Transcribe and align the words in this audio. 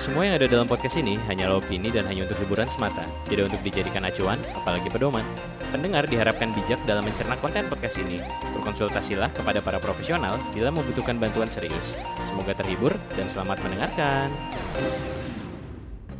Semua 0.00 0.24
yang 0.24 0.40
ada 0.40 0.48
dalam 0.48 0.64
podcast 0.64 0.96
ini 0.96 1.20
hanyalah 1.28 1.60
opini 1.60 1.92
dan 1.92 2.08
hanya 2.08 2.24
untuk 2.24 2.40
hiburan 2.40 2.64
semata, 2.72 3.04
tidak 3.28 3.52
untuk 3.52 3.60
dijadikan 3.60 4.00
acuan, 4.08 4.40
apalagi 4.56 4.88
pedoman. 4.88 5.20
Pendengar 5.68 6.08
diharapkan 6.08 6.56
bijak 6.56 6.80
dalam 6.88 7.04
mencerna 7.04 7.36
konten 7.36 7.68
podcast 7.68 8.00
ini. 8.00 8.16
Berkonsultasilah 8.56 9.28
kepada 9.36 9.60
para 9.60 9.76
profesional 9.76 10.40
bila 10.56 10.72
membutuhkan 10.72 11.20
bantuan 11.20 11.52
serius. 11.52 11.92
Semoga 12.24 12.56
terhibur 12.56 12.96
dan 13.12 13.28
selamat 13.28 13.60
mendengarkan. 13.60 14.32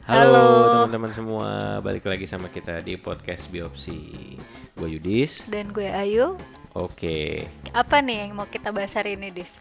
Halo, 0.04 0.84
teman-teman 0.84 1.12
semua, 1.12 1.80
balik 1.80 2.04
lagi 2.04 2.28
sama 2.28 2.52
kita 2.52 2.84
di 2.84 3.00
podcast 3.00 3.48
Biopsi. 3.48 4.36
Gue 4.76 5.00
Yudis. 5.00 5.48
Dan 5.48 5.72
gue 5.72 5.88
Ayu. 5.88 6.36
Oke, 6.76 7.48
Apa 7.72 8.04
nih 8.04 8.28
yang 8.28 8.36
mau 8.36 8.44
kita 8.44 8.76
bahas 8.76 8.92
hari 8.92 9.16
ini, 9.16 9.32
Dis? 9.32 9.58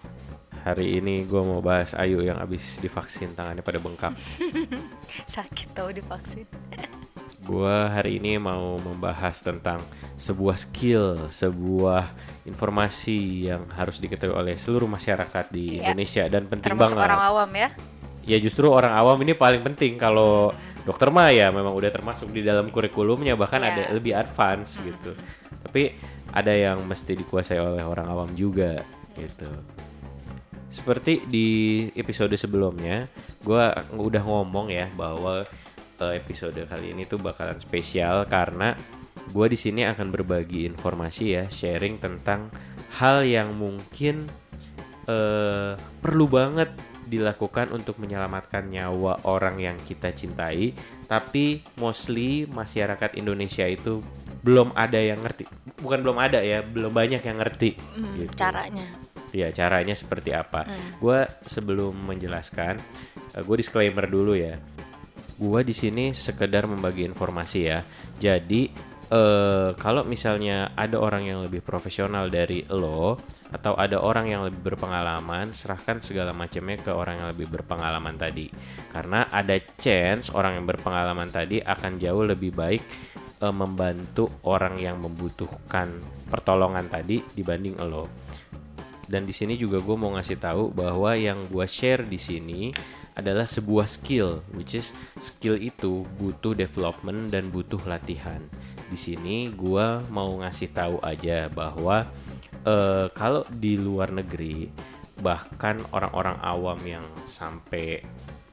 Hari 0.68 1.00
ini 1.00 1.24
gue 1.24 1.40
mau 1.40 1.60
bahas 1.60 1.94
Ayu 1.94 2.20
yang 2.20 2.36
abis 2.38 2.76
divaksin 2.78 3.32
tangannya 3.32 3.64
pada 3.64 3.80
bengkak. 3.80 4.12
Sakit 5.36 5.72
tau 5.72 5.88
divaksin. 5.90 6.44
Gua 7.48 7.88
hari 7.88 8.20
ini 8.20 8.36
mau 8.36 8.76
membahas 8.76 9.40
tentang 9.40 9.80
sebuah 10.20 10.60
skill, 10.60 11.32
sebuah 11.32 12.12
informasi 12.44 13.48
yang 13.48 13.64
harus 13.72 14.04
diketahui 14.04 14.36
oleh 14.36 14.60
seluruh 14.60 14.84
masyarakat 14.84 15.48
di 15.48 15.80
Iya. 15.80 15.88
Indonesia 15.88 16.24
dan 16.28 16.44
penting 16.44 16.76
Termasuk 16.76 17.00
banget. 17.00 17.08
orang 17.08 17.22
awam 17.24 17.50
ya. 17.56 17.70
Ya 18.28 18.38
justru 18.44 18.68
orang 18.68 18.92
awam 18.92 19.16
ini 19.24 19.32
paling 19.32 19.64
penting 19.64 19.96
kalau 19.96 20.52
dokter 20.84 21.08
mah 21.08 21.32
ya 21.32 21.48
memang 21.48 21.72
udah 21.72 21.88
termasuk 21.88 22.28
di 22.36 22.44
dalam 22.44 22.68
kurikulumnya 22.68 23.40
bahkan 23.40 23.64
Iya. 23.64 23.72
ada 23.72 23.84
lebih 23.96 24.12
advance 24.12 24.84
gitu. 24.84 25.16
Tapi 25.64 25.96
ada 26.36 26.52
yang 26.52 26.84
mesti 26.84 27.16
dikuasai 27.16 27.64
oleh 27.64 27.88
orang 27.88 28.12
awam 28.12 28.30
juga 28.36 28.84
gitu. 29.16 29.48
Seperti 30.68 31.24
di 31.28 31.48
episode 31.96 32.36
sebelumnya, 32.36 33.08
gua 33.42 33.72
udah 33.96 34.24
ngomong 34.24 34.68
ya 34.72 34.92
bahwa 34.94 35.48
eh, 35.98 36.14
episode 36.20 36.60
kali 36.68 36.92
ini 36.92 37.08
tuh 37.08 37.18
bakalan 37.18 37.58
spesial 37.58 38.28
karena 38.28 38.76
gua 39.32 39.48
di 39.48 39.56
sini 39.56 39.88
akan 39.88 40.12
berbagi 40.12 40.68
informasi 40.68 41.26
ya, 41.40 41.44
sharing 41.48 42.00
tentang 42.04 42.52
hal 43.00 43.24
yang 43.24 43.56
mungkin 43.56 44.28
eh, 45.08 45.74
perlu 46.04 46.26
banget 46.28 46.72
dilakukan 47.08 47.72
untuk 47.72 47.98
menyelamatkan 48.04 48.68
nyawa 48.68 49.24
orang 49.24 49.64
yang 49.64 49.80
kita 49.88 50.12
cintai, 50.12 50.76
tapi 51.08 51.64
mostly 51.80 52.44
masyarakat 52.46 53.16
Indonesia 53.16 53.64
itu 53.64 54.04
belum 54.44 54.76
ada 54.76 55.00
yang 55.00 55.24
ngerti. 55.24 55.48
Bukan 55.80 56.04
belum 56.04 56.20
ada 56.20 56.44
ya, 56.44 56.60
belum 56.62 56.92
banyak 56.92 57.24
yang 57.24 57.40
ngerti. 57.40 57.80
Hmm, 57.80 58.14
gitu. 58.20 58.34
Caranya. 58.36 59.07
Ya, 59.38 59.54
caranya 59.54 59.94
seperti 59.94 60.34
apa? 60.34 60.66
Hmm. 60.66 60.98
Gue 60.98 61.20
sebelum 61.46 61.94
menjelaskan, 61.94 62.82
gue 63.38 63.58
disclaimer 63.58 64.10
dulu 64.10 64.34
ya. 64.34 64.58
Gue 65.38 65.62
di 65.62 65.78
sini 65.78 66.10
sekedar 66.10 66.66
membagi 66.66 67.06
informasi 67.06 67.60
ya. 67.62 67.86
Jadi 68.18 68.96
eh 69.08 69.72
kalau 69.80 70.04
misalnya 70.04 70.76
ada 70.76 71.00
orang 71.00 71.24
yang 71.24 71.40
lebih 71.40 71.64
profesional 71.64 72.28
dari 72.28 72.68
lo 72.68 73.16
atau 73.48 73.72
ada 73.80 74.04
orang 74.04 74.28
yang 74.28 74.42
lebih 74.44 74.76
berpengalaman, 74.76 75.56
serahkan 75.56 76.04
segala 76.04 76.36
macamnya 76.36 76.76
ke 76.76 76.92
orang 76.92 77.24
yang 77.24 77.30
lebih 77.32 77.48
berpengalaman 77.48 78.20
tadi. 78.20 78.52
Karena 78.92 79.32
ada 79.32 79.56
chance 79.80 80.28
orang 80.36 80.60
yang 80.60 80.66
berpengalaman 80.68 81.32
tadi 81.32 81.64
akan 81.64 81.96
jauh 81.96 82.28
lebih 82.28 82.52
baik 82.52 82.84
eh, 83.40 83.56
membantu 83.56 84.28
orang 84.44 84.76
yang 84.76 85.00
membutuhkan 85.00 86.04
pertolongan 86.28 86.92
tadi 86.92 87.24
dibanding 87.32 87.80
lo 87.80 88.27
dan 89.08 89.24
di 89.24 89.32
sini 89.32 89.56
juga 89.56 89.80
gue 89.80 89.96
mau 89.96 90.12
ngasih 90.16 90.38
tahu 90.38 90.76
bahwa 90.76 91.16
yang 91.16 91.48
gue 91.48 91.64
share 91.64 92.04
di 92.04 92.20
sini 92.20 92.76
adalah 93.18 93.50
sebuah 93.50 93.90
skill, 93.90 94.46
which 94.54 94.78
is 94.78 94.94
skill 95.18 95.58
itu 95.58 96.06
butuh 96.22 96.54
development 96.54 97.34
dan 97.34 97.50
butuh 97.50 97.82
latihan. 97.90 98.44
Di 98.92 99.00
sini 99.00 99.50
gue 99.50 100.06
mau 100.14 100.38
ngasih 100.44 100.70
tahu 100.70 101.02
aja 101.02 101.50
bahwa 101.50 102.06
eh, 102.62 103.08
kalau 103.16 103.48
di 103.50 103.80
luar 103.80 104.14
negeri 104.14 104.70
bahkan 105.18 105.82
orang-orang 105.90 106.38
awam 106.46 106.78
yang 106.86 107.06
sampai 107.26 108.06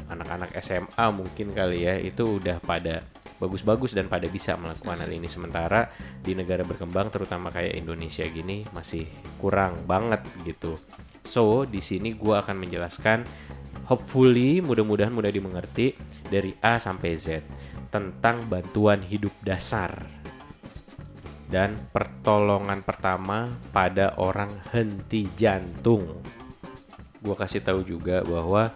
anak-anak 0.09 0.57
SMA 0.65 1.05
mungkin 1.13 1.53
kali 1.53 1.85
ya 1.85 2.01
itu 2.01 2.41
udah 2.41 2.57
pada 2.65 3.05
bagus-bagus 3.45 3.93
dan 3.93 4.09
pada 4.09 4.25
bisa 4.33 4.57
melakukan 4.57 5.05
hal 5.05 5.13
ini 5.13 5.29
sementara 5.29 5.93
di 6.25 6.33
negara 6.33 6.65
berkembang 6.65 7.13
terutama 7.13 7.53
kayak 7.53 7.77
Indonesia 7.77 8.25
gini 8.25 8.65
masih 8.73 9.05
kurang 9.37 9.85
banget 9.85 10.25
gitu. 10.49 10.81
So 11.21 11.69
di 11.69 11.85
sini 11.85 12.17
gua 12.17 12.41
akan 12.41 12.57
menjelaskan 12.65 13.29
hopefully 13.85 14.65
mudah-mudahan 14.65 15.13
mudah 15.13 15.29
dimengerti 15.29 15.93
dari 16.33 16.57
A 16.65 16.81
sampai 16.81 17.13
Z 17.21 17.45
tentang 17.93 18.49
bantuan 18.49 19.05
hidup 19.05 19.33
dasar 19.45 19.93
dan 21.53 21.77
pertolongan 21.93 22.83
pertama 22.83 23.53
pada 23.71 24.17
orang 24.19 24.51
henti 24.73 25.29
jantung. 25.37 26.25
Gua 27.21 27.37
kasih 27.37 27.63
tahu 27.63 27.85
juga 27.85 28.25
bahwa 28.25 28.73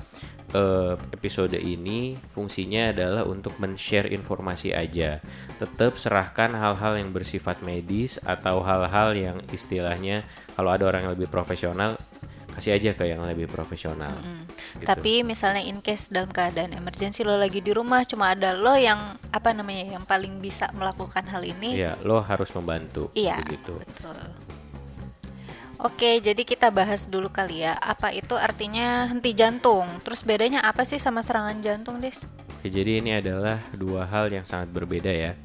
eh, 0.54 0.94
episode 1.12 1.56
ini 1.56 2.16
fungsinya 2.32 2.92
adalah 2.92 3.22
untuk 3.28 3.56
men-share 3.60 4.09
informasi 4.12 4.72
aja. 4.72 5.20
Tetap 5.60 6.00
serahkan 6.00 6.56
hal-hal 6.56 7.00
yang 7.00 7.10
bersifat 7.12 7.60
medis 7.60 8.20
atau 8.25 8.64
hal-hal 8.64 9.12
yang 9.16 9.36
istilahnya 9.53 10.25
kalau 10.56 10.72
ada 10.72 10.84
orang 10.88 11.09
yang 11.09 11.12
lebih 11.14 11.31
profesional 11.31 11.97
kasih 12.59 12.75
aja 12.75 12.91
ke 12.91 13.06
yang 13.06 13.22
lebih 13.22 13.47
profesional. 13.47 14.19
Gitu. 14.75 14.82
Tapi 14.82 15.22
misalnya 15.22 15.62
in 15.62 15.78
case 15.78 16.10
dalam 16.10 16.26
keadaan 16.34 16.75
emergency 16.75 17.22
lo 17.22 17.38
lagi 17.38 17.62
di 17.62 17.70
rumah 17.70 18.03
cuma 18.03 18.34
ada 18.34 18.59
lo 18.59 18.75
yang 18.75 19.15
apa 19.30 19.54
namanya 19.54 19.94
yang 19.94 20.03
paling 20.03 20.42
bisa 20.42 20.66
melakukan 20.75 21.22
hal 21.30 21.47
ini. 21.47 21.78
Iya, 21.78 21.94
lo 22.03 22.19
harus 22.19 22.50
membantu 22.50 23.15
Iya, 23.15 23.38
begitu. 23.47 23.78
betul. 23.78 24.19
Oke, 25.78 26.19
jadi 26.19 26.43
kita 26.43 26.75
bahas 26.75 27.06
dulu 27.06 27.31
kali 27.31 27.62
ya. 27.62 27.78
Apa 27.78 28.11
itu 28.11 28.34
artinya 28.34 29.06
henti 29.06 29.31
jantung? 29.31 29.87
Terus 30.03 30.27
bedanya 30.27 30.59
apa 30.66 30.83
sih 30.83 30.99
sama 30.99 31.22
serangan 31.22 31.55
jantung, 31.62 32.03
Des? 32.03 32.27
Oke, 32.59 32.66
jadi 32.66 32.99
ini 32.99 33.15
adalah 33.15 33.62
dua 33.78 34.03
hal 34.11 34.27
yang 34.27 34.43
sangat 34.43 34.75
berbeda 34.75 35.06
ya. 35.06 35.39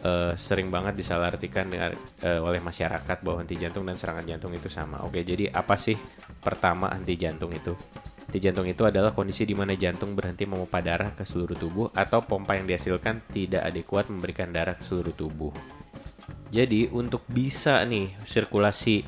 Eh, 0.00 0.32
sering 0.40 0.72
banget 0.72 0.96
disalahartikan 0.96 1.68
dengan, 1.68 1.92
eh, 2.24 2.40
oleh 2.40 2.64
masyarakat 2.64 3.20
bahwa 3.20 3.44
henti 3.44 3.60
jantung 3.60 3.84
dan 3.84 4.00
serangan 4.00 4.24
jantung 4.24 4.56
itu 4.56 4.72
sama. 4.72 5.04
Oke, 5.04 5.20
jadi 5.20 5.52
apa 5.52 5.76
sih 5.76 6.00
pertama 6.40 6.88
henti 6.88 7.20
jantung 7.20 7.52
itu? 7.52 7.76
Henti 8.24 8.40
jantung 8.40 8.64
itu 8.64 8.88
adalah 8.88 9.12
kondisi 9.12 9.44
di 9.44 9.52
mana 9.52 9.76
jantung 9.76 10.16
berhenti 10.16 10.48
memompa 10.48 10.80
darah 10.80 11.12
ke 11.12 11.28
seluruh 11.28 11.60
tubuh 11.60 11.92
atau 11.92 12.24
pompa 12.24 12.56
yang 12.56 12.64
dihasilkan 12.64 13.20
tidak 13.36 13.68
adekuat 13.68 14.08
memberikan 14.08 14.48
darah 14.48 14.80
ke 14.80 14.84
seluruh 14.84 15.12
tubuh. 15.12 15.52
Jadi 16.54 16.86
untuk 16.94 17.26
bisa 17.26 17.82
nih 17.82 18.14
sirkulasi 18.22 19.02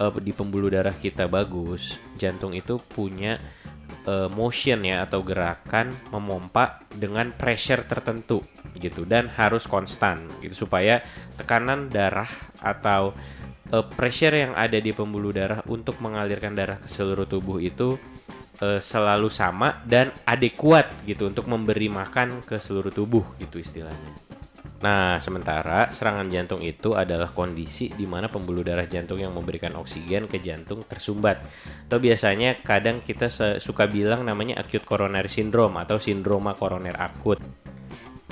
eh, 0.00 0.12
di 0.24 0.32
pembuluh 0.32 0.72
darah 0.72 0.96
kita 0.96 1.28
bagus, 1.28 2.00
jantung 2.16 2.56
itu 2.56 2.80
punya 2.80 3.36
eh, 4.08 4.28
motion 4.32 4.80
ya 4.80 5.04
atau 5.04 5.20
gerakan 5.20 5.92
memompa 6.08 6.80
dengan 6.88 7.36
pressure 7.36 7.84
tertentu 7.84 8.40
gitu 8.80 9.04
dan 9.04 9.28
harus 9.28 9.68
konstan 9.68 10.30
gitu 10.40 10.64
supaya 10.64 11.04
tekanan 11.36 11.92
darah 11.92 12.30
atau 12.64 13.12
eh, 13.68 13.84
pressure 13.94 14.32
yang 14.32 14.52
ada 14.56 14.80
di 14.80 14.96
pembuluh 14.96 15.36
darah 15.36 15.60
untuk 15.68 16.00
mengalirkan 16.00 16.56
darah 16.56 16.80
ke 16.80 16.88
seluruh 16.88 17.28
tubuh 17.28 17.60
itu 17.60 18.00
selalu 18.60 19.32
sama 19.32 19.80
dan 19.88 20.12
adekuat 20.28 21.08
gitu 21.08 21.32
untuk 21.32 21.48
memberi 21.48 21.88
makan 21.88 22.44
ke 22.44 22.60
seluruh 22.60 22.92
tubuh 22.92 23.24
gitu 23.40 23.56
istilahnya. 23.56 24.39
Nah, 24.80 25.20
sementara 25.20 25.92
serangan 25.92 26.24
jantung 26.32 26.64
itu 26.64 26.96
adalah 26.96 27.36
kondisi 27.36 27.92
di 27.92 28.08
mana 28.08 28.32
pembuluh 28.32 28.64
darah 28.64 28.88
jantung 28.88 29.20
yang 29.20 29.36
memberikan 29.36 29.76
oksigen 29.76 30.24
ke 30.24 30.40
jantung 30.40 30.88
tersumbat. 30.88 31.36
Atau 31.84 32.00
biasanya 32.00 32.56
kadang 32.64 33.04
kita 33.04 33.28
suka 33.60 33.84
bilang 33.84 34.24
namanya 34.24 34.56
acute 34.56 34.88
coronary 34.88 35.28
syndrome 35.28 35.76
atau 35.84 36.00
sindroma 36.00 36.56
koroner 36.56 36.96
akut. 36.96 37.36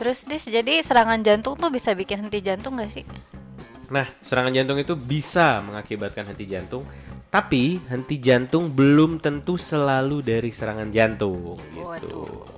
Terus 0.00 0.24
Des, 0.24 0.40
jadi 0.48 0.80
serangan 0.80 1.20
jantung 1.20 1.52
tuh 1.52 1.68
bisa 1.68 1.92
bikin 1.92 2.24
henti 2.24 2.40
jantung 2.40 2.80
gak 2.80 2.96
sih? 2.96 3.04
Nah, 3.92 4.08
serangan 4.24 4.56
jantung 4.56 4.80
itu 4.80 4.96
bisa 4.96 5.60
mengakibatkan 5.60 6.32
henti 6.32 6.48
jantung, 6.48 6.88
tapi 7.28 7.76
henti 7.92 8.16
jantung 8.24 8.72
belum 8.72 9.20
tentu 9.20 9.60
selalu 9.60 10.24
dari 10.24 10.48
serangan 10.48 10.88
jantung 10.88 11.60
gitu. 11.76 11.84
Waduh. 11.84 12.57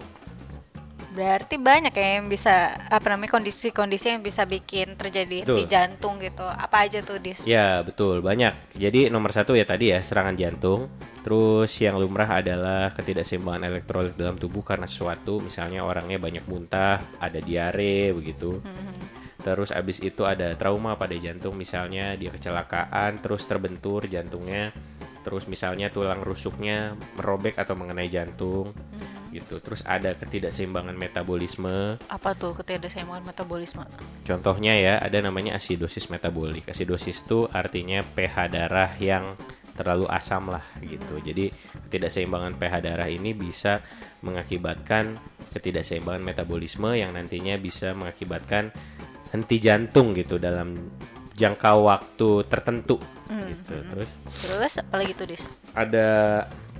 Berarti 1.20 1.60
banyak 1.60 1.92
ya 1.92 2.08
yang 2.16 2.32
bisa 2.32 2.72
apa 2.88 3.12
namanya 3.12 3.36
kondisi-kondisi 3.36 4.16
yang 4.16 4.24
bisa 4.24 4.48
bikin 4.48 4.96
terjadi 4.96 5.44
henti 5.44 5.68
Betul. 5.68 5.68
jantung 5.68 6.16
gitu. 6.16 6.48
Apa 6.48 6.88
aja 6.88 7.04
tuh 7.04 7.20
Dis? 7.20 7.44
Ya 7.44 7.84
betul 7.84 8.24
banyak. 8.24 8.72
Jadi 8.72 9.12
nomor 9.12 9.28
satu 9.28 9.52
ya 9.52 9.68
tadi 9.68 9.92
ya 9.92 10.00
serangan 10.00 10.32
jantung. 10.32 10.88
Terus 11.20 11.76
yang 11.76 12.00
lumrah 12.00 12.40
adalah 12.40 12.88
ketidakseimbangan 12.96 13.68
elektrolit 13.68 14.16
dalam 14.16 14.40
tubuh 14.40 14.64
karena 14.64 14.88
sesuatu, 14.88 15.44
misalnya 15.44 15.84
orangnya 15.84 16.16
banyak 16.16 16.48
muntah, 16.48 17.04
ada 17.20 17.36
diare 17.36 18.16
begitu. 18.16 18.64
Terus 19.44 19.76
abis 19.76 20.00
itu 20.00 20.24
ada 20.24 20.56
trauma 20.56 20.96
pada 20.96 21.12
jantung, 21.20 21.52
misalnya 21.52 22.16
dia 22.16 22.32
kecelakaan, 22.32 23.20
terus 23.20 23.44
terbentur 23.44 24.08
jantungnya. 24.08 24.72
Terus 25.20 25.44
misalnya 25.52 25.92
tulang 25.92 26.24
rusuknya 26.24 26.96
merobek 27.20 27.60
atau 27.60 27.76
mengenai 27.76 28.08
jantung. 28.08 28.72
Gitu. 29.30 29.62
Terus 29.62 29.82
ada 29.86 30.12
ketidakseimbangan 30.14 30.94
metabolisme. 30.94 31.98
Apa 32.10 32.34
tuh 32.34 32.54
ketidakseimbangan 32.58 33.24
metabolisme? 33.26 33.86
Contohnya 34.26 34.74
ya, 34.76 34.94
ada 34.98 35.18
namanya 35.22 35.56
asidosis 35.56 36.10
metabolik. 36.10 36.66
Asidosis 36.68 37.22
itu 37.22 37.46
artinya 37.50 38.02
pH 38.02 38.50
darah 38.50 38.92
yang 38.98 39.38
terlalu 39.78 40.04
asam 40.12 40.52
lah 40.52 40.66
gitu. 40.84 41.22
Jadi 41.24 41.48
ketidakseimbangan 41.88 42.60
pH 42.60 42.74
darah 42.84 43.08
ini 43.08 43.32
bisa 43.32 43.80
mengakibatkan 44.20 45.16
ketidakseimbangan 45.56 46.20
metabolisme 46.20 46.92
yang 46.92 47.16
nantinya 47.16 47.56
bisa 47.56 47.96
mengakibatkan 47.96 48.68
henti 49.32 49.56
jantung 49.62 50.12
gitu 50.12 50.36
dalam 50.36 50.90
jangka 51.32 51.72
waktu 51.80 52.44
tertentu 52.52 53.00
gitu. 53.30 53.72
Terus 53.72 54.10
Terus 54.44 54.72
apalagi 54.82 55.12
tuh 55.16 55.26
Dis? 55.30 55.44
ada 55.72 56.08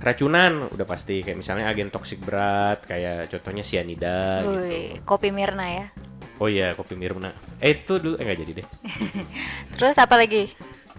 keracunan 0.01 0.65
udah 0.73 0.85
pasti 0.89 1.21
kayak 1.21 1.37
misalnya 1.37 1.69
agen 1.69 1.93
toksik 1.93 2.25
berat 2.25 2.81
kayak 2.89 3.29
contohnya 3.29 3.61
sianida 3.61 4.41
gitu. 4.41 4.57
Wih, 4.57 4.89
kopi 5.05 5.29
Mirna 5.29 5.65
ya. 5.69 5.85
Oh 6.41 6.49
iya 6.49 6.73
kopi 6.73 6.97
Mirna. 6.97 7.29
Eh 7.61 7.77
itu 7.77 8.01
dulu 8.01 8.17
eh 8.17 8.25
nggak 8.25 8.39
jadi 8.41 8.51
deh. 8.57 8.67
Terus 9.77 9.95
apa 10.01 10.17
lagi? 10.17 10.49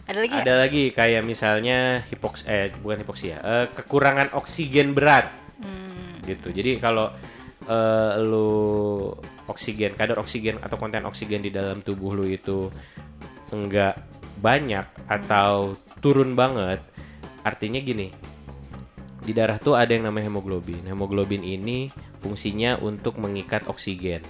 Ada 0.07 0.19
lagi? 0.23 0.35
Ada 0.39 0.55
lagi 0.55 0.85
kayak 0.95 1.23
misalnya 1.27 2.07
hipoks 2.07 2.47
eh 2.47 2.71
bukan 2.79 3.03
hipoksia, 3.03 3.37
eh, 3.43 3.67
kekurangan 3.75 4.35
oksigen 4.39 4.95
berat. 4.95 5.31
Hmm, 5.59 6.23
Gitu. 6.23 6.55
Jadi 6.55 6.79
kalau 6.79 7.11
eh, 7.67 8.13
lu 8.23 9.11
oksigen, 9.51 9.99
kadar 9.99 10.23
oksigen 10.23 10.63
atau 10.63 10.79
konten 10.79 11.03
oksigen 11.07 11.43
di 11.43 11.51
dalam 11.51 11.83
tubuh 11.83 12.15
lu 12.19 12.27
itu 12.27 12.71
enggak 13.51 13.99
banyak 14.43 14.87
atau 15.07 15.79
turun 16.03 16.35
banget, 16.35 16.83
artinya 17.47 17.79
gini. 17.79 18.11
Di 19.23 19.31
darah 19.31 19.57
tuh 19.63 19.79
ada 19.79 19.95
yang 19.95 20.03
namanya 20.11 20.27
hemoglobin. 20.27 20.83
Hemoglobin 20.83 21.47
ini 21.47 21.95
fungsinya 22.19 22.83
untuk 22.83 23.23
mengikat 23.23 23.71
oksigen. 23.71 24.27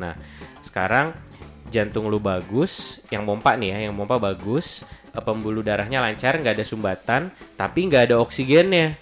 Nah, 0.00 0.16
sekarang 0.64 1.12
jantung 1.68 2.08
lu 2.08 2.18
bagus, 2.18 3.04
yang 3.12 3.28
pompa 3.28 3.54
nih 3.54 3.76
ya, 3.76 3.78
yang 3.88 3.94
pompa 3.94 4.16
bagus, 4.16 4.82
eh, 5.12 5.22
pembuluh 5.22 5.60
darahnya 5.60 6.00
lancar, 6.02 6.40
nggak 6.40 6.56
ada 6.56 6.66
sumbatan, 6.66 7.22
tapi 7.54 7.86
nggak 7.86 8.10
ada 8.10 8.16
oksigennya. 8.18 8.96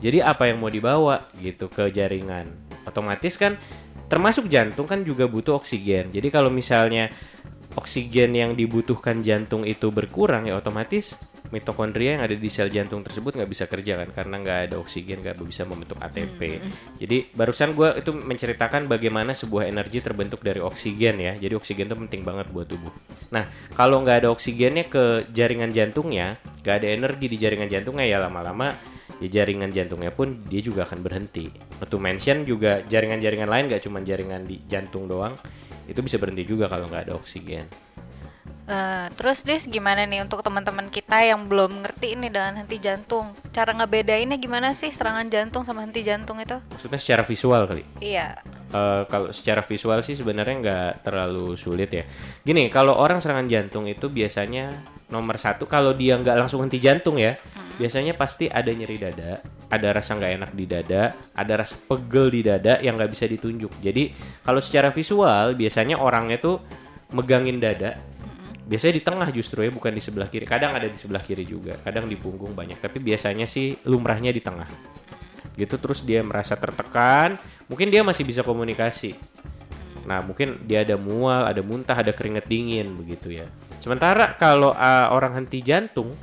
Jadi 0.00 0.24
apa 0.24 0.48
yang 0.48 0.62
mau 0.62 0.72
dibawa 0.72 1.20
gitu 1.36 1.68
ke 1.68 1.92
jaringan? 1.92 2.48
Otomatis 2.88 3.36
kan 3.36 3.60
termasuk 4.08 4.48
jantung 4.48 4.88
kan 4.88 5.04
juga 5.04 5.28
butuh 5.28 5.60
oksigen. 5.60 6.08
Jadi 6.08 6.32
kalau 6.32 6.48
misalnya 6.48 7.12
oksigen 7.80 8.36
yang 8.36 8.52
dibutuhkan 8.52 9.24
jantung 9.24 9.64
itu 9.64 9.88
berkurang 9.88 10.44
ya 10.44 10.60
otomatis 10.60 11.16
mitokondria 11.50 12.16
yang 12.16 12.22
ada 12.22 12.36
di 12.38 12.46
sel 12.46 12.70
jantung 12.70 13.02
tersebut 13.02 13.34
nggak 13.34 13.50
bisa 13.50 13.64
kerja 13.66 13.98
kan 13.98 14.08
karena 14.14 14.34
nggak 14.38 14.58
ada 14.70 14.76
oksigen 14.78 15.18
nggak 15.18 15.34
bisa 15.42 15.66
membentuk 15.66 15.98
ATP. 15.98 16.62
Jadi 17.02 17.16
barusan 17.34 17.74
gue 17.74 17.98
itu 17.98 18.10
menceritakan 18.14 18.86
bagaimana 18.86 19.34
sebuah 19.34 19.66
energi 19.66 19.98
terbentuk 19.98 20.46
dari 20.46 20.62
oksigen 20.62 21.18
ya. 21.18 21.34
Jadi 21.34 21.54
oksigen 21.58 21.90
itu 21.90 21.96
penting 22.06 22.22
banget 22.22 22.46
buat 22.54 22.70
tubuh. 22.70 22.94
Nah 23.34 23.50
kalau 23.74 23.98
nggak 24.06 24.26
ada 24.26 24.28
oksigennya 24.30 24.86
ke 24.86 25.26
jaringan 25.34 25.74
jantungnya, 25.74 26.38
nggak 26.62 26.74
ada 26.84 26.88
energi 26.94 27.26
di 27.26 27.36
jaringan 27.36 27.66
jantungnya 27.66 28.06
ya 28.06 28.18
lama-lama 28.22 28.78
ya 29.20 29.42
jaringan 29.42 29.74
jantungnya 29.74 30.14
pun 30.14 30.38
dia 30.46 30.62
juga 30.62 30.86
akan 30.86 31.02
berhenti. 31.02 31.50
To 31.90 31.98
mention 31.98 32.46
juga 32.46 32.86
jaringan-jaringan 32.86 33.50
lain 33.50 33.64
nggak 33.68 33.82
cuma 33.84 34.00
jaringan 34.00 34.46
di 34.46 34.62
jantung 34.70 35.10
doang, 35.10 35.34
itu 35.90 36.00
bisa 36.06 36.16
berhenti 36.22 36.46
juga 36.46 36.70
kalau 36.70 36.86
nggak 36.86 37.10
ada 37.10 37.14
oksigen. 37.18 37.66
Eh, 38.70 39.06
terus 39.18 39.42
Dis 39.42 39.66
gimana 39.66 40.06
nih 40.06 40.22
untuk 40.22 40.46
teman-teman 40.46 40.86
kita 40.86 41.26
yang 41.26 41.50
belum 41.50 41.82
ngerti 41.82 42.14
ini 42.14 42.30
dengan 42.30 42.62
henti 42.62 42.78
jantung? 42.78 43.34
Cara 43.50 43.74
ngebedainnya 43.74 44.38
gimana 44.38 44.70
sih 44.70 44.94
serangan 44.94 45.26
jantung 45.26 45.66
sama 45.66 45.82
henti 45.82 46.06
jantung 46.06 46.38
itu? 46.38 46.54
Maksudnya 46.70 47.02
secara 47.02 47.26
visual 47.26 47.66
kali. 47.66 47.82
Iya. 47.98 48.38
Eh, 48.70 49.02
kalau 49.10 49.34
secara 49.34 49.66
visual 49.66 49.98
sih 50.06 50.14
sebenarnya 50.14 50.54
nggak 50.62 50.92
terlalu 51.02 51.58
sulit 51.58 51.90
ya. 51.90 52.06
Gini, 52.46 52.70
kalau 52.70 52.94
orang 52.94 53.18
serangan 53.18 53.50
jantung 53.50 53.90
itu 53.90 54.06
biasanya 54.06 54.86
nomor 55.10 55.34
satu 55.34 55.66
kalau 55.66 55.90
dia 55.90 56.14
nggak 56.14 56.46
langsung 56.46 56.62
henti 56.62 56.78
jantung 56.78 57.18
ya, 57.18 57.34
biasanya 57.74 58.14
pasti 58.14 58.46
ada 58.46 58.70
nyeri 58.70 59.02
dada, 59.02 59.42
ada 59.66 59.88
rasa 59.90 60.14
nggak 60.14 60.32
enak 60.38 60.50
di 60.54 60.64
dada, 60.70 61.18
ada 61.34 61.52
rasa 61.58 61.74
pegel 61.82 62.30
di 62.30 62.46
dada 62.46 62.78
yang 62.78 62.94
nggak 62.94 63.10
bisa 63.10 63.26
ditunjuk. 63.26 63.82
Jadi 63.82 64.14
kalau 64.46 64.62
secara 64.62 64.94
visual 64.94 65.58
biasanya 65.58 65.98
orangnya 65.98 66.38
tuh 66.38 66.62
megangin 67.10 67.58
dada, 67.58 67.98
biasanya 68.70 68.94
di 68.94 69.02
tengah 69.02 69.28
justru 69.34 69.66
ya 69.66 69.70
bukan 69.74 69.90
di 69.90 69.98
sebelah 69.98 70.30
kiri. 70.30 70.46
Kadang 70.46 70.78
ada 70.78 70.86
di 70.86 70.94
sebelah 70.94 71.18
kiri 71.18 71.42
juga, 71.42 71.74
kadang 71.82 72.06
di 72.06 72.14
punggung 72.14 72.54
banyak, 72.54 72.78
tapi 72.78 73.02
biasanya 73.02 73.50
sih 73.50 73.74
lumrahnya 73.82 74.30
di 74.30 74.38
tengah. 74.38 74.70
Gitu 75.58 75.74
terus 75.74 76.06
dia 76.06 76.22
merasa 76.22 76.54
tertekan. 76.54 77.34
Mungkin 77.66 77.90
dia 77.90 78.06
masih 78.06 78.22
bisa 78.22 78.46
komunikasi. 78.46 79.18
Nah 80.06 80.22
mungkin 80.22 80.62
dia 80.62 80.86
ada 80.86 80.94
mual 80.94 81.50
ada 81.50 81.58
muntah 81.66 81.98
ada 81.98 82.14
keringet 82.14 82.46
dingin 82.46 82.94
begitu 82.94 83.42
ya. 83.42 83.50
Sementara 83.82 84.38
kalau 84.38 84.70
uh, 84.70 85.10
orang 85.10 85.42
henti 85.42 85.66
jantung 85.66 86.14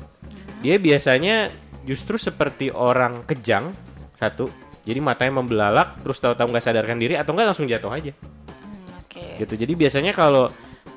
dia 0.63 0.79
biasanya 0.79 1.51
justru 1.83 2.15
seperti 2.15 2.71
orang 2.71 3.27
kejang 3.27 3.75
satu. 4.15 4.47
Jadi 4.87 5.03
matanya 5.03 5.43
membelalak 5.43 5.99
terus 5.99 6.23
tahu-tahu 6.23 6.47
nggak 6.47 6.63
sadarkan 6.63 6.95
diri 6.95 7.19
atau 7.19 7.35
nggak 7.35 7.51
langsung 7.51 7.67
jatuh 7.67 7.91
aja. 7.91 8.15
Hmm, 8.15 9.35
gitu. 9.35 9.53
Jadi 9.59 9.75
biasanya 9.75 10.15
kalau 10.15 10.47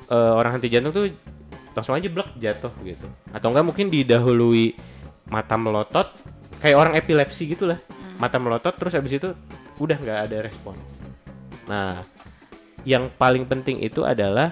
uh, 0.07 0.33
orang 0.39 0.55
henti 0.55 0.71
jantung 0.71 0.95
tuh 0.95 1.11
langsung 1.71 1.95
aja 1.95 2.07
blek 2.11 2.29
jatuh 2.37 2.73
gitu. 2.83 3.07
Atau 3.31 3.51
enggak 3.51 3.65
mungkin 3.67 3.87
didahului 3.87 4.75
mata 5.31 5.55
melotot 5.55 6.11
kayak 6.59 6.77
orang 6.77 6.93
epilepsi 6.99 7.47
gitulah 7.47 7.79
mata 8.19 8.37
melotot 8.37 8.75
terus 8.75 8.93
habis 8.93 9.17
itu 9.17 9.31
udah 9.81 9.97
nggak 9.97 10.19
ada 10.29 10.37
respon. 10.43 10.75
Nah 11.65 12.03
yang 12.83 13.09
paling 13.15 13.45
penting 13.47 13.81
itu 13.81 14.03
adalah 14.05 14.51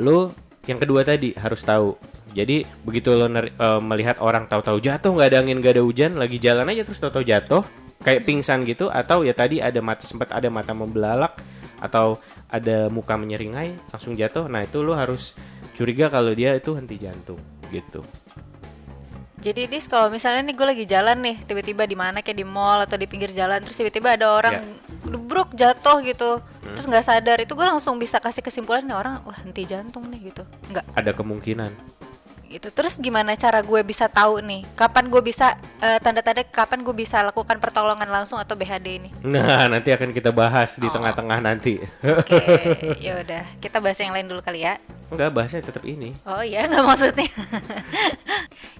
lo 0.00 0.32
yang 0.64 0.78
kedua 0.78 1.02
tadi 1.02 1.34
harus 1.34 1.60
tahu. 1.66 1.98
Jadi 2.32 2.64
begitu 2.80 3.12
lo 3.12 3.28
ner- 3.28 3.52
eh, 3.52 3.80
melihat 3.82 4.16
orang 4.24 4.48
tahu-tahu 4.48 4.80
jatuh 4.80 5.12
nggak 5.12 5.28
ada 5.28 5.38
angin 5.44 5.60
nggak 5.60 5.74
ada 5.76 5.84
hujan 5.84 6.16
lagi 6.16 6.40
jalan 6.40 6.64
aja 6.72 6.86
terus 6.88 7.02
tahu-tahu 7.02 7.24
jatuh 7.28 7.62
kayak 8.00 8.24
pingsan 8.24 8.64
gitu 8.64 8.88
atau 8.88 9.22
ya 9.22 9.36
tadi 9.36 9.60
ada 9.60 9.78
mata 9.84 10.08
sempat 10.08 10.32
ada 10.32 10.48
mata 10.48 10.72
membelalak 10.72 11.38
atau 11.82 12.18
ada 12.48 12.86
muka 12.88 13.18
menyeringai 13.18 13.76
langsung 13.90 14.16
jatuh. 14.16 14.48
Nah 14.48 14.64
itu 14.64 14.80
lo 14.80 14.96
harus 14.96 15.36
curiga 15.72 16.12
kalau 16.12 16.32
dia 16.32 16.56
itu 16.56 16.72
henti 16.76 16.96
jantung 17.00 17.40
gitu. 17.72 18.04
Jadi 19.42 19.66
Dis 19.66 19.90
kalau 19.90 20.06
misalnya 20.06 20.46
nih 20.46 20.54
gue 20.54 20.66
lagi 20.70 20.84
jalan 20.86 21.18
nih 21.18 21.36
tiba-tiba 21.42 21.82
di 21.82 21.98
mana 21.98 22.22
kayak 22.22 22.38
di 22.38 22.46
mall 22.46 22.86
atau 22.86 22.94
di 22.94 23.10
pinggir 23.10 23.34
jalan 23.34 23.58
terus 23.58 23.74
tiba-tiba 23.74 24.14
ada 24.14 24.38
orang 24.38 24.62
gebruk 25.02 25.50
jatuh 25.58 25.98
gitu 26.06 26.38
terus 26.62 26.86
nggak 26.86 27.02
sadar 27.02 27.42
itu 27.42 27.50
gue 27.58 27.66
langsung 27.66 27.98
bisa 27.98 28.22
kasih 28.22 28.38
kesimpulan 28.38 28.86
nih 28.86 28.94
orang 28.94 29.18
wah 29.26 29.34
henti 29.34 29.66
jantung 29.66 30.06
nih 30.14 30.30
gitu. 30.30 30.46
Nggak. 30.70 30.86
Ada 30.94 31.10
kemungkinan 31.10 31.74
gitu. 32.52 32.68
Terus 32.68 32.94
gimana 32.96 33.32
cara 33.34 33.58
gue 33.58 33.80
bisa 33.80 34.06
tahu 34.06 34.44
nih 34.44 34.62
kapan 34.76 35.08
gue 35.08 35.22
bisa 35.24 35.56
eh, 35.80 35.96
tanda-tanda 35.98 36.44
kapan 36.44 36.84
gue 36.84 36.92
bisa 36.92 37.24
lakukan 37.24 37.56
pertolongan 37.56 38.06
langsung 38.06 38.36
atau 38.36 38.52
BHD 38.52 39.00
ini? 39.00 39.10
Nah 39.24 39.64
nanti 39.72 39.88
akan 39.90 40.12
kita 40.12 40.28
bahas 40.30 40.76
di 40.76 40.84
Oh. 40.86 40.92
tengah-tengah 40.92 41.38
nanti. 41.40 41.80
Oke 42.04 42.36
ya 43.08 43.24
udah. 43.24 43.56
Kita 43.58 43.80
bahas 43.80 43.96
yang 43.96 44.12
lain 44.12 44.28
dulu 44.28 44.44
kali 44.44 44.62
ya. 44.62 44.76
Enggak 45.08 45.32
bahasnya 45.32 45.60
tetap 45.64 45.84
ini. 45.84 46.12
Oh 46.24 46.40
iya 46.40 46.64
nggak 46.68 46.84
maksudnya. 46.84 47.28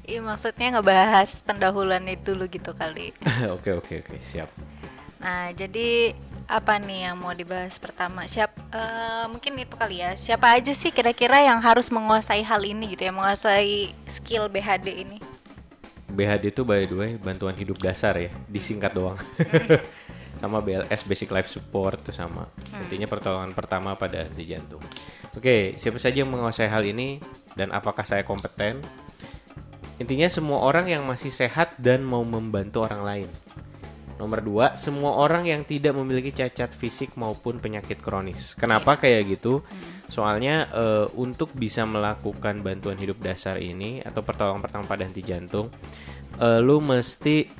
Iya 0.02 0.20
maksudnya 0.20 0.68
ngebahas 0.76 1.40
pendahuluan 1.46 2.02
itu 2.06 2.32
dulu 2.34 2.48
gitu 2.50 2.74
kali. 2.74 3.14
Oke 3.48 3.72
oke 3.72 4.02
oke. 4.02 4.16
Siap. 4.26 4.48
Nah, 5.22 5.54
jadi 5.54 6.10
apa 6.52 6.76
nih 6.76 7.08
yang 7.08 7.16
mau 7.16 7.32
dibahas 7.32 7.80
pertama? 7.80 8.28
Siap 8.28 8.52
eh, 8.76 9.24
mungkin 9.32 9.56
itu 9.56 9.72
kali 9.72 10.04
ya. 10.04 10.12
Siapa 10.12 10.52
aja 10.52 10.76
sih 10.76 10.92
kira-kira 10.92 11.40
yang 11.40 11.56
harus 11.64 11.88
menguasai 11.88 12.44
hal 12.44 12.60
ini 12.60 12.92
gitu 12.92 13.08
ya, 13.08 13.12
menguasai 13.16 13.96
skill 14.04 14.52
BHD 14.52 15.08
ini? 15.08 15.18
BHD 16.12 16.52
itu 16.52 16.60
by 16.60 16.84
the 16.84 16.92
way 16.92 17.10
bantuan 17.16 17.56
hidup 17.56 17.80
dasar 17.80 18.12
ya. 18.20 18.28
Disingkat 18.52 18.92
doang. 18.92 19.16
Sama 20.44 20.60
BLS 20.60 21.08
Basic 21.08 21.32
Life 21.32 21.48
Support 21.48 22.10
tuh 22.10 22.16
sama. 22.16 22.50
Intinya 22.74 23.06
pertolongan 23.06 23.54
pertama 23.54 23.94
pada 23.94 24.26
henti 24.26 24.42
jantung. 24.50 24.82
Oke 25.38 25.78
siapa 25.78 26.02
saja 26.02 26.26
yang 26.26 26.34
menguasai 26.34 26.66
hal 26.66 26.82
ini 26.82 27.22
dan 27.54 27.70
apakah 27.70 28.02
saya 28.02 28.26
kompeten? 28.26 28.82
Intinya 30.02 30.26
semua 30.26 30.66
orang 30.66 30.90
yang 30.90 31.06
masih 31.06 31.30
sehat 31.30 31.78
dan 31.78 32.02
mau 32.02 32.26
membantu 32.26 32.82
orang 32.82 33.06
lain 33.06 33.28
Nomor 34.22 34.38
dua, 34.38 34.66
semua 34.78 35.18
orang 35.18 35.50
yang 35.50 35.66
tidak 35.66 35.98
memiliki 35.98 36.30
cacat 36.30 36.70
fisik 36.70 37.18
maupun 37.18 37.58
penyakit 37.58 37.98
kronis. 37.98 38.54
Kenapa 38.54 38.94
kayak 38.94 39.34
gitu? 39.34 39.66
Soalnya 40.06 40.70
eh, 40.70 41.06
untuk 41.18 41.50
bisa 41.58 41.82
melakukan 41.82 42.62
bantuan 42.62 42.94
hidup 43.02 43.18
dasar 43.18 43.58
ini 43.58 43.98
atau 43.98 44.22
pertolongan 44.22 44.62
pertama 44.62 44.86
pada 44.86 45.02
henti 45.02 45.26
jantung, 45.26 45.74
eh, 46.38 46.62
lu 46.62 46.78
mesti 46.78 47.50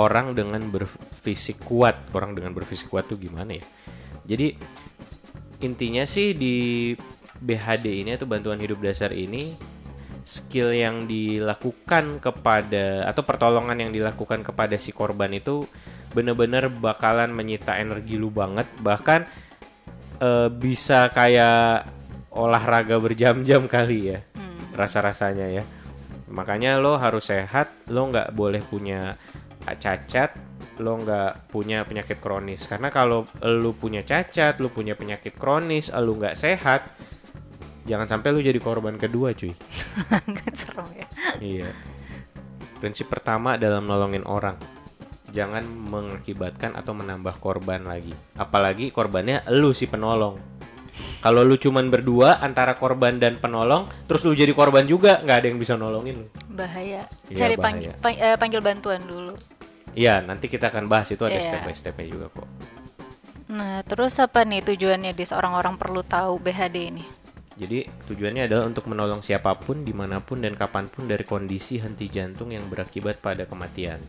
orang 0.00 0.32
dengan 0.32 0.64
berfisik 0.72 1.68
kuat. 1.68 2.16
Orang 2.16 2.32
dengan 2.32 2.56
berfisik 2.56 2.88
kuat 2.88 3.04
tuh 3.04 3.20
gimana 3.20 3.60
ya? 3.60 3.64
Jadi 4.24 4.56
intinya 5.60 6.08
sih 6.08 6.32
di 6.32 6.96
BHD 7.44 8.08
ini 8.08 8.16
atau 8.16 8.24
bantuan 8.24 8.56
hidup 8.56 8.80
dasar 8.80 9.12
ini 9.12 9.52
skill 10.30 10.70
yang 10.70 11.10
dilakukan 11.10 12.22
kepada 12.22 13.02
atau 13.10 13.26
pertolongan 13.26 13.74
yang 13.82 13.90
dilakukan 13.90 14.46
kepada 14.46 14.78
si 14.78 14.94
korban 14.94 15.34
itu 15.34 15.66
bener-bener 16.14 16.70
bakalan 16.70 17.34
menyita 17.34 17.74
energi 17.82 18.14
lu 18.14 18.30
banget. 18.30 18.70
Bahkan 18.78 19.20
eh, 20.22 20.48
bisa 20.54 21.10
kayak 21.10 21.90
olahraga 22.30 23.02
berjam-jam 23.02 23.66
kali 23.66 24.14
ya 24.14 24.22
Hmm. 24.38 24.70
rasa-rasanya 24.78 25.50
ya. 25.50 25.64
Makanya 26.30 26.78
lo 26.78 26.94
harus 26.94 27.26
sehat 27.26 27.90
lo 27.90 28.06
nggak 28.06 28.30
boleh 28.30 28.62
punya 28.62 29.18
cacat 29.66 30.30
lo 30.78 30.96
nggak 31.02 31.50
punya 31.50 31.82
penyakit 31.82 32.22
kronis. 32.22 32.70
Karena 32.70 32.94
kalau 32.94 33.26
lo 33.42 33.74
punya 33.74 34.06
cacat 34.06 34.62
lo 34.62 34.70
punya 34.70 34.94
penyakit 34.94 35.34
kronis 35.34 35.90
lo 35.90 36.14
nggak 36.14 36.38
sehat 36.38 36.86
jangan 37.82 38.06
sampai 38.06 38.28
lo 38.28 38.38
jadi 38.38 38.56
korban 38.56 38.94
kedua 38.94 39.32
cuy 39.32 39.52
serem 40.54 40.86
ya 40.92 41.06
Iya. 41.38 41.68
Prinsip 42.76 43.06
pertama 43.06 43.56
dalam 43.56 43.84
nolongin 43.84 44.24
orang, 44.24 44.56
jangan 45.28 45.60
mengakibatkan 45.62 46.72
atau 46.72 46.92
menambah 46.92 47.36
korban 47.38 47.80
lagi. 47.82 48.16
Apalagi 48.34 48.88
korbannya 48.88 49.44
lu 49.50 49.70
si 49.70 49.84
penolong. 49.84 50.40
Kalau 51.18 51.40
lu 51.42 51.54
cuman 51.54 51.86
berdua 51.86 52.40
antara 52.40 52.72
korban 52.74 53.16
dan 53.16 53.36
penolong, 53.36 53.84
terus 54.06 54.20
lu 54.22 54.32
jadi 54.32 54.48
korban 54.50 54.84
juga, 54.84 55.16
nggak 55.18 55.36
ada 55.38 55.46
yang 55.46 55.56
bisa 55.56 55.72
nolongin 55.74 56.16
lu. 56.18 56.28
bahaya 56.50 57.04
Iya, 57.26 57.36
cari 57.38 57.54
bahaya. 57.54 57.60
panggil 57.62 57.90
pang- 57.98 58.16
eh, 58.18 58.36
panggil 58.36 58.60
bantuan 58.60 59.00
dulu 59.02 59.32
Iya, 59.90 60.20
nanti 60.20 60.46
kita 60.46 60.68
akan 60.68 60.84
bahas 60.86 61.08
itu 61.08 61.20
ada 61.22 61.34
Iya. 61.34 61.44
step 61.46 61.60
by 61.62 61.74
stepnya 61.74 62.06
juga 62.06 62.26
kok. 62.30 62.48
nah 63.46 63.82
terus 63.82 64.14
apa 64.16 64.40
nih 64.42 64.62
tujuannya 64.62 65.10
dis 65.10 65.30
orang-orang 65.30 65.74
perlu 65.74 66.00
tahu 66.00 66.38
BHD 66.38 66.76
ini 66.86 67.04
Jadi 67.60 67.84
tujuannya 68.08 68.48
adalah 68.48 68.64
untuk 68.64 68.88
menolong 68.88 69.20
siapa 69.20 69.52
pun, 69.60 69.84
di 69.84 69.92
mana 69.92 70.24
pun 70.24 70.40
dan 70.40 70.56
kapan 70.56 70.88
pun 70.88 71.04
dari 71.04 71.28
kondisi 71.28 71.76
henti 71.76 72.08
jantung 72.08 72.56
yang 72.56 72.64
berakibat 72.72 73.20
pada 73.20 73.44
kematian. 73.44 74.00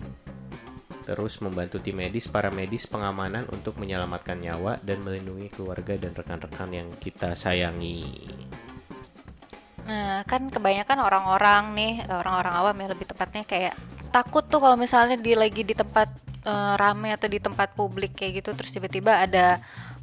Terus 1.03 1.43
membantu 1.43 1.83
tim 1.83 1.99
medis, 1.99 2.31
para 2.31 2.47
medis, 2.47 2.87
pengamanan 2.87 3.43
untuk 3.51 3.75
menyelamatkan 3.75 4.39
nyawa 4.39 4.79
dan 4.79 5.03
melindungi 5.03 5.51
keluarga 5.51 5.99
dan 5.99 6.15
rekan-rekan 6.15 6.71
yang 6.71 6.87
kita 6.95 7.35
sayangi. 7.35 8.23
Nah, 9.83 10.23
kan 10.23 10.47
kebanyakan 10.47 11.03
orang-orang 11.03 11.63
nih, 11.75 11.93
orang-orang 12.07 12.53
awam 12.55 12.75
ya 12.79 12.87
lebih 12.95 13.11
tepatnya 13.11 13.43
kayak 13.43 13.75
takut 14.15 14.47
tuh 14.47 14.63
kalau 14.63 14.79
misalnya 14.79 15.19
di 15.19 15.35
lagi 15.35 15.67
di 15.67 15.75
tempat 15.75 16.07
eh, 16.47 16.73
rame 16.79 17.11
atau 17.11 17.27
di 17.27 17.43
tempat 17.43 17.75
publik 17.75 18.15
kayak 18.15 18.43
gitu 18.43 18.55
terus 18.55 18.71
tiba-tiba 18.75 19.25
ada 19.25 19.59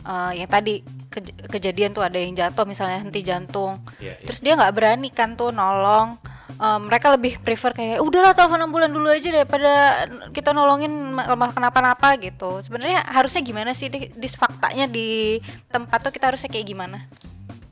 eh, 0.08 0.32
yang 0.40 0.48
tadi 0.48 0.80
kej- 1.12 1.36
kejadian 1.46 1.92
tuh 1.92 2.00
ada 2.00 2.16
yang 2.16 2.32
jatuh 2.32 2.64
misalnya 2.64 3.04
henti 3.04 3.20
jantung. 3.20 3.76
Iya, 4.00 4.16
iya. 4.16 4.24
Terus 4.24 4.40
dia 4.40 4.56
nggak 4.56 4.72
berani 4.72 5.08
kan 5.12 5.36
tuh 5.36 5.52
nolong. 5.52 6.16
Eh, 6.58 6.78
mereka 6.80 7.14
lebih 7.14 7.38
prefer 7.38 7.70
kayak 7.70 8.02
udahlah 8.02 8.32
telepon 8.34 8.64
ambulan 8.64 8.90
dulu 8.90 9.12
aja 9.12 9.30
daripada 9.30 10.08
kita 10.32 10.50
nolongin 10.50 10.90
ma- 10.90 11.28
malah 11.36 11.54
kenapa-napa 11.54 12.16
gitu. 12.18 12.58
Sebenarnya 12.64 13.04
harusnya 13.04 13.44
gimana 13.44 13.70
sih 13.76 13.86
di, 13.86 14.10
dis 14.10 14.34
faktanya 14.34 14.88
di 14.88 15.38
tempat 15.68 16.02
tuh 16.02 16.10
kita 16.10 16.32
harusnya 16.32 16.50
kayak 16.50 16.66
gimana? 16.66 16.98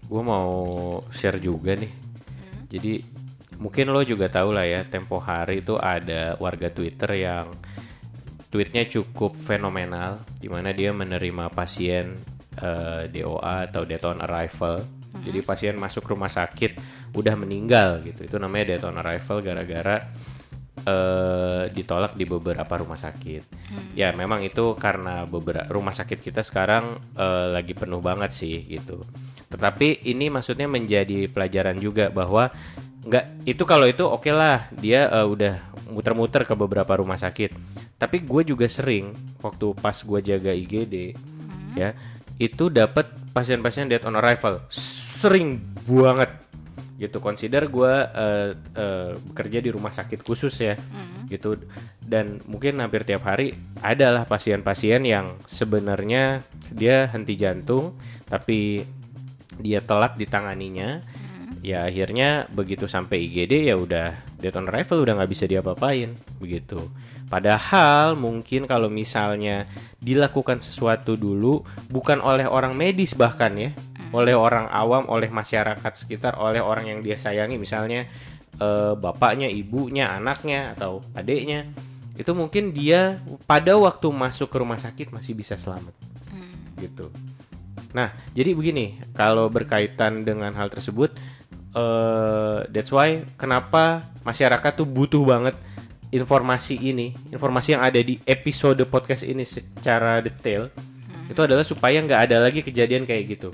Gue 0.06 0.22
mau 0.22 0.52
share 1.10 1.42
juga 1.42 1.74
nih. 1.74 1.90
Jadi 2.70 3.02
mungkin 3.58 3.90
lo 3.90 4.04
juga 4.04 4.28
tahu 4.30 4.54
lah 4.54 4.68
ya, 4.68 4.84
tempo 4.86 5.18
hari 5.18 5.64
itu 5.64 5.74
ada 5.80 6.36
warga 6.38 6.70
Twitter 6.70 7.10
yang 7.16 7.50
tweetnya 8.50 8.86
cukup 8.86 9.34
fenomenal, 9.34 10.22
di 10.38 10.46
mana 10.46 10.70
dia 10.70 10.94
menerima 10.94 11.50
pasien 11.50 12.16
eh, 12.58 13.02
DOA 13.10 13.70
atau 13.70 13.82
death 13.84 14.06
on 14.06 14.22
arrival. 14.22 14.82
Jadi 15.16 15.40
pasien 15.40 15.74
masuk 15.80 16.06
rumah 16.12 16.28
sakit 16.28 16.76
udah 17.16 17.34
meninggal 17.34 18.04
gitu. 18.04 18.24
Itu 18.24 18.36
namanya 18.36 18.76
death 18.76 18.86
on 18.86 19.00
arrival 19.00 19.40
gara-gara 19.40 19.96
eh, 20.84 21.64
ditolak 21.72 22.14
di 22.14 22.24
beberapa 22.28 22.74
rumah 22.78 22.98
sakit. 23.00 23.42
Ya 23.96 24.12
memang 24.12 24.44
itu 24.44 24.76
karena 24.76 25.24
beberapa 25.26 25.66
rumah 25.72 25.92
sakit 25.92 26.20
kita 26.20 26.44
sekarang 26.44 27.00
eh, 27.16 27.46
lagi 27.50 27.72
penuh 27.72 28.00
banget 28.04 28.30
sih 28.36 28.62
gitu. 28.68 29.02
Tetapi 29.46 30.06
ini 30.10 30.26
maksudnya 30.28 30.66
menjadi 30.66 31.30
pelajaran 31.30 31.78
juga 31.78 32.10
bahwa 32.10 32.50
nggak 33.06 33.46
itu 33.46 33.62
kalau 33.62 33.86
itu 33.86 34.02
oke 34.02 34.30
lah. 34.34 34.66
Dia 34.74 35.06
eh, 35.08 35.26
udah 35.26 35.54
muter-muter 35.90 36.42
ke 36.42 36.54
beberapa 36.58 36.98
rumah 36.98 37.16
sakit. 37.16 37.54
Tapi 37.96 38.26
gue 38.26 38.42
juga 38.52 38.66
sering 38.66 39.14
waktu 39.40 39.72
pas 39.78 39.96
gue 39.96 40.20
jaga 40.20 40.52
IGD 40.52 41.16
ya 41.76 41.92
itu 42.36 42.68
dapat 42.68 43.08
pasien-pasien 43.32 43.88
death 43.88 44.04
on 44.04 44.18
arrival. 44.18 44.60
Sering 44.72 45.56
banget. 45.88 46.28
Gitu 46.96 47.20
consider 47.20 47.68
gue 47.68 47.94
bekerja 49.28 49.60
di 49.60 49.70
rumah 49.72 49.92
sakit 49.92 50.20
khusus 50.20 50.52
ya. 50.60 50.76
Gitu. 51.28 51.56
Dan 52.04 52.44
mungkin 52.44 52.76
hampir 52.84 53.08
tiap 53.08 53.24
hari 53.24 53.56
adalah 53.80 54.28
pasien-pasien 54.28 55.00
yang 55.04 55.32
sebenarnya 55.48 56.44
dia 56.72 57.08
henti 57.08 57.36
jantung 57.40 57.96
tapi 58.28 58.84
dia 59.56 59.80
telat 59.80 60.20
ditanganinya 60.20 61.00
ya 61.66 61.82
akhirnya 61.82 62.46
begitu 62.54 62.86
sampai 62.86 63.26
IGD 63.26 63.66
ya 63.66 63.74
udah 63.74 64.14
death 64.38 64.54
on 64.54 64.70
arrival 64.70 65.02
udah 65.02 65.18
nggak 65.18 65.30
bisa 65.34 65.50
diapa-apain 65.50 66.14
begitu. 66.38 66.78
Padahal 67.26 68.14
mungkin 68.14 68.70
kalau 68.70 68.86
misalnya 68.86 69.66
dilakukan 69.98 70.62
sesuatu 70.62 71.18
dulu 71.18 71.66
bukan 71.90 72.22
oleh 72.22 72.46
orang 72.46 72.78
medis 72.78 73.18
bahkan 73.18 73.50
ya 73.58 73.74
oleh 74.14 74.38
orang 74.38 74.70
awam 74.70 75.10
oleh 75.10 75.26
masyarakat 75.26 75.92
sekitar 75.98 76.38
oleh 76.38 76.62
orang 76.62 76.86
yang 76.86 76.98
dia 77.02 77.18
sayangi 77.18 77.58
misalnya 77.58 78.06
eh, 78.62 78.94
bapaknya 78.94 79.50
ibunya 79.50 80.14
anaknya 80.14 80.78
atau 80.78 81.02
adiknya 81.18 81.66
itu 82.14 82.30
mungkin 82.30 82.70
dia 82.70 83.18
pada 83.50 83.74
waktu 83.74 84.06
masuk 84.14 84.46
ke 84.46 84.56
rumah 84.62 84.78
sakit 84.78 85.10
masih 85.10 85.34
bisa 85.34 85.58
selamat 85.58 85.92
gitu. 86.78 87.10
Nah, 87.96 88.12
jadi 88.36 88.52
begini, 88.52 89.00
kalau 89.16 89.48
berkaitan 89.48 90.20
dengan 90.20 90.52
hal 90.52 90.68
tersebut, 90.68 91.16
eh 91.76 92.58
that's 92.72 92.88
why 92.88 93.20
kenapa 93.36 94.00
masyarakat 94.24 94.72
tuh 94.72 94.88
butuh 94.88 95.20
banget 95.22 95.54
informasi 96.08 96.80
ini, 96.80 97.12
informasi 97.34 97.76
yang 97.76 97.82
ada 97.84 98.00
di 98.00 98.16
episode 98.24 98.80
podcast 98.88 99.26
ini 99.26 99.44
secara 99.44 100.22
detail, 100.22 100.70
itu 101.26 101.40
adalah 101.42 101.66
supaya 101.66 101.98
nggak 102.00 102.20
ada 102.30 102.46
lagi 102.46 102.62
kejadian 102.62 103.04
kayak 103.04 103.36
gitu, 103.36 103.50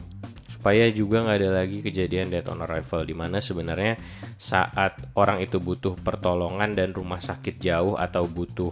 supaya 0.46 0.86
juga 0.92 1.24
nggak 1.26 1.38
ada 1.42 1.50
lagi 1.64 1.80
kejadian 1.80 2.30
death 2.30 2.52
on 2.52 2.62
arrival 2.62 3.02
di 3.02 3.16
mana 3.16 3.40
sebenarnya 3.42 3.98
saat 4.38 5.00
orang 5.16 5.42
itu 5.42 5.58
butuh 5.58 5.96
pertolongan 5.98 6.76
dan 6.76 6.92
rumah 6.94 7.18
sakit 7.18 7.58
jauh 7.58 7.96
atau 7.98 8.28
butuh 8.28 8.70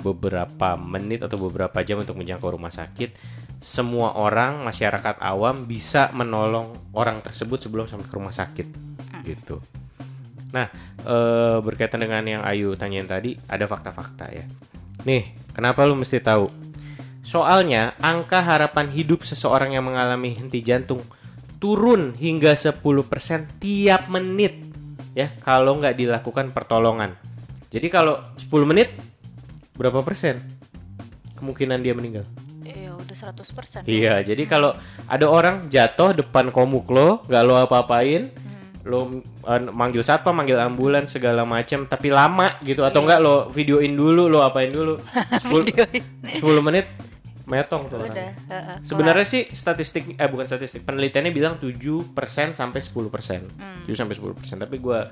beberapa 0.00 0.74
menit 0.78 1.22
atau 1.22 1.36
beberapa 1.38 1.78
jam 1.84 2.00
untuk 2.02 2.16
menjangkau 2.18 2.56
rumah 2.56 2.72
sakit, 2.72 3.12
semua 3.58 4.14
orang 4.14 4.62
masyarakat 4.62 5.18
awam 5.18 5.66
bisa 5.66 6.14
menolong 6.14 6.70
orang 6.94 7.18
tersebut 7.20 7.58
sebelum 7.58 7.90
sampai 7.90 8.06
ke 8.06 8.14
rumah 8.14 8.34
sakit, 8.34 8.66
gitu. 9.26 9.58
Nah, 10.54 10.70
eh, 11.04 11.58
berkaitan 11.60 12.00
dengan 12.00 12.24
yang 12.24 12.42
Ayu 12.46 12.78
tanyain 12.78 13.04
tadi, 13.04 13.36
ada 13.50 13.66
fakta-fakta 13.66 14.30
ya. 14.32 14.46
Nih, 15.04 15.34
kenapa 15.52 15.84
lu 15.84 15.98
mesti 15.98 16.22
tahu? 16.22 16.48
Soalnya 17.20 17.92
angka 18.00 18.40
harapan 18.40 18.88
hidup 18.88 19.20
seseorang 19.20 19.76
yang 19.76 19.84
mengalami 19.84 20.32
henti 20.32 20.64
jantung 20.64 21.04
turun 21.60 22.16
hingga 22.16 22.54
10% 22.54 22.80
tiap 23.58 24.08
menit 24.08 24.54
ya 25.12 25.34
kalau 25.42 25.76
nggak 25.76 25.98
dilakukan 25.98 26.54
pertolongan. 26.54 27.18
Jadi 27.68 27.90
kalau 27.92 28.22
10 28.38 28.64
menit 28.64 28.94
berapa 29.76 30.00
persen 30.00 30.40
kemungkinan 31.36 31.84
dia 31.84 31.92
meninggal? 31.92 32.24
Ya 33.18 33.30
udah 33.34 33.44
100%. 33.44 33.82
Iya, 33.90 34.14
jadi 34.22 34.42
kalau 34.46 34.70
ada 35.10 35.26
orang 35.26 35.66
jatuh 35.66 36.14
depan 36.14 36.54
komuk 36.54 36.86
lo, 36.94 37.22
nggak 37.26 37.42
lo 37.42 37.54
apa-apain, 37.58 38.30
lo 38.86 39.20
eh, 39.24 39.60
manggil 39.74 40.06
satpam, 40.06 40.38
manggil 40.38 40.56
ambulan 40.56 41.10
segala 41.10 41.42
macam, 41.42 41.84
tapi 41.84 42.14
lama 42.14 42.56
gitu 42.62 42.86
atau 42.86 43.02
enggak 43.02 43.20
lo 43.20 43.50
videoin 43.50 43.92
dulu, 43.92 44.30
lo 44.30 44.40
apain 44.46 44.70
dulu, 44.70 44.96
10, 45.50 46.38
10 46.38 46.66
menit 46.66 46.86
metong 47.48 47.88
tuh 47.88 47.96
orang. 47.96 48.12
Udah, 48.12 48.30
heeh, 48.30 48.76
Sebenarnya 48.84 49.24
sih 49.24 49.42
statistik 49.48 50.14
eh 50.14 50.28
bukan 50.28 50.44
statistik, 50.44 50.84
penelitiannya 50.84 51.32
bilang 51.32 51.56
7% 51.56 52.12
sampai 52.52 52.80
10%. 52.80 53.88
7 53.88 53.96
sampai 53.96 54.14
10%, 54.14 54.62
tapi 54.62 54.76
gua 54.78 55.08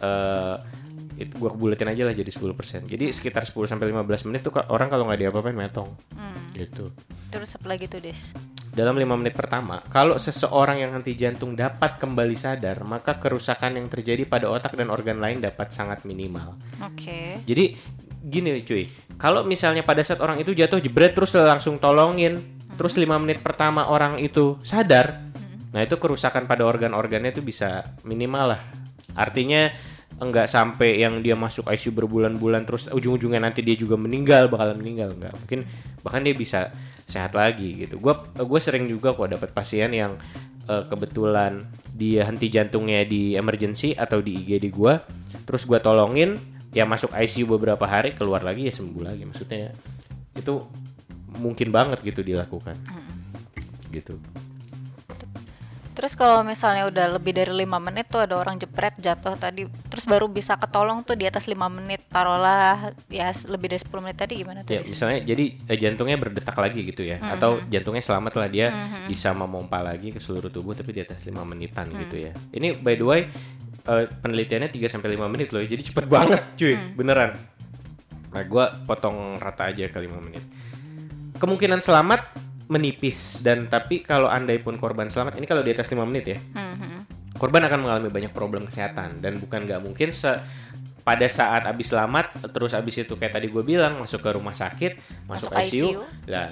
eh 0.00 0.56
itu 1.14 1.32
gua 1.38 1.54
buletin 1.54 1.90
aja 1.90 2.02
lah 2.06 2.14
jadi 2.14 2.30
10%. 2.30 2.86
Jadi 2.86 3.04
sekitar 3.14 3.46
10 3.46 3.70
sampai 3.70 3.90
15 3.90 4.26
menit 4.30 4.42
tuh 4.42 4.54
orang 4.70 4.90
kalau 4.90 5.06
nggak 5.06 5.20
diapa-apain 5.26 5.54
metong. 5.54 5.90
Gitu. 6.54 6.90
Terus 7.30 7.50
apa 7.58 7.66
lagi 7.66 7.90
tuh, 7.90 7.98
Des? 7.98 8.34
Dalam 8.74 8.98
5 8.98 9.14
menit 9.14 9.38
pertama, 9.38 9.78
kalau 9.86 10.18
seseorang 10.18 10.82
yang 10.82 10.98
henti 10.98 11.14
jantung 11.14 11.54
dapat 11.54 11.94
kembali 11.98 12.34
sadar, 12.34 12.82
maka 12.82 13.22
kerusakan 13.22 13.78
yang 13.78 13.86
terjadi 13.86 14.26
pada 14.26 14.50
otak 14.50 14.74
dan 14.74 14.90
organ 14.90 15.22
lain 15.22 15.38
dapat 15.38 15.70
sangat 15.70 16.02
minimal. 16.02 16.58
Oke. 16.82 17.38
Jadi 17.46 17.78
gini 18.18 18.58
cuy, 18.66 18.90
kalau 19.14 19.46
misalnya 19.46 19.86
pada 19.86 20.02
saat 20.02 20.18
orang 20.18 20.42
itu 20.42 20.50
jatuh 20.50 20.82
jebret 20.82 21.14
terus 21.14 21.38
langsung 21.38 21.78
tolongin, 21.78 22.42
terus 22.74 22.98
5 22.98 23.06
menit 23.22 23.38
pertama 23.46 23.86
orang 23.86 24.18
itu 24.18 24.58
sadar, 24.66 25.22
nah 25.70 25.78
itu 25.78 25.94
kerusakan 25.94 26.50
pada 26.50 26.66
organ-organnya 26.66 27.30
itu 27.30 27.46
bisa 27.46 27.94
minimal 28.02 28.58
lah. 28.58 28.60
Artinya 29.14 29.70
enggak 30.22 30.46
sampai 30.46 31.02
yang 31.02 31.18
dia 31.20 31.34
masuk 31.34 31.66
ICU 31.66 31.90
berbulan-bulan 32.04 32.62
terus 32.62 32.86
ujung-ujungnya 32.90 33.42
nanti 33.42 33.66
dia 33.66 33.74
juga 33.74 33.98
meninggal 33.98 34.46
bakalan 34.46 34.78
meninggal 34.78 35.14
enggak. 35.14 35.34
Mungkin 35.34 35.60
bahkan 36.06 36.22
dia 36.22 36.34
bisa 36.34 36.70
sehat 37.04 37.34
lagi 37.34 37.86
gitu. 37.86 37.98
Gue 37.98 38.14
gue 38.38 38.60
sering 38.62 38.86
juga 38.86 39.12
kok 39.12 39.30
dapat 39.30 39.50
pasien 39.50 39.90
yang 39.90 40.14
uh, 40.70 40.84
kebetulan 40.86 41.62
dia 41.94 42.26
henti 42.26 42.50
jantungnya 42.50 43.02
di 43.06 43.34
emergency 43.34 43.94
atau 43.94 44.18
di 44.18 44.34
IGD 44.34 44.74
gue 44.74 44.94
terus 45.46 45.62
gue 45.68 45.78
tolongin 45.78 46.40
ya 46.74 46.82
masuk 46.88 47.14
ICU 47.14 47.46
beberapa 47.58 47.86
hari 47.86 48.18
keluar 48.18 48.42
lagi 48.42 48.66
ya 48.66 48.74
sembuh 48.74 49.02
lagi 49.06 49.22
maksudnya 49.22 49.70
itu 50.34 50.58
mungkin 51.38 51.70
banget 51.70 52.02
gitu 52.02 52.22
dilakukan. 52.22 52.78
Gitu 53.90 54.18
Terus 55.94 56.18
kalau 56.18 56.42
misalnya 56.42 56.90
udah 56.90 57.06
lebih 57.16 57.30
dari 57.30 57.54
lima 57.54 57.78
menit 57.78 58.10
tuh 58.10 58.18
ada 58.26 58.34
orang 58.34 58.58
jepret 58.58 58.98
jatuh 58.98 59.38
tadi, 59.38 59.62
terus 59.86 60.02
baru 60.04 60.26
bisa 60.26 60.58
ketolong 60.58 61.06
tuh 61.06 61.14
di 61.14 61.22
atas 61.22 61.46
lima 61.46 61.70
menit, 61.70 62.02
taruhlah 62.10 62.90
ya 63.06 63.30
lebih 63.46 63.70
dari 63.70 63.78
10 63.78 64.02
menit 64.02 64.18
tadi 64.18 64.34
gimana 64.34 64.66
tuh? 64.66 64.74
Ya, 64.74 64.82
misalnya 64.82 65.22
jadi 65.22 65.44
eh, 65.54 65.78
jantungnya 65.78 66.18
berdetak 66.18 66.58
lagi 66.58 66.82
gitu 66.82 67.06
ya, 67.06 67.22
Mm-hmm. 67.22 67.34
atau 67.38 67.62
jantungnya 67.70 68.02
selamat 68.02 68.32
lah 68.34 68.48
dia 68.50 68.66
bisa 69.06 69.30
memompa 69.30 69.78
lagi 69.80 70.10
ke 70.10 70.18
seluruh 70.18 70.50
tubuh 70.50 70.74
tapi 70.74 70.90
di 70.90 71.06
atas 71.06 71.22
lima 71.24 71.46
menitan 71.46 71.86
Mm. 71.86 71.98
gitu 72.04 72.16
ya. 72.26 72.32
Ini 72.50 72.82
by 72.82 72.94
the 72.98 73.06
way 73.06 73.20
eh, 73.84 74.04
penelitiannya 74.10 74.74
3 74.74 74.90
sampai 74.90 75.14
5 75.14 75.30
menit 75.30 75.54
loh, 75.54 75.62
jadi 75.62 75.78
cepet 75.78 76.10
banget 76.10 76.42
cuy, 76.58 76.74
Mm. 76.74 76.86
beneran. 76.98 77.30
Nah, 78.34 78.42
gua 78.44 78.74
potong 78.82 79.38
rata 79.38 79.70
aja 79.70 79.86
ke 79.86 79.98
5 80.00 80.18
menit. 80.18 80.42
Kemungkinan 81.38 81.78
selamat 81.78 82.34
menipis 82.66 83.40
dan 83.40 83.66
tapi 83.66 84.00
kalau 84.00 84.26
andai 84.26 84.56
pun 84.56 84.74
korban 84.74 85.06
selamat 85.06 85.36
ini 85.36 85.44
kalau 85.44 85.60
di 85.60 85.70
atas 85.70 85.86
5 85.86 86.00
menit 86.02 86.24
ya. 86.26 86.38
Mhm. 86.40 87.00
korban 87.34 87.60
akan 87.62 87.78
mengalami 87.80 88.08
banyak 88.08 88.30
problem 88.30 88.64
kesehatan 88.64 89.18
dan 89.18 89.36
bukan 89.36 89.66
nggak 89.66 89.80
mungkin 89.80 90.10
se 90.10 90.38
pada 91.02 91.26
saat 91.26 91.66
abis 91.66 91.90
selamat 91.90 92.30
terus 92.48 92.72
abis 92.72 93.02
itu 93.02 93.12
kayak 93.12 93.34
tadi 93.34 93.50
gue 93.50 93.60
bilang 93.60 93.98
masuk 93.98 94.22
ke 94.22 94.30
rumah 94.30 94.54
sakit 94.54 94.96
masuk, 95.26 95.50
Masuk 95.50 95.66
ICU, 95.68 95.84
ICU. 95.84 96.02
lah 96.26 96.48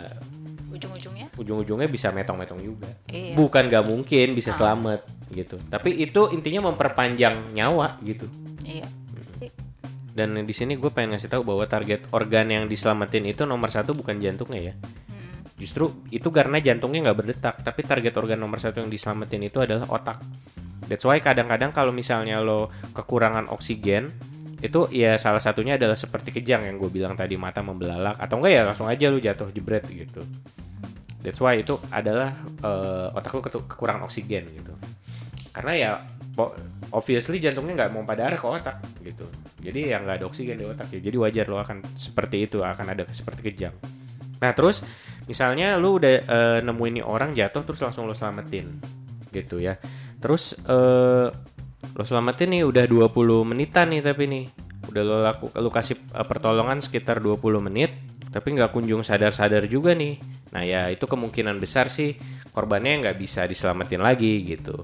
Ujung-ujungnya? 0.69 1.27
ujung-ujungnya 1.33 1.87
bisa 1.87 2.11
metong-metong 2.11 2.61
juga 2.61 2.91
Iya. 3.09 3.33
bukan 3.33 3.65
nggak 3.65 3.85
mungkin 3.87 4.27
bisa 4.35 4.53
selamat 4.53 5.07
gitu 5.31 5.57
tapi 5.71 5.97
itu 5.97 6.29
intinya 6.31 6.69
memperpanjang 6.69 7.55
nyawa 7.55 7.97
gitu 8.03 8.27
Iya. 8.61 8.85
dan 10.13 10.35
di 10.35 10.53
sini 10.53 10.77
gue 10.77 10.91
pengen 10.91 11.17
ngasih 11.17 11.31
tahu 11.31 11.47
bahwa 11.47 11.65
target 11.65 12.05
organ 12.11 12.51
yang 12.51 12.65
diselamatin 12.67 13.25
itu 13.25 13.47
nomor 13.47 13.71
satu 13.71 13.95
bukan 13.95 14.19
jantungnya 14.19 14.61
ya 14.61 14.75
justru 15.63 16.03
itu 16.11 16.27
karena 16.35 16.59
jantungnya 16.59 17.07
nggak 17.07 17.19
berdetak 17.23 17.55
tapi 17.63 17.87
target 17.87 18.11
organ 18.19 18.43
nomor 18.43 18.59
satu 18.59 18.83
yang 18.83 18.91
diselamatin 18.91 19.47
itu 19.47 19.63
adalah 19.63 19.87
otak. 19.87 20.19
That's 20.91 21.07
why 21.07 21.23
kadang-kadang 21.23 21.71
kalau 21.71 21.95
misalnya 21.95 22.43
lo 22.43 22.67
kekurangan 22.91 23.47
oksigen 23.47 24.11
itu 24.59 24.91
ya 24.91 25.15
salah 25.23 25.39
satunya 25.39 25.79
adalah 25.79 25.95
seperti 25.95 26.35
kejang 26.35 26.67
yang 26.67 26.83
gue 26.83 26.91
bilang 26.91 27.15
tadi 27.15 27.39
mata 27.39 27.63
membelalak 27.63 28.19
atau 28.19 28.43
enggak 28.43 28.53
ya 28.59 28.63
langsung 28.67 28.91
aja 28.91 29.07
lo 29.07 29.23
jatuh 29.23 29.55
jebret 29.55 29.87
gitu. 29.87 30.27
That's 31.23 31.39
why 31.39 31.63
itu 31.63 31.79
adalah 31.95 32.35
eh, 32.59 33.15
otak 33.15 33.31
lo 33.31 33.41
kekurangan 33.47 34.03
oksigen 34.03 34.51
gitu. 34.51 34.75
Karena 35.55 35.73
ya 35.79 35.91
obviously 36.91 37.39
jantungnya 37.39 37.87
nggak 37.87 37.91
mau 37.95 38.03
pada 38.03 38.27
arah 38.27 38.39
ke 38.39 38.47
otak 38.51 38.77
gitu. 39.07 39.31
Jadi 39.63 39.95
ya 39.95 40.03
nggak 40.03 40.23
ada 40.23 40.27
oksigen 40.27 40.59
di 40.59 40.67
otak 40.67 40.91
ya. 40.91 40.99
Jadi 40.99 41.17
wajar 41.23 41.47
lo 41.47 41.63
akan 41.63 41.87
seperti 41.95 42.51
itu 42.51 42.59
akan 42.59 42.87
ada 42.99 43.07
seperti 43.15 43.55
kejang. 43.55 43.75
Nah 44.43 44.51
terus 44.55 44.83
misalnya 45.27 45.79
lu 45.79 45.99
udah 45.99 46.15
eh, 46.23 46.59
nemuin 46.63 47.03
nih 47.03 47.05
orang 47.05 47.31
jatuh 47.35 47.63
terus 47.67 47.81
langsung 47.83 48.07
lo 48.07 48.15
selamatin 48.15 48.67
gitu 49.31 49.59
ya. 49.59 49.79
Terus 50.23 50.55
eh, 50.67 51.29
lo 51.93 52.05
selamatin 52.05 52.49
nih 52.55 52.63
udah 52.65 52.85
20 52.87 53.49
menitan 53.49 53.91
nih 53.91 54.03
tapi 54.03 54.25
nih. 54.29 54.45
Udah 54.93 55.03
lo 55.03 55.17
laku 55.23 55.47
lo 55.57 55.71
kasih 55.71 55.99
eh, 55.99 56.27
pertolongan 56.27 56.83
sekitar 56.83 57.19
20 57.23 57.43
menit 57.63 57.91
tapi 58.33 58.57
nggak 58.57 58.73
kunjung 58.73 59.05
sadar-sadar 59.05 59.69
juga 59.69 59.93
nih. 59.93 60.17
Nah 60.57 60.65
ya 60.65 60.89
itu 60.89 61.05
kemungkinan 61.05 61.61
besar 61.61 61.93
sih 61.93 62.17
korbannya 62.53 63.05
nggak 63.05 63.17
bisa 63.21 63.45
diselamatin 63.45 64.01
lagi 64.01 64.41
gitu. 64.49 64.81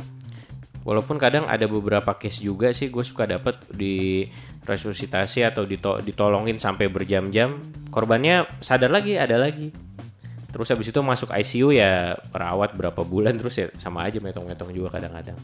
Walaupun 0.89 1.21
kadang 1.21 1.45
ada 1.45 1.69
beberapa 1.69 2.17
case 2.17 2.41
juga 2.41 2.73
sih 2.73 2.89
gue 2.89 3.05
suka 3.05 3.29
dapet 3.29 3.61
di 3.69 4.25
resusitasi 4.69 5.45
atau 5.45 5.65
dito- 5.65 6.01
ditolongin 6.05 6.61
sampai 6.61 6.93
berjam-jam, 6.93 7.73
korbannya 7.89 8.45
sadar 8.61 8.93
lagi, 8.93 9.17
ada 9.17 9.41
lagi. 9.41 9.73
Terus 10.49 10.69
habis 10.73 10.89
itu 10.89 11.01
masuk 11.05 11.29
ICU 11.29 11.77
ya 11.77 12.17
perawat 12.33 12.73
berapa 12.73 13.05
bulan 13.05 13.37
terus 13.37 13.61
ya 13.61 13.69
sama 13.77 14.09
aja 14.09 14.17
metong-metong 14.19 14.73
juga 14.73 14.97
kadang-kadang. 14.97 15.37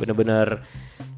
Bener-bener 0.00 0.64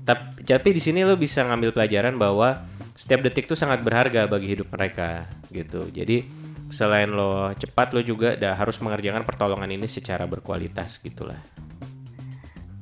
tapi, 0.03 0.43
tapi 0.43 0.69
di 0.75 0.83
sini 0.83 1.07
lo 1.07 1.15
bisa 1.15 1.47
ngambil 1.47 1.71
pelajaran 1.71 2.19
bahwa 2.19 2.59
setiap 2.99 3.23
detik 3.23 3.47
tuh 3.47 3.57
sangat 3.57 3.81
berharga 3.87 4.27
bagi 4.27 4.51
hidup 4.51 4.69
mereka 4.75 5.31
gitu. 5.55 5.87
Jadi 5.89 6.27
selain 6.71 7.11
lo 7.11 7.55
cepat 7.55 7.95
lo 7.95 8.03
juga 8.03 8.35
dah 8.35 8.59
harus 8.59 8.79
mengerjakan 8.83 9.23
pertolongan 9.23 9.71
ini 9.71 9.87
secara 9.87 10.27
berkualitas 10.27 10.99
gitulah. 10.99 11.39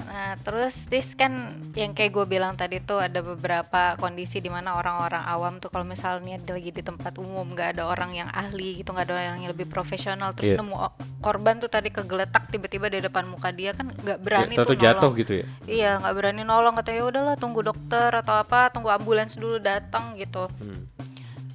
Nah, 0.09 0.41
terus 0.41 0.89
dis 0.89 1.13
kan 1.13 1.53
yang 1.77 1.93
kayak 1.93 2.11
gue 2.11 2.25
bilang 2.27 2.57
tadi 2.57 2.81
tuh 2.81 2.97
ada 2.97 3.21
beberapa 3.21 3.93
kondisi 4.01 4.41
di 4.41 4.49
mana 4.49 4.73
orang-orang 4.75 5.21
awam 5.21 5.61
tuh 5.61 5.69
kalau 5.69 5.85
misalnya 5.85 6.41
dia 6.41 6.57
lagi 6.57 6.73
di 6.73 6.81
tempat 6.81 7.21
umum 7.21 7.45
nggak 7.45 7.77
ada 7.77 7.85
orang 7.85 8.17
yang 8.17 8.29
ahli 8.33 8.81
gitu 8.81 8.97
nggak 8.97 9.05
ada 9.05 9.15
orang 9.21 9.45
yang 9.45 9.53
lebih 9.53 9.69
profesional 9.69 10.33
terus 10.33 10.57
Iya. 10.57 10.65
nemu 10.65 10.75
korban 11.21 11.61
tuh 11.61 11.69
tadi 11.69 11.93
kegeletak 11.93 12.49
tiba-tiba 12.49 12.89
di 12.89 13.05
depan 13.05 13.29
muka 13.29 13.53
dia 13.53 13.77
kan 13.77 13.93
nggak 13.93 14.19
berani 14.25 14.55
Ya, 14.57 14.65
tuh 14.65 14.79
jatuh 14.81 15.11
gitu 15.13 15.33
ya. 15.45 15.47
Iya 15.69 15.91
nggak 16.01 16.15
berani 16.17 16.43
nolong 16.43 16.75
katanya 16.81 16.99
"Ya 16.99 17.05
udahlah 17.05 17.37
tunggu 17.37 17.61
dokter 17.61 18.09
atau 18.09 18.35
apa 18.35 18.73
tunggu 18.73 18.89
ambulans 18.89 19.37
dulu 19.37 19.61
datang 19.61 20.17
gitu. 20.17 20.49
Hmm. 20.57 20.89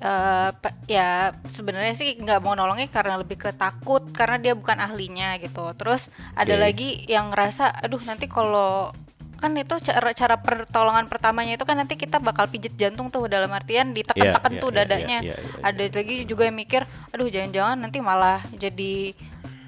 Eh, 0.03 0.49
pa- 0.59 0.75
ya 0.83 1.31
sebenarnya 1.47 1.95
sih 1.95 2.19
nggak 2.19 2.43
mau 2.43 2.51
nolongnya 2.53 2.91
karena 2.91 3.15
lebih 3.15 3.39
ke 3.39 3.55
takut 3.55 4.03
karena 4.11 4.35
dia 4.35 4.51
bukan 4.51 4.75
ahlinya 4.75 5.39
gitu. 5.39 5.63
Terus 5.79 6.11
ada 6.35 6.59
lagi 6.59 7.07
yang 7.07 7.31
ngerasa, 7.31 7.71
aduh 7.79 8.03
nanti 8.03 8.27
kalau 8.27 8.91
kan 9.39 9.55
itu 9.55 9.75
cara 9.79 10.11
cara 10.11 10.35
pertolongan 10.35 11.07
pertamanya 11.07 11.55
itu 11.55 11.63
kan 11.63 11.79
nanti 11.79 11.95
kita 11.95 12.19
bakal 12.19 12.47
pijet 12.47 12.75
jantung 12.75 13.07
tuh 13.07 13.27
dalam 13.27 13.47
artian 13.51 13.91
ditekan-tekan 13.91 14.51
Iya, 14.51 14.59
tuh 14.59 14.69
iya, 14.69 14.75
iya, 14.75 14.83
dadanya. 14.83 15.17
iya, 15.23 15.35
iya, 15.39 15.47
iya. 15.55 15.63
Ada 15.63 15.83
lagi 15.95 16.15
juga 16.23 16.43
yang 16.47 16.57
mikir, 16.59 16.81
aduh 17.11 17.27
jangan-jangan 17.27 17.77
nanti 17.79 17.97
malah 17.99 18.39
jadi 18.55 19.15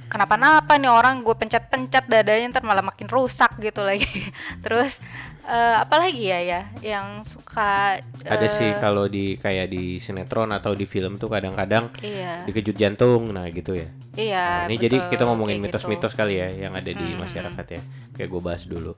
kenapa-napa 0.05 0.75
nih 0.75 0.91
orang 0.91 1.23
gue 1.23 1.35
pencet-pencet 1.35 2.07
dadanya 2.07 2.51
ntar 2.51 2.63
malah 2.63 2.83
makin 2.83 3.07
rusak 3.07 3.55
gitu 3.59 3.83
lagi. 3.83 4.07
Terus 4.63 4.99
eh, 5.45 5.75
apa 5.77 5.95
lagi 6.01 6.25
ya 6.25 6.39
ya 6.41 6.61
yang 6.81 7.21
suka 7.21 8.01
Ada 8.25 8.45
eh, 8.45 8.51
sih 8.51 8.69
kalau 8.81 9.05
di 9.05 9.37
kayak 9.37 9.69
di 9.69 10.01
sinetron 10.01 10.49
atau 10.51 10.73
di 10.73 10.89
film 10.89 11.21
tuh 11.21 11.29
kadang-kadang 11.29 11.93
Iya. 12.01 12.43
dikejut 12.49 12.75
jantung, 12.75 13.29
nah 13.29 13.45
gitu 13.49 13.77
ya. 13.77 13.87
Iya. 14.17 14.45
Nah, 14.65 14.73
ini 14.73 14.75
jadi 14.81 14.97
betul, 14.99 15.11
kita 15.13 15.23
ngomongin 15.29 15.61
gitu. 15.61 15.65
mitos-mitos 15.69 16.13
kali 16.17 16.41
ya 16.41 16.49
yang 16.49 16.73
ada 16.73 16.89
di 16.89 17.07
masyarakat 17.13 17.65
ya. 17.69 17.81
Kayak 18.17 18.29
gue 18.33 18.41
bahas 18.41 18.63
dulu. 18.65 18.93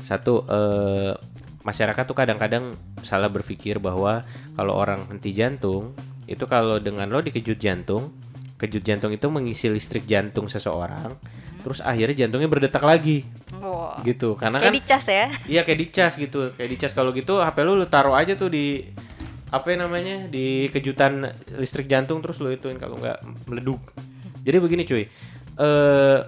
Satu 0.00 0.46
eh, 0.46 1.12
masyarakat 1.66 2.04
tuh 2.06 2.14
kadang-kadang 2.14 2.70
salah 3.02 3.26
berpikir 3.26 3.82
bahwa 3.82 4.22
kalau 4.54 4.72
orang 4.78 5.02
henti 5.10 5.34
jantung 5.34 5.98
itu 6.26 6.42
kalau 6.46 6.78
dengan 6.78 7.10
lo 7.10 7.18
dikejut 7.22 7.58
jantung, 7.58 8.14
kejut 8.58 8.82
jantung 8.82 9.10
itu 9.14 9.26
mengisi 9.30 9.66
listrik 9.70 10.06
jantung 10.06 10.46
seseorang, 10.50 11.14
terus 11.66 11.82
akhirnya 11.82 12.14
jantungnya 12.14 12.46
berdetak 12.46 12.78
lagi 12.86 13.26
Wah. 13.58 13.98
gitu. 14.06 14.38
Karena 14.38 14.62
Kayak 14.62 14.70
kan 14.70 14.78
dicas 14.78 15.04
ya. 15.10 15.26
Iya 15.50 15.60
kayak 15.66 15.78
dicas 15.82 16.12
gitu, 16.14 16.38
kayak 16.54 16.70
dicas 16.78 16.94
kalau 16.94 17.10
gitu 17.10 17.42
HP 17.42 17.66
lu 17.66 17.74
lu 17.74 17.90
taruh 17.90 18.14
aja 18.14 18.38
tuh 18.38 18.46
di 18.46 18.86
apa 19.50 19.74
ya 19.74 19.82
namanya 19.82 20.30
di 20.30 20.70
kejutan 20.70 21.26
listrik 21.58 21.90
jantung 21.90 22.22
terus 22.22 22.38
lu 22.38 22.54
ituin 22.54 22.78
kalau 22.78 22.94
nggak 23.02 23.18
meleduk. 23.50 23.82
Jadi 24.46 24.56
begini 24.62 24.86
cuy, 24.86 25.10
eh 25.58 26.18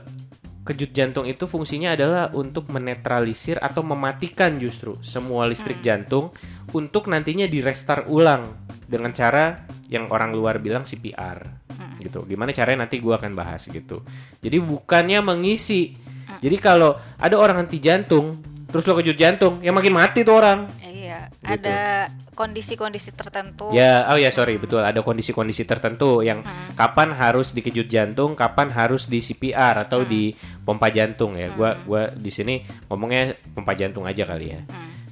kejut 0.67 0.91
jantung 0.91 1.25
itu 1.31 1.47
fungsinya 1.47 1.95
adalah 1.95 2.35
untuk 2.35 2.67
menetralisir 2.75 3.63
atau 3.63 3.87
mematikan 3.87 4.59
justru 4.59 4.99
semua 5.07 5.47
listrik 5.47 5.79
jantung 5.87 6.35
untuk 6.75 7.07
nantinya 7.07 7.47
di 7.47 7.63
restart 7.63 8.11
ulang 8.11 8.59
dengan 8.91 9.15
cara 9.15 9.71
yang 9.87 10.11
orang 10.11 10.35
luar 10.35 10.59
bilang 10.61 10.83
CPR 10.83 11.58
gitu. 11.99 12.23
Gimana 12.27 12.51
caranya 12.55 12.85
nanti 12.87 12.99
gua 12.99 13.19
akan 13.19 13.33
bahas 13.35 13.67
gitu. 13.67 14.03
Jadi 14.43 14.57
bukannya 14.63 15.23
mengisi. 15.23 15.95
Jadi 16.39 16.57
kalau 16.61 16.95
ada 17.19 17.35
orang 17.35 17.67
henti 17.67 17.83
jantung 17.83 18.39
terus 18.69 18.85
lo 18.85 19.01
kejut 19.01 19.17
jantung, 19.17 19.65
ya 19.65 19.73
makin 19.73 19.97
mati 19.97 20.21
tuh 20.29 20.37
orang. 20.37 20.69
Iya, 20.85 21.33
Gitu. 21.41 21.65
ada 21.65 22.13
kondisi-kondisi 22.37 23.17
tertentu. 23.17 23.73
Ya, 23.73 24.05
oh 24.13 24.21
ya 24.21 24.29
sorry 24.29 24.61
betul 24.61 24.85
ada 24.85 25.01
kondisi-kondisi 25.01 25.65
tertentu 25.65 26.21
yang 26.21 26.45
kapan 26.77 27.17
harus 27.17 27.57
dikejut 27.57 27.89
jantung, 27.89 28.37
kapan 28.37 28.69
harus 28.69 29.09
di 29.09 29.25
CPR 29.25 29.89
atau 29.89 30.05
di 30.05 30.37
pompa 30.69 30.93
jantung 30.93 31.41
ya. 31.41 31.49
Gua 31.57 31.81
gua 31.89 32.13
di 32.13 32.29
sini 32.29 32.61
ngomongnya 32.93 33.41
pompa 33.57 33.73
jantung 33.73 34.05
aja 34.05 34.29
kali 34.29 34.53
ya. 34.53 34.61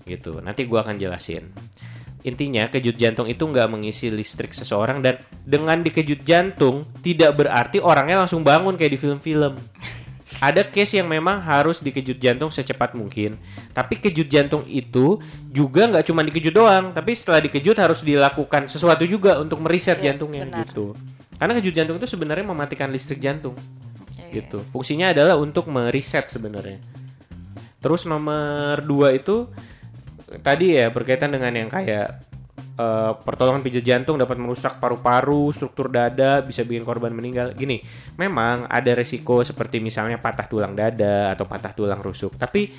Gitu. 0.05 0.44
Nanti 0.44 0.68
gua 0.68 0.85
akan 0.85 1.00
jelasin. 1.00 1.48
Intinya 2.27 2.67
kejut 2.67 2.99
jantung 2.99 3.31
itu 3.31 3.47
nggak 3.47 3.71
mengisi 3.71 4.11
listrik 4.11 4.51
seseorang 4.51 4.99
dan 4.99 5.23
dengan 5.47 5.79
dikejut 5.79 6.27
jantung 6.27 6.83
tidak 6.99 7.39
berarti 7.39 7.79
orangnya 7.79 8.27
langsung 8.27 8.43
bangun 8.43 8.75
kayak 8.75 8.93
di 8.93 9.01
film-film. 9.01 9.55
ada 10.37 10.61
case 10.69 11.01
yang 11.01 11.09
memang 11.09 11.41
harus 11.41 11.81
dikejut 11.81 12.21
jantung 12.21 12.53
secepat 12.53 12.93
mungkin. 12.93 13.39
Tapi 13.73 13.97
kejut 13.97 14.29
jantung 14.29 14.69
itu 14.69 15.17
juga 15.49 15.89
nggak 15.89 16.05
cuma 16.12 16.21
dikejut 16.21 16.53
doang, 16.53 16.93
tapi 16.93 17.17
setelah 17.17 17.41
dikejut 17.41 17.73
harus 17.79 18.05
dilakukan 18.05 18.69
sesuatu 18.69 19.09
juga 19.09 19.41
untuk 19.41 19.65
meriset 19.65 19.97
Iya, 19.97 20.12
jantungnya 20.12 20.45
benar. 20.45 20.67
gitu. 20.69 20.93
Karena 21.41 21.53
kejut 21.57 21.73
jantung 21.73 21.97
itu 21.97 22.05
sebenarnya 22.05 22.45
mematikan 22.45 22.93
listrik 22.93 23.17
jantung 23.17 23.57
Iya. 24.19 24.45
gitu. 24.45 24.61
Fungsinya 24.75 25.15
adalah 25.15 25.41
untuk 25.41 25.73
meriset 25.73 26.29
sebenarnya. 26.29 26.85
Terus 27.81 28.05
nomor 28.05 28.85
dua 28.85 29.17
itu 29.17 29.49
tadi 30.43 30.79
ya 30.79 30.91
berkaitan 30.91 31.31
dengan 31.31 31.53
yang 31.55 31.69
kayak 31.71 32.07
eh, 32.77 33.12
pertolongan 33.23 33.62
pijat 33.62 33.85
jantung 33.85 34.19
dapat 34.19 34.37
merusak 34.37 34.83
paru-paru, 34.83 35.51
struktur 35.55 35.89
dada, 35.89 36.43
bisa 36.43 36.67
bikin 36.67 36.83
korban 36.83 37.15
meninggal. 37.15 37.55
Gini, 37.55 37.81
memang 38.19 38.67
ada 38.67 38.93
resiko 38.93 39.43
seperti 39.47 39.79
misalnya 39.79 40.19
patah 40.19 40.47
tulang 40.51 40.75
dada 40.75 41.33
atau 41.33 41.47
patah 41.47 41.73
tulang 41.73 42.01
rusuk. 42.03 42.35
Tapi 42.37 42.71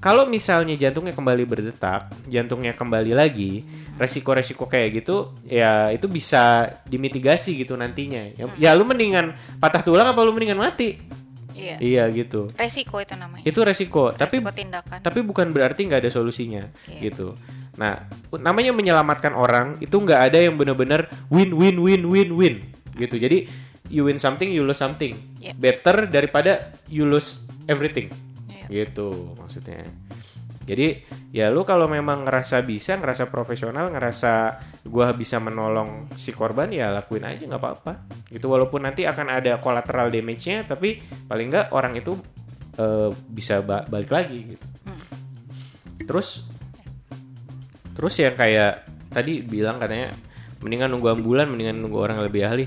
kalau 0.00 0.24
misalnya 0.24 0.80
jantungnya 0.80 1.12
kembali 1.12 1.44
berdetak, 1.44 2.08
jantungnya 2.24 2.72
kembali 2.72 3.12
lagi, 3.12 3.60
resiko-resiko 4.00 4.64
kayak 4.64 5.04
gitu 5.04 5.36
ya 5.44 5.92
itu 5.92 6.08
bisa 6.08 6.72
dimitigasi 6.88 7.60
gitu 7.60 7.76
nantinya. 7.76 8.32
Ya, 8.32 8.44
ya 8.56 8.70
lu 8.72 8.88
mendingan 8.88 9.36
patah 9.60 9.84
tulang 9.84 10.08
apa 10.08 10.24
lu 10.24 10.32
mendingan 10.32 10.56
mati? 10.56 10.96
Iya. 11.52 11.76
Iya 11.78 12.04
gitu. 12.10 12.50
Resiko 12.54 12.98
itu 12.98 13.14
namanya. 13.14 13.42
Itu 13.42 13.60
resiko, 13.60 14.10
tapi 14.10 14.38
Resiko 14.38 14.52
tindakan. 14.52 14.98
tapi 15.00 15.20
bukan 15.20 15.50
berarti 15.50 15.86
nggak 15.86 16.06
ada 16.06 16.10
solusinya 16.10 16.62
Iya. 16.86 17.10
gitu. 17.10 17.34
Nah, 17.76 18.04
namanya 18.36 18.70
menyelamatkan 18.70 19.32
orang 19.32 19.80
itu 19.80 19.94
nggak 19.94 20.20
ada 20.30 20.38
yang 20.38 20.54
benar-benar 20.54 21.08
win 21.28 21.54
win 21.54 21.80
win 21.80 22.02
win 22.06 22.30
win 22.34 22.54
gitu. 22.94 23.16
Jadi 23.16 23.48
you 23.88 24.04
win 24.04 24.18
something, 24.18 24.46
you 24.46 24.62
lose 24.62 24.78
something. 24.78 25.16
Iya. 25.38 25.56
Better 25.56 26.06
daripada 26.06 26.70
you 26.86 27.04
lose 27.04 27.42
everything 27.66 28.12
Iya. 28.46 28.86
gitu 28.86 29.34
maksudnya. 29.36 29.86
Jadi 30.60 31.02
ya 31.30 31.48
lu 31.48 31.62
kalau 31.62 31.86
memang 31.86 32.22
ngerasa 32.22 32.62
bisa, 32.62 32.94
ngerasa 32.94 33.26
profesional, 33.26 33.88
ngerasa 33.88 34.60
gua 34.84 35.10
bisa 35.10 35.36
menolong 35.36 36.12
si 36.14 36.30
korban 36.30 36.68
ya 36.68 36.90
lakuin 36.90 37.24
aja 37.24 37.42
nggak 37.42 37.58
apa-apa. 37.58 37.92
Gitu 38.28 38.44
walaupun 38.44 38.82
nanti 38.82 39.02
akan 39.02 39.32
ada 39.32 39.56
collateral 39.56 40.08
damage-nya, 40.08 40.62
tapi 40.64 41.00
paling 41.24 41.48
nggak 41.48 41.66
orang 41.70 41.96
itu 41.96 42.14
eh, 42.76 43.08
bisa 43.26 43.60
ba- 43.60 43.84
balik 43.84 44.10
lagi 44.10 44.54
gitu. 44.54 44.66
Terus 46.00 46.44
terus 47.92 48.14
yang 48.16 48.32
kayak 48.32 48.84
tadi 49.08 49.42
bilang 49.42 49.76
katanya 49.76 50.14
mendingan 50.60 50.88
nunggu 50.88 51.08
ambulan, 51.12 51.46
mendingan 51.46 51.76
nunggu 51.78 51.98
orang 51.98 52.20
yang 52.20 52.26
lebih 52.26 52.42
ahli. 52.42 52.64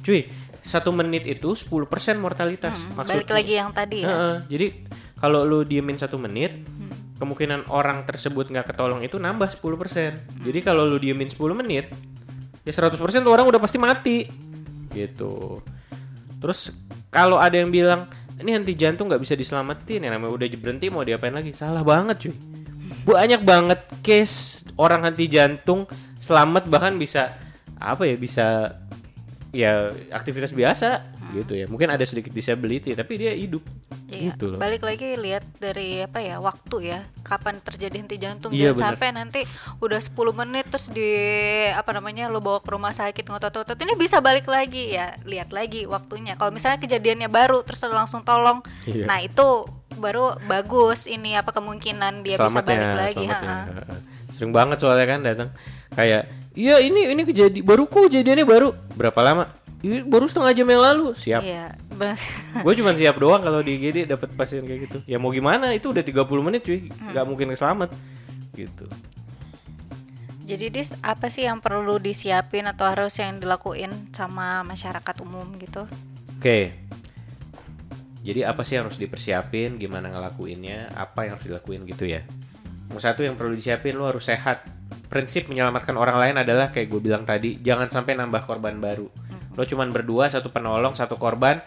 Cuy, 0.00 0.28
satu 0.60 0.92
menit 0.92 1.24
itu 1.24 1.50
10% 1.50 1.72
mortalitas. 2.16 2.80
Hmm, 2.80 2.96
Maksudnya- 2.96 3.24
Balik 3.24 3.32
lagi 3.32 3.52
yang 3.54 3.70
tadi 3.72 3.98
ya. 4.00 4.06
Heeh, 4.06 4.34
jadi 4.46 4.66
kalau 5.16 5.44
lu 5.44 5.60
diemin 5.62 5.96
satu 5.96 6.16
menit, 6.16 6.56
kemungkinan 7.20 7.68
orang 7.68 8.08
tersebut 8.08 8.48
nggak 8.48 8.72
ketolong 8.72 9.04
itu 9.04 9.20
nambah 9.20 9.52
10%. 9.52 10.40
Jadi 10.40 10.58
kalau 10.64 10.88
lu 10.88 10.96
diemin 10.96 11.28
10 11.28 11.36
menit, 11.52 11.92
ya 12.64 12.72
100% 12.72 12.96
tuh 12.96 13.28
orang 13.28 13.44
udah 13.44 13.60
pasti 13.60 13.76
mati. 13.76 14.24
Gitu. 14.88 15.60
Terus 16.40 16.72
kalau 17.12 17.36
ada 17.36 17.60
yang 17.60 17.68
bilang 17.68 18.08
ini 18.40 18.56
henti 18.56 18.72
jantung 18.72 19.12
nggak 19.12 19.20
bisa 19.20 19.36
diselamatin, 19.36 20.08
ya 20.08 20.10
namanya 20.10 20.32
udah 20.32 20.46
berhenti 20.56 20.88
mau 20.88 21.04
diapain 21.04 21.36
lagi? 21.36 21.52
Salah 21.52 21.84
banget 21.84 22.16
cuy. 22.24 22.34
Banyak 23.04 23.44
banget 23.44 23.80
case 24.00 24.64
orang 24.80 25.04
henti 25.04 25.28
jantung 25.28 25.84
selamat 26.16 26.72
bahkan 26.72 26.96
bisa 26.96 27.36
apa 27.76 28.08
ya 28.08 28.16
bisa 28.16 28.46
ya 29.52 29.92
aktivitas 30.12 30.56
biasa 30.56 31.19
gitu 31.32 31.52
ya. 31.54 31.66
Mungkin 31.70 31.88
ada 31.90 32.02
sedikit 32.02 32.34
disability 32.34 32.92
tapi 32.92 33.16
dia 33.16 33.32
hidup. 33.32 33.62
Iya. 34.10 34.34
Gitu 34.34 34.54
loh. 34.54 34.58
Balik 34.58 34.82
lagi 34.82 35.14
lihat 35.14 35.46
dari 35.62 36.02
apa 36.02 36.18
ya 36.18 36.42
waktu 36.42 36.90
ya, 36.90 37.06
kapan 37.22 37.62
terjadi 37.62 37.96
henti 38.02 38.16
jantung. 38.18 38.50
Iya, 38.50 38.74
Jangan 38.74 38.76
bener. 38.76 38.86
sampai 38.90 39.08
nanti 39.14 39.40
udah 39.78 40.00
10 40.02 40.34
menit 40.34 40.66
terus 40.68 40.86
di 40.90 41.10
apa 41.70 41.90
namanya 41.94 42.26
lo 42.26 42.42
bawa 42.42 42.58
ke 42.60 42.70
rumah 42.74 42.90
sakit 42.90 43.24
ngotot-ngotot 43.30 43.78
ini 43.78 43.94
bisa 43.94 44.18
balik 44.18 44.50
lagi 44.50 44.98
ya. 44.98 45.14
Lihat 45.22 45.54
lagi 45.54 45.86
waktunya. 45.86 46.34
Kalau 46.34 46.50
misalnya 46.50 46.82
kejadiannya 46.82 47.30
baru 47.30 47.62
terus 47.62 47.80
lo 47.86 47.94
langsung 47.94 48.26
tolong. 48.26 48.60
Iya. 48.84 49.06
Nah, 49.06 49.22
itu 49.22 49.66
baru 50.00 50.38
bagus 50.48 51.04
ini 51.06 51.36
apa 51.36 51.52
kemungkinan 51.52 52.24
dia 52.24 52.40
bisa 52.40 52.48
Selamatnya, 52.48 52.76
balik 52.78 52.96
lagi. 52.98 53.26
Heeh. 53.28 53.62
Sering 54.34 54.52
banget 54.56 54.80
soalnya 54.80 55.06
kan 55.06 55.20
datang 55.20 55.50
kayak 55.92 56.26
iya 56.54 56.78
ini 56.78 57.10
ini 57.10 57.22
kejadian 57.24 57.62
baru 57.62 57.86
kok 57.86 58.10
kejadiannya 58.10 58.46
baru 58.46 58.68
berapa 58.94 59.20
lama? 59.22 59.44
"Ih, 59.80 60.04
baru 60.04 60.28
setengah 60.28 60.52
jam 60.52 60.66
yang 60.68 60.82
lalu 60.82 61.06
siap. 61.16 61.40
Iya. 61.40 61.72
Gue 62.64 62.74
cuma 62.76 62.96
siap 62.96 63.20
doang 63.20 63.44
kalau 63.44 63.60
di 63.60 63.76
IGD 63.76 64.08
dapat 64.08 64.32
pasien 64.32 64.64
kayak 64.64 64.80
gitu. 64.88 64.98
Ya 65.04 65.20
mau 65.20 65.28
gimana 65.28 65.72
itu 65.72 65.92
udah 65.92 66.00
30 66.00 66.40
menit 66.40 66.64
cuy, 66.64 66.88
Hmm. 66.88 67.12
nggak 67.12 67.24
mungkin 67.28 67.52
selamat 67.52 67.92
gitu. 68.56 68.88
Jadi 70.44 70.66
dis 70.72 70.90
apa 70.98 71.30
sih 71.30 71.46
yang 71.46 71.62
perlu 71.62 72.02
disiapin 72.02 72.66
atau 72.66 72.82
harus 72.88 73.14
yang 73.20 73.38
dilakuin 73.38 74.10
sama 74.10 74.66
masyarakat 74.66 75.14
umum 75.22 75.46
gitu? 75.60 75.86
Oke. 76.40 76.74
Jadi 78.20 78.40
apa 78.44 78.66
sih 78.66 78.76
yang 78.76 78.90
harus 78.90 78.98
dipersiapin, 78.98 79.78
gimana 79.78 80.10
ngelakuinnya, 80.12 80.92
apa 80.92 81.24
yang 81.24 81.38
harus 81.38 81.46
dilakuin 81.46 81.86
gitu 81.86 82.04
ya. 82.04 82.20
Nomor 82.90 83.00
satu 83.00 83.22
yang 83.22 83.38
perlu 83.38 83.54
disiapin 83.54 83.94
lo 83.96 84.10
harus 84.10 84.26
sehat. 84.26 84.66
Prinsip 85.10 85.50
menyelamatkan 85.50 85.98
orang 85.98 86.22
lain 86.22 86.38
adalah 86.38 86.70
kayak 86.70 86.86
gue 86.86 87.02
bilang 87.02 87.26
tadi, 87.26 87.58
jangan 87.58 87.90
sampai 87.90 88.14
nambah 88.14 88.46
korban 88.46 88.78
baru. 88.78 89.10
Lo 89.58 89.66
cuman 89.66 89.90
berdua, 89.90 90.30
satu 90.30 90.54
penolong, 90.54 90.94
satu 90.94 91.18
korban, 91.18 91.58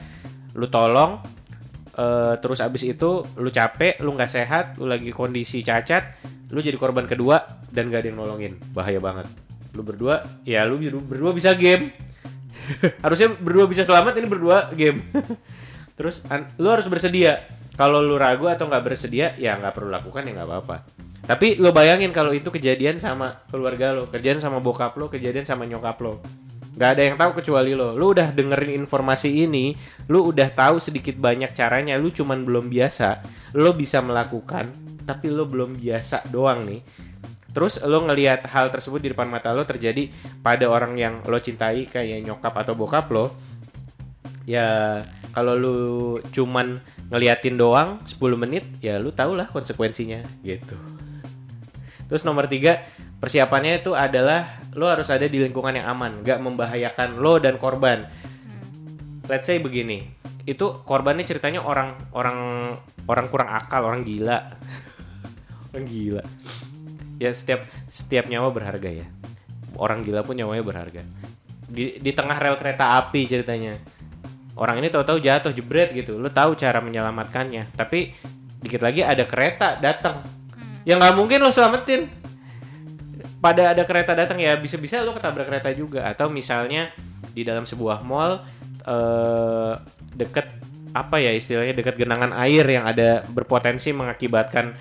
lu 0.55 0.71
tolong, 0.71 1.19
eh, 1.91 2.39
terus 2.39 2.63
abis 2.63 2.87
itu 2.87 3.27
lu 3.35 3.51
capek, 3.51 3.99
lu 3.99 4.15
nggak 4.15 4.31
sehat, 4.31 4.65
lu 4.79 4.87
lagi 4.87 5.11
kondisi 5.11 5.59
cacat, 5.59 6.23
lu 6.55 6.63
jadi 6.63 6.79
korban 6.79 7.03
kedua 7.03 7.43
dan 7.67 7.91
gak 7.91 8.07
ada 8.07 8.15
yang 8.15 8.23
nolongin, 8.23 8.55
bahaya 8.71 9.03
banget. 9.03 9.27
Lu 9.75 9.83
berdua, 9.83 10.23
ya 10.47 10.63
lu 10.63 10.79
berdua 11.03 11.35
bisa 11.35 11.51
game, 11.51 11.91
harusnya 13.03 13.27
berdua 13.27 13.67
bisa 13.67 13.83
selamat 13.83 14.23
ini 14.23 14.27
berdua 14.31 14.71
game. 14.71 15.03
Terus 15.99 16.23
an- 16.31 16.47
lu 16.63 16.71
harus 16.71 16.87
bersedia. 16.87 17.43
Kalau 17.75 17.99
lu 17.99 18.15
ragu 18.15 18.47
atau 18.47 18.71
nggak 18.71 18.87
bersedia 18.87 19.35
ya 19.35 19.59
nggak 19.59 19.75
perlu 19.75 19.91
lakukan 19.91 20.23
ya 20.23 20.31
nggak 20.37 20.45
apa-apa 20.47 21.02
tapi 21.23 21.55
lu 21.55 21.71
bayangin 21.71 22.11
kalau 22.11 22.35
itu 22.35 22.51
kejadian 22.51 22.99
sama 22.99 23.43
keluarga 23.47 23.95
lo 23.95 24.11
kejadian 24.11 24.43
sama 24.43 24.59
bokap 24.59 24.95
lo 24.99 25.07
kejadian 25.07 25.47
sama 25.47 25.63
nyokap 25.63 25.97
lo 26.03 26.19
nggak 26.73 26.89
ada 26.89 27.01
yang 27.05 27.15
tahu 27.15 27.31
kecuali 27.39 27.71
lo 27.77 27.95
lu 27.95 28.11
udah 28.11 28.33
dengerin 28.33 28.75
informasi 28.83 29.45
ini 29.45 29.77
lu 30.11 30.33
udah 30.33 30.49
tahu 30.51 30.83
sedikit 30.83 31.15
banyak 31.15 31.55
caranya 31.55 31.95
lu 31.95 32.11
cuman 32.11 32.43
belum 32.43 32.67
biasa 32.67 33.23
lo 33.55 33.71
bisa 33.71 34.03
melakukan 34.03 34.67
tapi 35.07 35.31
lo 35.31 35.47
belum 35.47 35.79
biasa 35.79 36.27
doang 36.27 36.67
nih 36.67 36.81
Terus 37.53 37.77
lo 37.85 38.01
ngelihat 38.01 38.49
hal 38.49 38.73
tersebut 38.73 38.97
di 38.97 39.13
depan 39.13 39.29
mata 39.29 39.53
lo 39.53 39.61
terjadi 39.61 40.09
pada 40.41 40.65
orang 40.65 40.97
yang 40.97 41.21
lo 41.29 41.37
cintai 41.37 41.85
kayak 41.85 42.25
nyokap 42.25 42.49
atau 42.57 42.73
bokap 42.73 43.13
lo. 43.13 43.29
Ya 44.49 44.99
kalau 45.31 45.53
lu 45.55 45.77
cuman 46.33 46.81
ngeliatin 47.13 47.55
doang 47.55 48.01
10 48.03 48.17
menit 48.35 48.65
ya 48.81 48.97
lu 48.97 49.13
tau 49.13 49.37
lah 49.37 49.45
konsekuensinya 49.47 50.25
gitu. 50.41 50.75
Terus 52.07 52.23
nomor 52.27 52.45
tiga 52.51 52.83
persiapannya 53.23 53.79
itu 53.79 53.95
adalah 53.95 54.67
lo 54.75 54.91
harus 54.91 55.07
ada 55.07 55.23
di 55.23 55.39
lingkungan 55.39 55.79
yang 55.79 55.87
aman, 55.87 56.21
nggak 56.21 56.39
membahayakan 56.43 57.23
lo 57.23 57.39
dan 57.39 57.55
korban. 57.55 58.03
Let's 59.31 59.47
say 59.47 59.63
begini, 59.63 60.03
itu 60.43 60.75
korbannya 60.83 61.23
ceritanya 61.23 61.63
orang 61.63 61.95
orang 62.11 62.39
orang 63.07 63.25
kurang 63.31 63.49
akal, 63.55 63.87
orang 63.87 64.03
gila, 64.03 64.43
orang 65.71 65.85
gila. 65.87 66.23
Ya 67.23 67.31
setiap 67.31 67.63
setiap 67.87 68.27
nyawa 68.27 68.51
berharga 68.51 68.91
ya. 68.91 69.07
Orang 69.79 70.03
gila 70.03 70.27
pun 70.27 70.35
nyawanya 70.35 70.61
berharga. 70.61 71.01
Di 71.71 71.97
di 72.03 72.11
tengah 72.11 72.35
rel 72.35 72.59
kereta 72.59 72.99
api 72.99 73.23
ceritanya. 73.23 73.79
Orang 74.53 74.77
ini 74.83 74.91
tahu-tahu 74.91 75.17
jatuh 75.17 75.49
jebret 75.55 75.95
gitu. 75.95 76.19
Lo 76.19 76.29
tahu 76.29 76.53
cara 76.53 76.77
menyelamatkannya. 76.83 77.73
Tapi 77.73 78.13
dikit 78.61 78.83
lagi 78.83 79.01
ada 79.01 79.25
kereta 79.25 79.79
datang 79.81 80.42
ya 80.83 80.99
nggak 80.99 81.15
mungkin 81.15 81.39
lo 81.43 81.51
selamatin. 81.51 82.07
Pada 83.43 83.75
ada 83.75 83.83
kereta 83.83 84.15
datang 84.15 84.39
ya 84.39 84.55
bisa-bisa 84.55 85.03
lo 85.03 85.11
ketabrak 85.11 85.51
kereta 85.51 85.69
juga. 85.75 86.07
Atau 86.07 86.31
misalnya 86.31 86.91
di 87.33 87.43
dalam 87.43 87.67
sebuah 87.67 88.05
mall 88.05 88.43
eh, 88.87 89.73
deket 90.15 90.47
apa 90.93 91.17
ya 91.17 91.33
istilahnya 91.33 91.73
dekat 91.73 91.97
genangan 91.97 92.37
air 92.37 92.63
yang 92.69 92.85
ada 92.85 93.25
berpotensi 93.25 93.89
mengakibatkan 93.91 94.71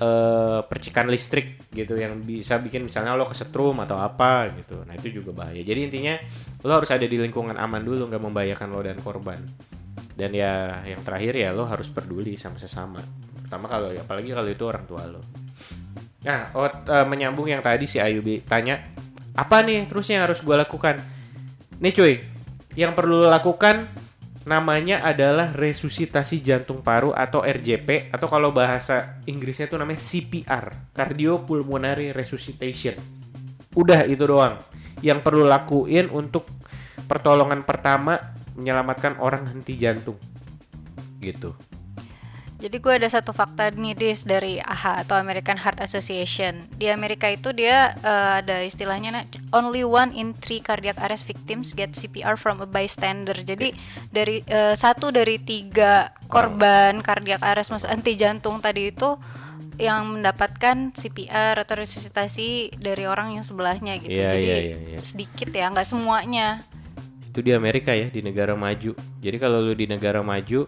eh, 0.00 0.60
percikan 0.64 1.10
listrik 1.10 1.68
gitu 1.74 1.98
yang 1.98 2.22
bisa 2.22 2.56
bikin 2.56 2.86
misalnya 2.86 3.18
lo 3.18 3.28
kesetrum 3.28 3.76
atau 3.84 4.00
apa 4.00 4.48
gitu. 4.56 4.80
Nah 4.88 4.96
itu 4.96 5.20
juga 5.20 5.44
bahaya. 5.44 5.60
Jadi 5.60 5.80
intinya 5.92 6.14
lo 6.64 6.72
harus 6.72 6.88
ada 6.88 7.04
di 7.04 7.20
lingkungan 7.20 7.56
aman 7.58 7.84
dulu 7.84 8.08
nggak 8.08 8.22
membahayakan 8.22 8.68
lo 8.72 8.80
dan 8.80 8.96
korban. 9.04 9.40
Dan 10.16 10.32
ya 10.32 10.80
yang 10.88 11.04
terakhir 11.04 11.36
ya 11.36 11.52
lo 11.52 11.68
harus 11.68 11.92
peduli 11.92 12.40
sama 12.40 12.56
sesama 12.56 13.04
pertama 13.46 13.70
kalau 13.70 13.94
apalagi 13.94 14.34
kalau 14.34 14.50
itu 14.50 14.64
orang 14.66 14.84
tua 14.90 15.06
lo 15.06 15.22
nah 16.26 16.50
oh, 16.58 16.66
eh, 16.66 17.06
menyambung 17.06 17.46
yang 17.46 17.62
tadi 17.62 17.86
si 17.86 18.02
Ayubi 18.02 18.42
tanya 18.42 18.82
apa 19.38 19.62
nih 19.62 19.86
terus 19.86 20.10
yang 20.10 20.26
harus 20.26 20.42
gue 20.42 20.56
lakukan 20.58 20.98
nih 21.78 21.92
cuy 21.94 22.14
yang 22.74 22.92
perlu 22.98 23.22
lo 23.22 23.28
lakukan 23.30 23.86
namanya 24.46 25.02
adalah 25.02 25.50
resusitasi 25.50 26.38
jantung 26.38 26.78
paru 26.78 27.10
atau 27.10 27.42
RJP 27.42 28.14
atau 28.14 28.30
kalau 28.30 28.54
bahasa 28.54 29.18
Inggrisnya 29.26 29.66
itu 29.66 29.74
namanya 29.74 29.98
CPR, 29.98 30.94
cardiopulmonary 30.94 32.14
resuscitation. 32.14 32.94
Udah 33.74 34.06
itu 34.06 34.22
doang. 34.22 34.62
Yang 35.02 35.18
perlu 35.26 35.50
lakuin 35.50 36.08
untuk 36.14 36.46
pertolongan 37.10 37.66
pertama 37.66 38.22
menyelamatkan 38.54 39.18
orang 39.18 39.50
henti 39.50 39.74
jantung. 39.74 40.16
Gitu. 41.18 41.50
Jadi 42.56 42.80
gue 42.80 42.92
ada 42.96 43.04
satu 43.04 43.36
fakta 43.36 43.68
nih 43.76 43.92
dis 43.92 44.24
dari 44.24 44.56
AHA 44.56 45.04
atau 45.04 45.20
American 45.20 45.60
Heart 45.60 45.84
Association. 45.84 46.64
Di 46.80 46.88
Amerika 46.88 47.28
itu 47.28 47.52
dia 47.52 47.92
uh, 48.00 48.40
ada 48.40 48.64
istilahnya 48.64 49.12
nah, 49.12 49.24
only 49.52 49.84
one 49.84 50.08
in 50.16 50.32
three 50.40 50.64
cardiac 50.64 50.96
arrest 51.04 51.28
victims 51.28 51.76
get 51.76 51.92
CPR 51.92 52.40
from 52.40 52.64
a 52.64 52.68
bystander. 52.68 53.36
Jadi 53.36 53.76
dari 54.08 54.40
uh, 54.48 54.72
satu 54.72 55.12
dari 55.12 55.36
tiga 55.36 56.16
korban 56.32 57.04
cardiac 57.04 57.44
arrest 57.44 57.76
maksud 57.76 57.92
henti 57.92 58.16
jantung 58.16 58.64
tadi 58.64 58.88
itu 58.88 59.20
yang 59.76 60.16
mendapatkan 60.16 60.96
CPR 60.96 61.60
atau 61.60 61.76
resusitasi 61.76 62.80
dari 62.80 63.04
orang 63.04 63.36
yang 63.36 63.44
sebelahnya 63.44 64.00
gitu. 64.00 64.16
Iya, 64.16 64.32
Jadi 64.32 64.46
iya, 64.48 64.56
iya, 64.56 64.76
iya. 64.96 64.98
sedikit 64.98 65.52
ya, 65.52 65.68
nggak 65.68 65.84
semuanya. 65.84 66.64
Itu 67.28 67.44
di 67.44 67.52
Amerika 67.52 67.92
ya, 67.92 68.08
di 68.08 68.24
negara 68.24 68.56
maju. 68.56 68.96
Jadi 69.20 69.36
kalau 69.36 69.60
lu 69.60 69.76
di 69.76 69.84
negara 69.84 70.24
maju 70.24 70.64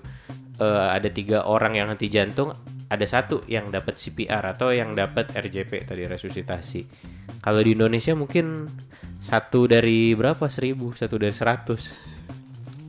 eh, 0.61 0.89
ada 0.93 1.09
tiga 1.09 1.47
orang 1.47 1.79
yang 1.79 1.89
henti 1.91 2.11
jantung, 2.11 2.53
ada 2.89 3.07
satu 3.07 3.47
yang 3.47 3.71
dapat 3.71 3.97
CPR 3.97 4.43
atau 4.55 4.75
yang 4.75 4.93
dapat 4.93 5.31
RJP 5.33 5.89
tadi 5.89 6.05
resusitasi. 6.05 6.81
Kalau 7.39 7.61
di 7.63 7.79
Indonesia 7.79 8.13
mungkin 8.19 8.67
satu 9.19 9.67
dari 9.67 10.15
berapa 10.15 10.47
seribu, 10.51 10.95
satu 10.95 11.19
dari 11.19 11.35
seratus. 11.35 11.95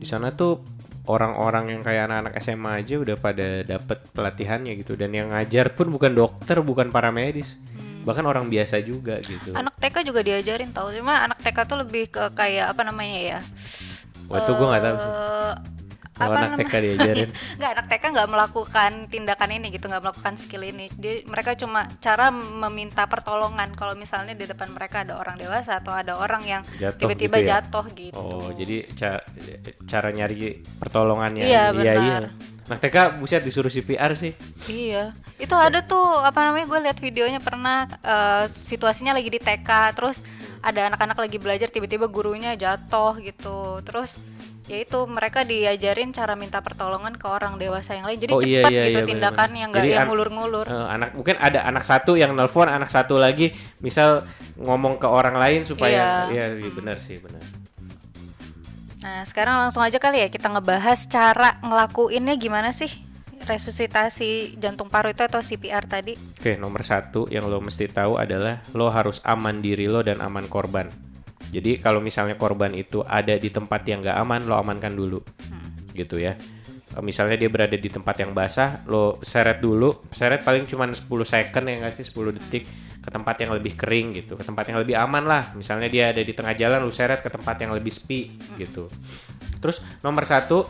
Di 0.00 0.06
sana 0.08 0.32
tuh 0.32 0.62
orang-orang 1.10 1.74
yang 1.74 1.82
kayak 1.82 2.06
anak-anak 2.06 2.34
SMA 2.38 2.72
aja 2.86 2.94
udah 3.02 3.16
pada 3.18 3.66
dapat 3.66 3.98
pelatihannya 4.14 4.78
gitu 4.78 4.94
dan 4.94 5.10
yang 5.10 5.34
ngajar 5.34 5.74
pun 5.74 5.90
bukan 5.90 6.14
dokter, 6.14 6.62
bukan 6.62 6.88
paramedis. 6.88 7.58
Bahkan 8.00 8.24
orang 8.24 8.48
biasa 8.48 8.80
juga 8.80 9.20
gitu. 9.20 9.52
Anak 9.52 9.76
TK 9.76 10.08
juga 10.08 10.24
diajarin 10.24 10.72
tau 10.72 10.88
cuma 10.88 11.20
anak 11.20 11.44
TK 11.44 11.58
tuh 11.68 11.78
lebih 11.84 12.08
ke 12.08 12.32
kayak 12.32 12.72
apa 12.72 12.82
namanya 12.88 13.18
ya? 13.20 13.38
Wah 14.32 14.40
itu 14.40 14.52
gue 14.56 14.66
nggak 14.70 14.84
tahu. 14.86 14.96
Apa 16.20 16.36
anak 16.52 16.58
TK 16.62 16.74
diajarin. 16.78 17.30
nggak 17.58 17.70
anak 17.72 17.86
TK 17.88 18.04
nggak 18.12 18.28
melakukan 18.28 18.90
tindakan 19.08 19.50
ini 19.50 19.66
gitu 19.72 19.84
nggak 19.88 20.02
melakukan 20.04 20.34
skill 20.36 20.62
ini 20.62 20.86
dia 20.94 21.24
mereka 21.24 21.56
cuma 21.56 21.88
cara 21.98 22.28
meminta 22.30 23.08
pertolongan 23.08 23.72
kalau 23.72 23.96
misalnya 23.96 24.36
di 24.36 24.44
depan 24.44 24.68
mereka 24.70 25.02
ada 25.02 25.16
orang 25.16 25.34
dewasa 25.34 25.80
atau 25.80 25.96
ada 25.96 26.14
orang 26.14 26.42
yang 26.44 26.62
Jatuh 26.76 27.08
tiba-tiba 27.08 27.36
gitu 27.40 27.46
ya? 27.46 27.50
jatuh 27.58 27.84
gitu 27.92 28.16
Oh, 28.16 28.52
jadi 28.52 28.76
ca- 28.92 29.24
cara 29.86 30.08
nyari 30.10 30.60
pertolongannya. 30.76 31.44
Iya, 31.46 31.72
iya. 31.72 31.72
benar. 31.72 32.22
Nah, 32.66 32.78
TK 32.78 33.18
buset 33.18 33.42
disuruh 33.42 33.66
CPR 33.66 34.14
sih. 34.14 34.30
Iya, 34.66 35.10
itu 35.36 35.54
ada 35.58 35.82
tuh 35.82 36.22
apa 36.22 36.38
namanya 36.46 36.70
gue 36.70 36.80
lihat 36.86 36.98
videonya 36.98 37.42
pernah 37.42 37.82
eh, 37.98 38.44
situasinya 38.46 39.10
lagi 39.10 39.26
di 39.26 39.42
TK, 39.42 39.70
terus 39.98 40.22
ada 40.62 40.86
anak-anak 40.86 41.18
lagi 41.18 41.36
belajar 41.40 41.66
tiba-tiba 41.66 42.06
gurunya 42.06 42.54
jatuh 42.54 43.18
gitu, 43.18 43.82
terus 43.82 44.14
ya 44.70 44.78
itu 44.78 44.98
mereka 45.04 45.42
diajarin 45.42 46.10
cara 46.10 46.32
minta 46.32 46.62
pertolongan 46.62 47.12
ke 47.12 47.26
orang 47.26 47.58
dewasa 47.58 47.92
yang 47.92 48.06
lain, 48.06 48.16
jadi 48.16 48.32
Oh, 48.32 48.38
iya, 48.38 48.62
cepat 48.62 48.70
iya, 48.70 48.82
gitu 48.86 48.94
iya, 48.94 49.08
tindakannya 49.10 49.50
benar-benar. 49.58 49.68
nggak 49.68 49.82
Jadi 49.82 49.90
yang 49.90 50.00
an- 50.00 50.08
ngulur-ngulur. 50.08 50.64
Eh, 50.64 50.86
anak 50.88 51.08
mungkin 51.12 51.36
ada 51.36 51.60
anak 51.62 51.82
satu 51.82 52.12
yang 52.14 52.30
nelpon, 52.32 52.66
anak 52.66 52.86
satu 52.86 53.18
lagi 53.18 53.50
misal 53.78 54.22
ngomong 54.54 54.96
ke 54.96 55.04
orang 55.04 55.34
lain 55.34 55.66
supaya 55.66 56.30
Iya. 56.30 56.46
iya 56.54 56.56
iya, 56.56 56.70
benar 56.70 56.96
sih, 56.96 57.18
benar. 57.18 57.42
Nah 59.00 59.24
sekarang 59.24 59.58
langsung 59.58 59.80
aja 59.80 59.96
kali 59.96 60.20
ya 60.20 60.28
kita 60.28 60.46
ngebahas 60.46 61.02
cara 61.04 61.56
ngelakuinnya 61.60 62.36
gimana 62.36 62.70
sih 62.70 62.92
resusitasi 63.40 64.54
jantung 64.56 64.86
paru 64.86 65.08
itu 65.08 65.20
atau 65.20 65.40
CPR 65.40 65.82
tadi. 65.84 66.12
Oke, 66.36 66.54
nomor 66.54 66.80
satu 66.80 67.24
yang 67.26 67.48
lo 67.48 67.58
mesti 67.58 67.88
tahu 67.88 68.14
adalah 68.14 68.60
lo 68.70 68.86
harus 68.88 69.18
aman 69.24 69.58
diri 69.58 69.88
lo 69.88 70.00
dan 70.00 70.20
aman 70.20 70.44
korban. 70.46 70.92
Jadi 71.50 71.82
kalau 71.82 71.98
misalnya 71.98 72.38
korban 72.38 72.70
itu 72.72 73.02
ada 73.02 73.34
di 73.34 73.50
tempat 73.50 73.82
yang 73.82 74.06
gak 74.06 74.16
aman, 74.22 74.46
lo 74.46 74.54
amankan 74.54 74.94
dulu, 74.94 75.18
gitu 75.92 76.22
ya. 76.22 76.38
Misalnya 76.98 77.38
dia 77.38 77.46
berada 77.46 77.78
di 77.78 77.86
tempat 77.86 78.18
yang 78.18 78.34
basah, 78.34 78.82
lo 78.90 79.18
seret 79.22 79.62
dulu, 79.62 80.10
seret 80.10 80.42
paling 80.42 80.66
cuma 80.66 80.90
10 80.90 81.06
second 81.22 81.64
ya 81.66 81.74
nggak 81.78 81.94
sih, 81.94 82.02
10 82.02 82.34
detik 82.34 82.66
ke 82.98 83.08
tempat 83.14 83.38
yang 83.46 83.54
lebih 83.54 83.78
kering 83.78 84.18
gitu, 84.18 84.34
ke 84.34 84.42
tempat 84.42 84.74
yang 84.74 84.82
lebih 84.82 84.98
aman 84.98 85.22
lah. 85.22 85.54
Misalnya 85.54 85.86
dia 85.86 86.10
ada 86.10 86.18
di 86.18 86.34
tengah 86.34 86.50
jalan, 86.54 86.82
lo 86.82 86.90
seret 86.90 87.22
ke 87.22 87.30
tempat 87.30 87.62
yang 87.62 87.70
lebih 87.70 87.94
sepi 87.94 88.34
gitu. 88.58 88.90
Terus 89.62 89.86
nomor 90.02 90.26
satu, 90.26 90.66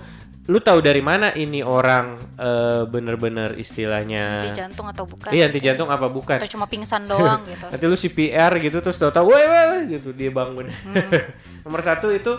lu 0.48 0.57
tahu 0.59 0.81
dari 0.81 1.05
mana 1.05 1.31
ini 1.33 1.61
orang 1.61 2.16
eh, 2.35 2.83
bener-bener 2.88 3.55
istilahnya 3.55 4.48
Di 4.48 4.57
jantung 4.57 4.88
atau 4.88 5.05
bukan? 5.05 5.31
Iya 5.31 5.53
anti 5.53 5.61
jantung 5.61 5.92
apa 5.92 6.09
bukan? 6.09 6.40
Atau 6.40 6.48
cuma 6.48 6.64
pingsan 6.64 7.05
doang 7.05 7.44
gitu. 7.50 7.66
Nanti 7.68 7.85
lu 7.85 7.94
CPR 7.94 8.53
gitu 8.59 8.81
terus 8.81 8.96
tahu-tahu 8.96 9.31
weh 9.31 9.44
weh 9.44 9.64
weh," 9.68 9.83
gitu 9.94 10.11
dia 10.11 10.33
bangun. 10.33 10.66
Nomor 11.64 11.81
satu 11.85 12.09
itu 12.09 12.33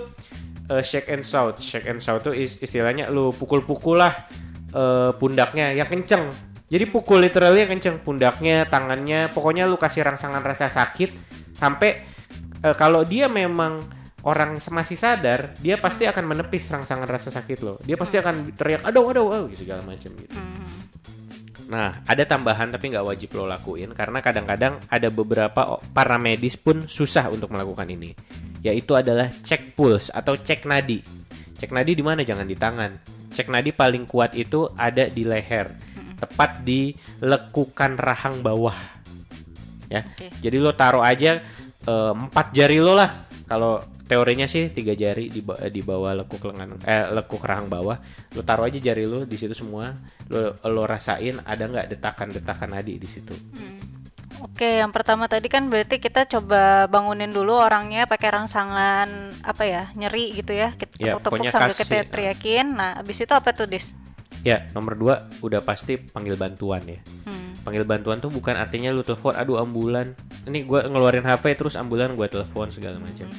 eh, 0.67 0.81
shake 0.81 1.07
and 1.07 1.21
shout. 1.21 1.61
Shake 1.61 1.85
and 1.85 2.01
shout 2.01 2.25
is- 2.33 2.57
istilahnya 2.59 3.07
lu 3.07 3.31
pukul-pukul 3.31 4.01
lah 4.01 4.27
eh, 4.73 5.11
pundaknya 5.15 5.71
yang 5.71 5.87
kenceng. 5.87 6.33
Jadi 6.67 6.87
pukul 6.87 7.19
literally 7.21 7.63
yang 7.63 7.75
kenceng 7.75 7.99
pundaknya, 7.99 8.63
tangannya, 8.63 9.27
pokoknya 9.29 9.67
lu 9.67 9.75
kasih 9.75 10.07
rangsangan 10.07 10.39
rasa 10.39 10.67
sakit 10.67 11.11
sampai 11.53 12.01
eh, 12.59 12.75
kalau 12.75 13.05
dia 13.05 13.29
memang 13.29 13.83
orang 14.27 14.57
masih 14.57 14.97
sadar, 14.97 15.53
dia 15.57 15.77
pasti 15.81 16.05
akan 16.05 16.23
menepis 16.29 16.69
rangsangan 16.69 17.09
rasa 17.09 17.33
sakit 17.33 17.59
lo. 17.61 17.81
Dia 17.81 17.97
pasti 17.97 18.21
akan 18.21 18.53
teriak 18.53 18.85
aduh 18.85 19.09
aduh 19.09 19.27
aduh 19.33 19.45
gitu 19.49 19.65
segala 19.65 19.81
macam 19.81 20.11
gitu. 20.13 20.37
Hmm. 20.37 20.69
Nah, 21.71 22.03
ada 22.03 22.27
tambahan 22.27 22.67
tapi 22.67 22.91
nggak 22.91 23.07
wajib 23.07 23.31
lo 23.39 23.47
lakuin 23.47 23.95
karena 23.95 24.19
kadang-kadang 24.19 24.75
ada 24.91 25.07
beberapa 25.07 25.79
o- 25.79 25.81
paramedis 25.95 26.59
pun 26.59 26.83
susah 26.83 27.31
untuk 27.31 27.47
melakukan 27.55 27.87
ini. 27.87 28.11
Yaitu 28.61 28.93
adalah 28.93 29.31
cek 29.31 29.73
pulse 29.73 30.11
atau 30.11 30.35
cek 30.35 30.67
nadi. 30.67 30.99
Cek 31.55 31.71
nadi 31.71 31.95
di 31.95 32.03
mana? 32.03 32.21
Jangan 32.27 32.45
di 32.45 32.59
tangan. 32.59 32.91
Cek 33.31 33.47
nadi 33.47 33.71
paling 33.71 34.03
kuat 34.03 34.35
itu 34.35 34.67
ada 34.75 35.07
di 35.07 35.23
leher, 35.23 35.71
tepat 36.19 36.61
di 36.61 36.91
lekukan 37.23 37.95
rahang 37.95 38.43
bawah. 38.43 38.75
Ya. 39.87 40.03
Oke. 40.03 40.27
Jadi 40.43 40.57
lo 40.59 40.75
taruh 40.75 41.01
aja 41.01 41.39
eh, 41.87 42.13
empat 42.13 42.51
jari 42.51 42.83
lo 42.83 42.93
lah. 42.99 43.31
Kalau 43.47 43.79
teorinya 44.11 44.43
sih 44.43 44.67
tiga 44.75 44.91
jari 44.91 45.31
di, 45.31 45.39
di 45.39 45.81
bawah 45.87 46.11
lekuk 46.11 46.43
lengan 46.43 46.75
eh 46.83 47.07
lekuk 47.15 47.39
rahang 47.39 47.71
bawah. 47.71 47.95
Lo 48.35 48.43
taruh 48.43 48.67
aja 48.67 48.75
jari 48.75 49.07
lo 49.07 49.23
di 49.23 49.39
situ 49.39 49.55
semua. 49.55 49.95
Lo 50.27 50.59
lo 50.67 50.83
rasain 50.83 51.39
ada 51.47 51.63
nggak 51.63 51.95
detakan-detakan 51.95 52.75
nadi 52.75 52.99
di 52.99 53.07
situ. 53.07 53.31
Oke, 54.41 54.81
yang 54.81 54.91
pertama 54.91 55.29
tadi 55.31 55.47
kan 55.47 55.69
berarti 55.69 56.01
kita 56.01 56.25
coba 56.25 56.89
bangunin 56.89 57.29
dulu 57.29 57.55
orangnya 57.55 58.09
pakai 58.09 58.35
rangsangan 58.35 59.07
apa 59.45 59.63
ya 59.63 59.83
nyeri 59.93 60.33
gitu 60.33 60.51
ya, 60.51 60.73
kita 60.73 60.97
Ya, 60.97 61.13
pokoknya 61.21 61.53
sambil 61.53 61.77
kasih, 61.77 61.85
kita 61.85 62.09
teriakin. 62.09 62.67
Nah, 62.73 62.97
abis 62.97 63.21
itu 63.21 63.33
apa 63.37 63.53
tuh 63.53 63.69
dis? 63.69 63.93
Ya, 64.41 64.65
nomor 64.73 64.97
dua 64.97 65.29
udah 65.45 65.61
pasti 65.61 66.01
panggil 66.01 66.33
bantuan 66.33 66.81
ya. 66.89 66.97
Hmm. 67.29 67.53
Panggil 67.61 67.85
bantuan 67.85 68.17
tuh 68.17 68.33
bukan 68.33 68.57
artinya 68.57 68.89
lu 68.89 69.05
telepon, 69.05 69.37
aduh 69.37 69.61
ambulan. 69.61 70.17
Ini 70.49 70.65
gua 70.65 70.89
ngeluarin 70.89 71.21
HP 71.21 71.53
terus 71.53 71.77
ambulan 71.77 72.17
gua 72.17 72.25
telepon 72.25 72.73
segala 72.73 72.97
macam. 72.97 73.29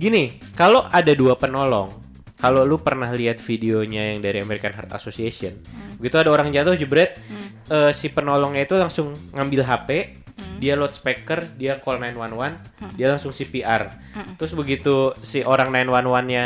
Gini, 0.00 0.40
kalau 0.56 0.88
ada 0.88 1.12
dua 1.12 1.36
penolong, 1.36 1.92
kalau 2.40 2.64
lu 2.64 2.80
pernah 2.80 3.12
lihat 3.12 3.36
videonya 3.36 4.16
yang 4.16 4.24
dari 4.24 4.40
American 4.40 4.72
Heart 4.72 4.96
Association, 4.96 5.52
begitu 6.00 6.16
ada 6.16 6.32
orang 6.32 6.48
jatuh 6.48 6.72
jebret, 6.72 7.20
eh, 7.68 7.92
si 7.92 8.08
penolongnya 8.08 8.64
itu 8.64 8.80
langsung 8.80 9.12
ngambil 9.36 9.60
HP, 9.60 10.16
dia 10.56 10.72
loudspeaker, 10.72 11.52
dia 11.60 11.76
call 11.84 12.00
911, 12.00 12.56
dia 12.96 13.12
langsung 13.12 13.28
CPR. 13.28 13.92
Terus 14.40 14.56
begitu 14.56 15.12
si 15.20 15.44
orang 15.44 15.68
911-nya 15.68 16.44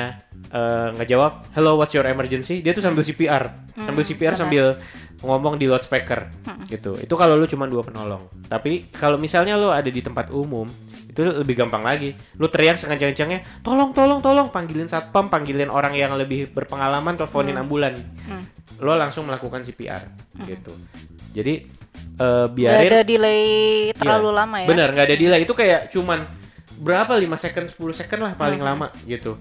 eh, 0.51 0.89
ngejawab, 0.99 1.55
"Hello, 1.55 1.79
what's 1.79 1.95
your 1.95 2.07
emergency?" 2.11 2.59
Dia 2.59 2.75
tuh 2.75 2.83
sambil 2.83 3.07
CPR, 3.07 3.55
sambil 3.87 4.03
CPR 4.03 4.35
sambil 4.35 4.75
ngomong 5.23 5.63
di 5.63 5.71
loudspeaker 5.71 6.27
gitu. 6.67 6.99
Itu 6.99 7.15
kalau 7.15 7.39
lu 7.39 7.47
cuma 7.47 7.71
dua 7.71 7.87
penolong. 7.87 8.27
Tapi 8.51 8.91
kalau 8.91 9.15
misalnya 9.15 9.55
lu 9.55 9.71
ada 9.71 9.87
di 9.87 10.03
tempat 10.03 10.35
umum, 10.35 10.67
itu 11.15 11.23
lebih 11.23 11.55
gampang 11.55 11.87
lagi. 11.87 12.11
Lu 12.35 12.51
teriak 12.51 12.75
sekencang-kencangnya, 12.75 13.63
"Tolong, 13.63 13.95
tolong, 13.95 14.19
tolong!" 14.19 14.51
panggilin 14.51 14.91
satpam, 14.91 15.31
panggilin 15.31 15.71
orang 15.71 15.95
yang 15.95 16.11
lebih 16.19 16.51
berpengalaman, 16.51 17.15
teleponin 17.15 17.55
ambulan. 17.55 17.95
Lo 18.83 18.99
langsung 18.99 19.25
melakukan 19.25 19.63
CPR 19.63 20.03
gitu. 20.43 20.75
Jadi 21.31 21.71
Gak 22.15 22.55
biarin 22.55 22.91
ada 22.91 23.03
delay 23.03 23.43
terlalu 23.95 24.29
Iya, 24.31 24.39
lama 24.39 24.57
ya? 24.63 24.69
Bener, 24.71 24.89
nggak 24.91 25.07
ada 25.07 25.17
delay. 25.19 25.41
Itu 25.43 25.55
kayak 25.55 25.91
cuman 25.91 26.27
berapa 26.79 27.15
5 27.15 27.39
second, 27.39 27.67
10 27.67 27.95
second 27.95 28.21
lah 28.23 28.33
paling 28.35 28.59
Hmm. 28.59 28.69
lama 28.71 28.87
gitu. 29.07 29.39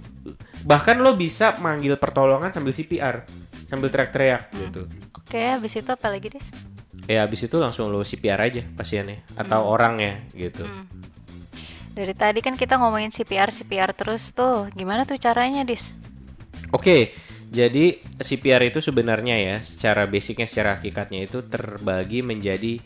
Bahkan 0.65 1.01
lo 1.01 1.13
bisa 1.13 1.57
manggil 1.57 1.97
pertolongan 1.97 2.49
sambil 2.49 2.73
CPR, 2.73 3.25
sambil 3.65 3.89
teriak-teriak 3.89 4.41
Hmm. 4.49 4.59
gitu. 4.69 4.81
Oke, 5.17 5.41
abis 5.53 5.81
itu 5.81 5.89
apa 5.89 6.07
lagi 6.09 6.29
dis? 6.29 6.49
Ya 7.05 7.25
habis 7.25 7.41
itu 7.41 7.57
langsung 7.57 7.93
lo 7.93 8.01
CPR 8.01 8.41
aja 8.41 8.61
pasiennya 8.73 9.21
atau 9.33 9.65
Hmm. 9.65 9.73
orangnya 9.73 10.13
gitu. 10.33 10.65
Dari 11.93 12.13
tadi 12.17 12.41
kan 12.41 12.57
kita 12.57 12.81
ngomongin 12.81 13.13
CPR 13.13 13.53
CPR 13.53 13.93
terus 13.93 14.33
tuh, 14.33 14.65
gimana 14.73 15.05
tuh 15.05 15.17
caranya 15.21 15.61
dis? 15.61 15.93
Oke, 16.73 17.13
Jadi 17.53 18.01
CPR 18.17 18.65
itu 18.65 18.81
sebenarnya 18.81 19.37
ya, 19.37 19.61
secara 19.61 20.09
basicnya, 20.09 20.49
secara 20.49 20.73
hakikatnya 20.73 21.29
itu 21.29 21.45
terbagi 21.45 22.25
menjadi 22.25 22.81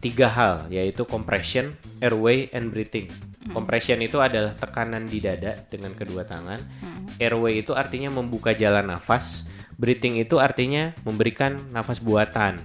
tiga 0.00 0.32
hal, 0.32 0.64
yaitu 0.72 1.04
compression, 1.04 1.76
airway, 2.00 2.48
and 2.56 2.72
breathing. 2.72 3.12
Compression 3.52 4.00
itu 4.00 4.16
adalah 4.20 4.56
tekanan 4.56 5.04
di 5.04 5.20
dada 5.20 5.60
dengan 5.68 5.92
kedua 5.92 6.24
tangan. 6.24 6.56
Airway 7.20 7.60
itu 7.60 7.76
artinya 7.76 8.08
membuka 8.08 8.56
jalan 8.56 8.88
nafas. 8.88 9.44
Breathing 9.76 10.18
itu 10.24 10.40
artinya 10.40 10.96
memberikan 11.04 11.60
nafas 11.70 12.00
buatan. 12.00 12.58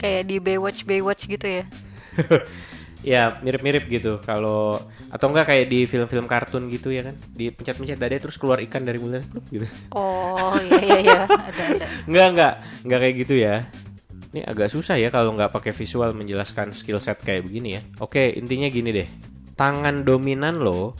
Kayak 0.00 0.24
di 0.24 0.36
Baywatch 0.40 0.88
Baywatch 0.88 1.28
gitu 1.28 1.46
ya. 1.46 1.64
ya 3.02 3.38
mirip-mirip 3.42 3.84
gitu. 3.90 4.22
Kalau 4.22 4.78
atau 5.12 5.26
enggak 5.28 5.52
kayak 5.52 5.66
di 5.68 5.84
film-film 5.84 6.26
kartun 6.30 6.70
gitu 6.70 6.88
ya 6.94 7.06
kan? 7.06 7.14
Dipencet-pencet 7.34 7.98
dada 7.98 8.16
terus 8.16 8.38
keluar 8.38 8.62
ikan 8.64 8.82
dari 8.86 8.98
mulut 9.02 9.26
gitu. 9.50 9.66
Oh 9.92 10.56
iya 10.58 10.80
iya 10.80 10.98
iya. 11.02 11.20
Ada 11.52 11.62
ada. 11.76 11.86
enggak 12.08 12.26
enggak. 12.32 12.54
Enggak 12.86 12.98
kayak 13.02 13.14
gitu 13.26 13.34
ya. 13.36 13.54
Ini 14.32 14.40
agak 14.48 14.72
susah 14.72 14.96
ya 14.96 15.12
kalau 15.12 15.36
nggak 15.36 15.52
pakai 15.52 15.76
visual 15.76 16.16
menjelaskan 16.16 16.72
skill 16.72 17.02
set 17.02 17.20
kayak 17.20 17.44
begini 17.44 17.76
ya. 17.76 17.82
Oke 18.00 18.32
intinya 18.32 18.70
gini 18.72 18.90
deh. 18.94 19.08
Tangan 19.52 20.08
dominan 20.08 20.62
lo 20.62 20.96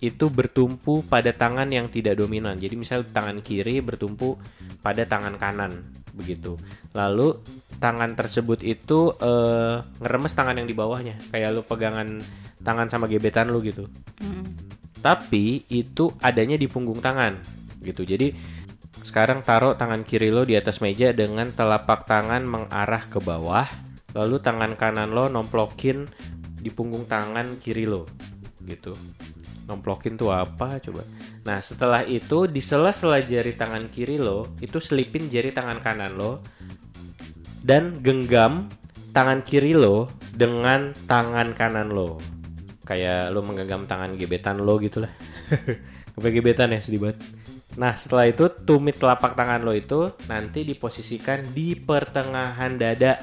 itu 0.00 0.32
bertumpu 0.32 1.04
pada 1.04 1.36
tangan 1.36 1.68
yang 1.68 1.92
tidak 1.92 2.16
dominan. 2.16 2.56
Jadi 2.56 2.72
misal 2.72 3.04
tangan 3.04 3.44
kiri 3.44 3.84
bertumpu 3.84 4.40
pada 4.80 5.04
tangan 5.04 5.36
kanan 5.36 5.99
begitu. 6.20 6.60
Lalu 6.92 7.40
tangan 7.80 8.12
tersebut 8.12 8.60
itu 8.60 9.16
eh, 9.16 9.80
ngeremes 10.04 10.36
tangan 10.36 10.60
yang 10.60 10.68
di 10.68 10.76
bawahnya. 10.76 11.16
Kayak 11.32 11.56
lu 11.56 11.62
pegangan 11.64 12.20
tangan 12.60 12.92
sama 12.92 13.08
gebetan 13.08 13.48
lu 13.48 13.64
gitu. 13.64 13.88
Mm. 14.20 14.68
tapi 15.00 15.64
itu 15.72 16.12
adanya 16.20 16.60
di 16.60 16.68
punggung 16.68 17.00
tangan 17.00 17.40
gitu. 17.80 18.04
Jadi 18.04 18.36
sekarang 19.00 19.40
taruh 19.40 19.72
tangan 19.72 20.04
kiri 20.04 20.28
lo 20.28 20.44
di 20.44 20.60
atas 20.60 20.84
meja 20.84 21.16
dengan 21.16 21.48
telapak 21.48 22.04
tangan 22.04 22.44
mengarah 22.44 23.08
ke 23.08 23.16
bawah 23.16 23.64
lalu 24.12 24.36
tangan 24.44 24.76
kanan 24.76 25.16
lo 25.16 25.32
nomplokin 25.32 26.04
di 26.60 26.68
punggung 26.68 27.08
tangan 27.08 27.56
kiri 27.56 27.88
lo 27.88 28.04
gitu. 28.68 28.92
Nomplokin 29.64 30.20
tuh 30.20 30.36
apa 30.36 30.76
coba 30.84 31.00
nah 31.40 31.58
setelah 31.58 32.04
itu 32.04 32.44
di 32.44 32.60
sela-sela 32.60 33.24
jari 33.24 33.56
tangan 33.56 33.88
kiri 33.88 34.20
lo 34.20 34.52
itu 34.60 34.76
selipin 34.76 35.32
jari 35.32 35.50
tangan 35.50 35.80
kanan 35.80 36.12
lo 36.12 36.44
dan 37.60 38.00
genggam 38.00 38.68
tangan 39.12 39.42
kiri 39.42 39.74
lo 39.76 40.08
dengan 40.32 40.94
tangan 41.06 41.52
kanan 41.52 41.90
lo. 41.92 42.16
Kayak 42.86 43.30
lo 43.30 43.44
menggenggam 43.44 43.86
tangan 43.86 44.16
gebetan 44.18 44.62
lo 44.62 44.80
gitu 44.82 45.04
lah. 45.04 45.12
Gebetan 46.20 46.74
ya? 46.74 46.80
Sedih 46.82 47.00
banget. 47.06 47.18
Nah 47.78 47.94
setelah 47.94 48.26
itu 48.26 48.50
tumit 48.66 48.98
telapak 48.98 49.38
tangan 49.38 49.62
lo 49.62 49.72
itu 49.76 50.10
nanti 50.26 50.66
diposisikan 50.66 51.46
di 51.54 51.78
pertengahan 51.78 52.74
dada 52.74 53.20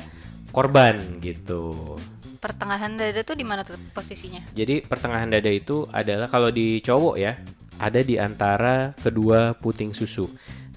korban 0.56 1.20
gitu. 1.20 1.98
Pertengahan 2.40 2.96
dada 2.96 3.22
tuh 3.26 3.36
di 3.36 3.44
mana 3.44 3.66
tuh 3.66 3.76
posisinya? 3.92 4.40
jadi 4.54 4.86
pertengahan 4.86 5.28
dada 5.28 5.52
itu 5.52 5.90
adalah 5.90 6.30
kalau 6.30 6.54
di 6.54 6.80
cowok 6.80 7.16
ya 7.18 7.34
ada 7.78 8.02
di 8.02 8.18
antara 8.18 8.94
kedua 8.98 9.54
puting 9.58 9.94
susu. 9.94 10.28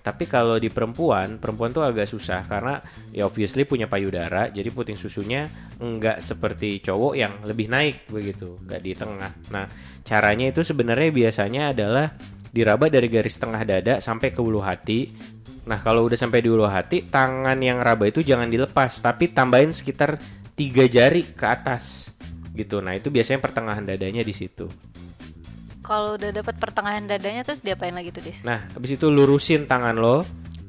Tapi 0.00 0.24
kalau 0.24 0.56
di 0.56 0.72
perempuan, 0.72 1.36
perempuan 1.36 1.76
tuh 1.76 1.84
agak 1.84 2.08
susah 2.08 2.40
karena 2.48 2.80
ya 3.12 3.28
obviously 3.28 3.68
punya 3.68 3.84
payudara, 3.84 4.48
jadi 4.48 4.72
puting 4.72 4.96
susunya 4.96 5.44
enggak 5.76 6.24
seperti 6.24 6.80
cowok 6.80 7.12
yang 7.20 7.32
lebih 7.44 7.68
naik 7.68 8.08
begitu, 8.08 8.56
enggak 8.64 8.80
di 8.80 8.92
tengah. 8.96 9.32
Nah, 9.52 9.68
caranya 10.00 10.48
itu 10.48 10.64
sebenarnya 10.64 11.12
biasanya 11.12 11.62
adalah 11.76 12.16
diraba 12.48 12.88
dari 12.88 13.12
garis 13.12 13.36
tengah 13.36 13.60
dada 13.60 14.00
sampai 14.00 14.32
ke 14.32 14.40
ulu 14.40 14.64
hati. 14.64 15.12
Nah, 15.68 15.76
kalau 15.84 16.08
udah 16.08 16.16
sampai 16.16 16.40
di 16.40 16.48
ulu 16.48 16.64
hati, 16.64 17.04
tangan 17.04 17.60
yang 17.60 17.84
raba 17.84 18.08
itu 18.08 18.24
jangan 18.24 18.48
dilepas, 18.48 19.04
tapi 19.04 19.28
tambahin 19.28 19.76
sekitar 19.76 20.16
tiga 20.56 20.88
jari 20.88 21.28
ke 21.36 21.44
atas 21.44 22.08
gitu. 22.56 22.80
Nah, 22.80 22.96
itu 22.96 23.12
biasanya 23.12 23.44
pertengahan 23.44 23.84
dadanya 23.84 24.24
di 24.24 24.32
situ. 24.32 24.89
Kalau 25.90 26.14
udah 26.14 26.30
dapat 26.30 26.54
pertengahan 26.54 27.02
dadanya 27.02 27.42
terus 27.42 27.66
diapain 27.66 27.90
lagi 27.90 28.14
tuh, 28.14 28.22
Dis? 28.22 28.46
Nah, 28.46 28.62
habis 28.70 28.94
itu 28.94 29.10
lurusin 29.10 29.66
tangan 29.66 29.98
lo 29.98 30.22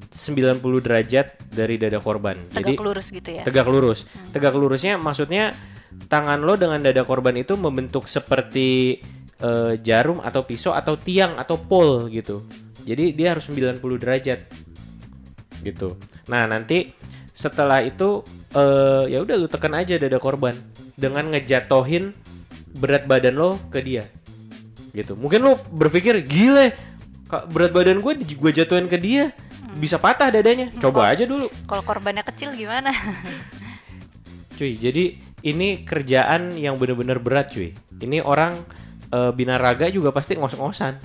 90 0.10 0.58
derajat 0.82 1.38
dari 1.54 1.78
dada 1.78 2.02
korban. 2.02 2.34
Jadi 2.50 2.74
Tegak 2.74 2.82
lurus 2.82 3.08
gitu 3.14 3.30
ya. 3.30 3.46
tegak 3.46 3.68
lurus. 3.70 4.10
Tegak 4.34 4.58
lurusnya 4.58 4.98
maksudnya 4.98 5.54
tangan 6.10 6.42
lo 6.42 6.58
dengan 6.58 6.82
dada 6.82 7.06
korban 7.06 7.38
itu 7.38 7.54
membentuk 7.54 8.10
seperti 8.10 8.98
eh, 9.38 9.74
jarum 9.86 10.26
atau 10.26 10.42
pisau 10.42 10.74
atau 10.74 10.98
tiang 10.98 11.38
atau 11.38 11.62
pole 11.62 12.10
gitu. 12.10 12.42
Jadi 12.82 13.14
dia 13.14 13.38
harus 13.38 13.46
90 13.46 13.78
derajat. 14.02 14.42
Gitu. 15.62 16.02
Nah, 16.34 16.50
nanti 16.50 16.98
setelah 17.38 17.86
itu 17.86 18.26
eh, 18.58 19.06
ya 19.14 19.22
udah 19.22 19.38
lu 19.38 19.46
tekan 19.46 19.78
aja 19.78 20.02
dada 20.02 20.18
korban 20.18 20.58
dengan 20.98 21.30
ngejatohin 21.30 22.10
berat 22.74 23.06
badan 23.06 23.38
lo 23.38 23.62
ke 23.70 23.86
dia. 23.86 24.10
Gitu. 24.92 25.16
Mungkin 25.16 25.40
lo 25.44 25.60
berpikir 25.72 26.20
gile 26.24 26.76
berat 27.32 27.72
badan 27.72 28.04
gue 28.04 28.14
gue 28.28 28.52
jatuhin 28.52 28.92
ke 28.92 29.00
dia 29.00 29.32
bisa 29.80 29.96
patah 29.96 30.28
dadanya. 30.28 30.72
Coba 30.80 31.12
aja 31.12 31.24
dulu. 31.24 31.48
Kalau 31.68 31.84
korbannya 31.84 32.28
kecil 32.28 32.52
gimana? 32.56 32.92
Cuy, 34.60 34.76
jadi 34.76 35.16
ini 35.42 35.88
kerjaan 35.88 36.54
yang 36.54 36.78
bener-bener 36.78 37.18
berat 37.18 37.50
cuy. 37.50 37.74
Ini 37.98 38.22
orang 38.22 38.62
eh, 39.10 39.32
binaraga 39.34 39.90
juga 39.90 40.14
pasti 40.14 40.38
ngos-ngosan 40.38 41.02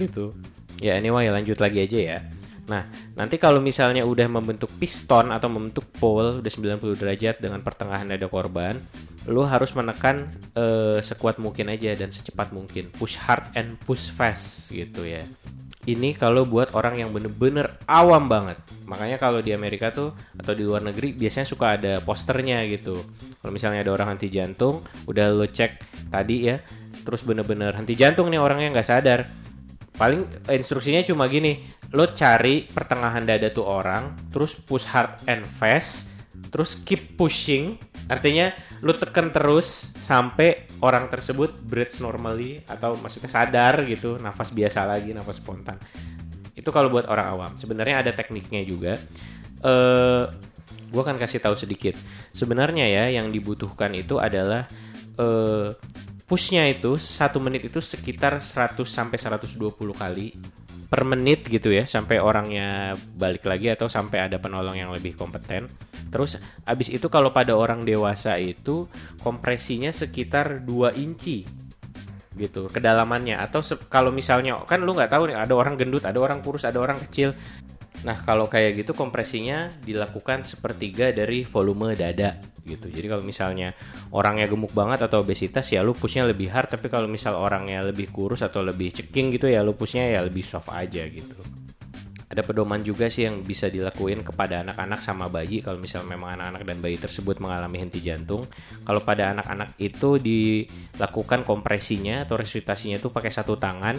gitu. 0.00 0.32
Ya 0.80 0.96
anyway 0.98 1.28
lanjut 1.28 1.60
lagi 1.60 1.84
aja 1.84 1.98
ya. 2.00 2.18
Nah, 2.64 2.88
nanti 3.12 3.36
kalau 3.36 3.60
misalnya 3.60 4.08
udah 4.08 4.24
membentuk 4.24 4.72
piston 4.80 5.28
atau 5.28 5.52
membentuk 5.52 5.84
pole 6.00 6.40
udah 6.40 6.52
90 6.80 6.96
derajat 6.96 7.36
dengan 7.36 7.60
pertengahan 7.60 8.08
dada 8.08 8.24
korban, 8.24 8.80
lu 9.28 9.44
harus 9.44 9.72
menekan 9.72 10.28
eh, 10.56 11.00
sekuat 11.00 11.40
mungkin 11.40 11.72
aja 11.72 11.96
dan 11.96 12.12
secepat 12.12 12.52
mungkin. 12.52 12.92
Push 12.94 13.16
hard 13.24 13.56
and 13.56 13.80
push 13.84 14.12
fast 14.12 14.72
gitu 14.72 15.04
ya. 15.04 15.24
Ini 15.84 16.16
kalau 16.16 16.48
buat 16.48 16.72
orang 16.72 16.96
yang 16.96 17.12
bener-bener 17.12 17.68
awam 17.84 18.24
banget. 18.24 18.56
Makanya 18.88 19.20
kalau 19.20 19.44
di 19.44 19.52
Amerika 19.52 19.92
tuh 19.92 20.16
atau 20.40 20.56
di 20.56 20.64
luar 20.64 20.80
negeri 20.80 21.12
biasanya 21.12 21.44
suka 21.44 21.76
ada 21.76 22.00
posternya 22.00 22.64
gitu. 22.72 22.96
Kalau 23.44 23.52
misalnya 23.52 23.84
ada 23.84 23.92
orang 23.92 24.16
henti 24.16 24.32
jantung, 24.32 24.80
udah 25.04 25.28
lo 25.28 25.44
cek 25.44 25.84
tadi 26.08 26.48
ya, 26.48 26.56
terus 27.04 27.20
bener-bener 27.20 27.76
henti 27.76 27.92
jantung 27.92 28.32
nih 28.32 28.40
orangnya 28.40 28.72
nggak 28.80 28.88
sadar. 28.88 29.20
Paling 30.00 30.48
eh, 30.48 30.56
instruksinya 30.56 31.04
cuma 31.04 31.28
gini, 31.28 31.68
lo 31.92 32.08
cari 32.16 32.64
pertengahan 32.64 33.28
dada 33.28 33.52
tuh 33.52 33.68
orang, 33.68 34.32
terus 34.32 34.56
push 34.56 34.88
hard 34.88 35.20
and 35.28 35.44
fast, 35.44 36.08
terus 36.48 36.80
keep 36.80 37.20
pushing. 37.20 37.76
Artinya 38.04 38.52
lo 38.84 38.92
tekan 38.92 39.32
terus 39.32 39.88
sampai 40.04 40.68
orang 40.84 41.08
tersebut 41.08 41.56
breathes 41.64 42.04
normally 42.04 42.60
atau 42.68 43.00
maksudnya 43.00 43.32
sadar 43.32 43.80
gitu, 43.88 44.20
nafas 44.20 44.52
biasa 44.52 44.84
lagi, 44.84 45.16
nafas 45.16 45.40
spontan. 45.40 45.80
Itu 46.52 46.68
kalau 46.68 46.92
buat 46.92 47.08
orang 47.08 47.26
awam. 47.32 47.52
Sebenarnya 47.56 48.04
ada 48.04 48.12
tekniknya 48.12 48.62
juga. 48.62 49.00
Eh, 49.64 50.24
gue 50.92 51.00
akan 51.00 51.16
kasih 51.16 51.40
tahu 51.40 51.56
sedikit. 51.56 51.96
Sebenarnya 52.30 52.86
ya 52.86 53.04
yang 53.08 53.32
dibutuhkan 53.32 53.90
itu 53.96 54.20
adalah 54.20 54.68
eh, 55.16 55.72
pushnya 56.28 56.68
itu 56.68 57.00
satu 57.00 57.40
menit 57.40 57.68
itu 57.68 57.80
sekitar 57.80 58.40
100 58.40 58.80
sampai 58.84 59.16
120 59.20 59.56
kali 59.92 60.36
per 60.88 61.02
menit 61.02 61.42
gitu 61.50 61.74
ya 61.74 61.90
sampai 61.90 62.22
orangnya 62.22 62.94
balik 63.18 63.42
lagi 63.50 63.66
atau 63.66 63.90
sampai 63.90 64.30
ada 64.30 64.38
penolong 64.38 64.76
yang 64.78 64.94
lebih 64.94 65.16
kompeten. 65.18 65.66
Terus 66.14 66.38
abis 66.62 66.94
itu 66.94 67.10
kalau 67.10 67.34
pada 67.34 67.58
orang 67.58 67.82
dewasa 67.82 68.38
itu 68.38 68.86
kompresinya 69.18 69.90
sekitar 69.90 70.62
2 70.62 70.94
inci 70.94 71.42
gitu 72.38 72.70
kedalamannya. 72.70 73.34
Atau 73.42 73.66
kalau 73.90 74.14
misalnya 74.14 74.62
kan 74.62 74.86
lu 74.86 74.94
nggak 74.94 75.10
tahu 75.10 75.34
nih 75.34 75.34
ada 75.34 75.50
orang 75.58 75.74
gendut 75.74 76.06
ada 76.06 76.22
orang 76.22 76.38
kurus 76.38 76.62
ada 76.62 76.78
orang 76.78 77.02
kecil. 77.10 77.34
Nah 78.06 78.14
kalau 78.22 78.46
kayak 78.46 78.78
gitu 78.78 78.94
kompresinya 78.94 79.74
dilakukan 79.82 80.46
sepertiga 80.46 81.10
dari 81.10 81.42
volume 81.42 81.98
dada 81.98 82.38
gitu. 82.62 82.86
Jadi 82.86 83.06
kalau 83.10 83.26
misalnya 83.26 83.74
orangnya 84.14 84.46
gemuk 84.46 84.70
banget 84.70 85.10
atau 85.10 85.18
obesitas 85.26 85.66
ya 85.74 85.82
lu 85.82 85.98
pushnya 85.98 86.22
lebih 86.30 86.46
hard. 86.46 86.78
Tapi 86.78 86.86
kalau 86.86 87.10
misal 87.10 87.34
orangnya 87.34 87.82
lebih 87.82 88.06
kurus 88.14 88.46
atau 88.46 88.62
lebih 88.62 88.94
ceking 88.94 89.34
gitu 89.34 89.50
ya 89.50 89.66
lu 89.66 89.74
pushnya 89.74 90.06
ya 90.06 90.22
lebih 90.22 90.46
soft 90.46 90.70
aja 90.70 91.02
gitu 91.10 91.53
ada 92.34 92.42
pedoman 92.42 92.82
juga 92.82 93.06
sih 93.06 93.30
yang 93.30 93.46
bisa 93.46 93.70
dilakuin 93.70 94.26
kepada 94.26 94.66
anak-anak 94.66 94.98
sama 94.98 95.30
bayi 95.30 95.62
kalau 95.62 95.78
misal 95.78 96.02
memang 96.02 96.34
anak-anak 96.34 96.62
dan 96.66 96.78
bayi 96.82 96.98
tersebut 96.98 97.38
mengalami 97.38 97.78
henti 97.78 98.02
jantung. 98.02 98.42
Kalau 98.82 99.00
pada 99.06 99.30
anak-anak 99.30 99.78
itu 99.78 100.18
dilakukan 100.18 101.46
kompresinya 101.46 102.26
atau 102.26 102.34
resusitasinya 102.34 102.98
itu 102.98 103.14
pakai 103.14 103.30
satu 103.30 103.54
tangan 103.54 103.94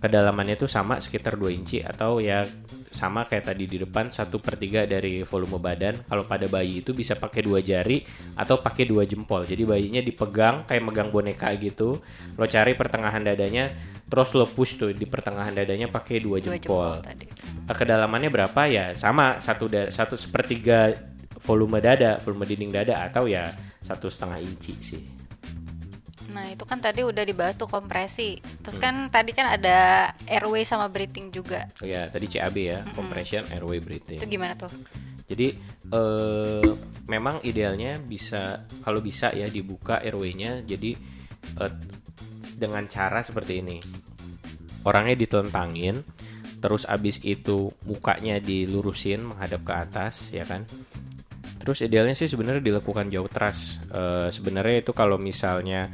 kedalamannya 0.00 0.56
itu 0.56 0.64
sama 0.64 0.96
sekitar 1.04 1.36
2 1.36 1.52
inci 1.52 1.84
atau 1.84 2.24
ya 2.24 2.48
sama 2.94 3.26
kayak 3.26 3.50
tadi 3.50 3.66
di 3.66 3.82
depan 3.82 4.06
satu 4.06 4.38
per 4.38 4.54
tiga 4.54 4.86
dari 4.86 5.26
volume 5.26 5.58
badan. 5.58 5.98
Kalau 6.06 6.22
pada 6.22 6.46
bayi 6.46 6.78
itu 6.78 6.94
bisa 6.94 7.18
pakai 7.18 7.42
dua 7.42 7.58
jari 7.58 8.06
atau 8.38 8.62
pakai 8.62 8.86
dua 8.86 9.02
jempol. 9.02 9.42
Jadi 9.42 9.66
bayinya 9.66 9.98
dipegang 9.98 10.62
kayak 10.62 10.82
megang 10.86 11.10
boneka 11.10 11.50
gitu. 11.58 11.98
Lo 12.38 12.46
cari 12.46 12.78
pertengahan 12.78 13.26
dadanya 13.26 13.74
terus 14.06 14.30
lo 14.38 14.46
push 14.46 14.78
tuh 14.78 14.94
di 14.94 15.10
pertengahan 15.10 15.50
dadanya 15.50 15.90
pakai 15.90 16.22
dua 16.22 16.38
Dua 16.38 16.54
jempol 16.54 17.02
jempol. 17.02 17.02
tadi. 17.02 17.26
kedalamannya 17.66 18.30
berapa? 18.30 18.60
Ya 18.70 18.94
sama 18.94 19.42
satu 19.42 19.66
da- 19.66 19.90
satu 19.90 20.14
sepertiga 20.14 20.94
volume 21.42 21.82
dada, 21.82 22.22
volume 22.22 22.46
dinding 22.46 22.70
dada 22.70 23.02
atau 23.02 23.26
ya 23.26 23.50
satu 23.82 24.06
setengah 24.06 24.38
inci 24.38 24.72
sih. 24.78 25.02
Nah 26.34 26.50
itu 26.50 26.66
kan 26.66 26.82
tadi 26.82 27.06
udah 27.06 27.22
dibahas 27.22 27.54
tuh 27.54 27.70
kompresi. 27.70 28.42
Terus 28.42 28.76
Hmm. 28.76 28.82
kan 28.82 28.94
tadi 29.08 29.30
kan 29.30 29.46
ada 29.46 30.10
airway 30.26 30.66
sama 30.66 30.90
breathing 30.90 31.30
juga. 31.30 31.70
Oh 31.78 31.86
ya 31.86 32.10
tadi 32.10 32.26
CAB 32.26 32.56
ya, 32.58 32.82
compression 32.92 33.46
airway 33.54 33.78
breathing. 33.78 34.18
Itu 34.18 34.26
gimana 34.26 34.58
tuh? 34.58 34.74
Jadi 35.24 35.54
eh, 35.88 36.68
memang 37.06 37.40
idealnya 37.46 37.96
bisa 37.96 38.66
kalau 38.82 38.98
bisa 38.98 39.30
ya 39.30 39.46
dibuka 39.46 40.02
airway-nya 40.02 40.66
jadi 40.66 40.98
eh, 41.62 41.72
dengan 42.58 42.84
cara 42.90 43.22
seperti 43.22 43.62
ini. 43.62 43.78
Orangnya 44.84 45.16
ditelentangin, 45.16 46.04
terus 46.60 46.84
abis 46.84 47.22
itu 47.24 47.72
mukanya 47.88 48.36
dilurusin 48.36 49.24
menghadap 49.24 49.64
ke 49.64 49.72
atas, 49.72 50.28
ya 50.28 50.44
kan? 50.44 50.68
Terus 51.64 51.80
idealnya 51.80 52.12
sih 52.12 52.28
sebenarnya 52.28 52.60
dilakukan 52.60 53.08
jauh 53.08 53.24
teras. 53.32 53.80
Eh, 53.88 54.28
sebenarnya 54.28 54.84
itu 54.84 54.92
kalau 54.92 55.16
misalnya 55.16 55.88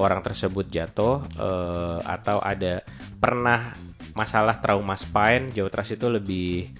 orang 0.00 0.24
tersebut 0.24 0.66
jatuh 0.72 1.20
eh, 1.36 1.98
atau 2.02 2.40
ada 2.40 2.80
pernah 3.20 3.76
masalah 4.16 4.58
trauma 4.58 4.96
spine, 4.98 5.52
jauh 5.54 5.70
teras 5.70 5.92
itu 5.92 6.08
lebih 6.10 6.72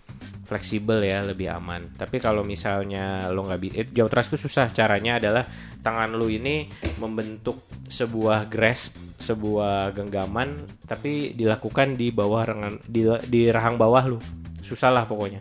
fleksibel 0.49 0.99
ya, 1.05 1.23
lebih 1.23 1.47
aman. 1.53 1.87
Tapi 1.95 2.19
kalau 2.19 2.43
misalnya 2.43 3.31
lo 3.31 3.47
nggak 3.47 3.61
bisa, 3.63 3.75
jauh 3.95 4.11
teras 4.11 4.27
itu 4.33 4.51
susah. 4.51 4.67
Caranya 4.75 5.23
adalah 5.23 5.47
tangan 5.85 6.11
lu 6.17 6.27
ini 6.27 6.67
membentuk 6.99 7.63
sebuah 7.87 8.51
grasp, 8.51 8.99
sebuah 9.23 9.95
genggaman, 9.95 10.67
tapi 10.91 11.37
dilakukan 11.39 11.95
di 11.95 12.11
bawah 12.11 12.43
rengan, 12.43 12.83
di, 12.83 13.07
di 13.31 13.47
rahang 13.47 13.79
bawah 13.79 14.05
lu. 14.11 14.19
Susah 14.65 14.91
lah 14.91 15.07
pokoknya 15.07 15.39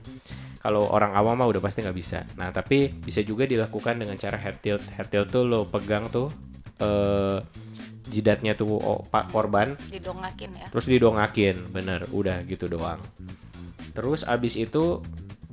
kalau 0.60 0.92
orang 0.92 1.16
awam 1.16 1.40
mah 1.40 1.48
udah 1.48 1.64
pasti 1.64 1.80
nggak 1.82 1.98
bisa. 1.98 2.20
Nah 2.36 2.52
tapi 2.52 2.92
bisa 2.92 3.24
juga 3.24 3.48
dilakukan 3.48 3.96
dengan 3.96 4.20
cara 4.20 4.36
head 4.36 4.60
tilt. 4.60 4.84
Head 4.92 5.08
tilt 5.08 5.32
tuh 5.32 5.48
lo 5.48 5.66
pegang 5.66 6.12
tuh 6.12 6.28
eh 6.84 7.40
jidatnya 8.10 8.58
tuh 8.58 8.76
oh, 8.76 9.06
pak 9.08 9.30
korban, 9.30 9.78
Didongakin 9.88 10.50
ya. 10.58 10.68
terus 10.74 10.86
didongakin, 10.90 11.56
bener, 11.70 12.04
udah 12.10 12.42
gitu 12.50 12.66
doang. 12.66 13.00
Terus 13.94 14.26
abis 14.26 14.58
itu 14.58 15.02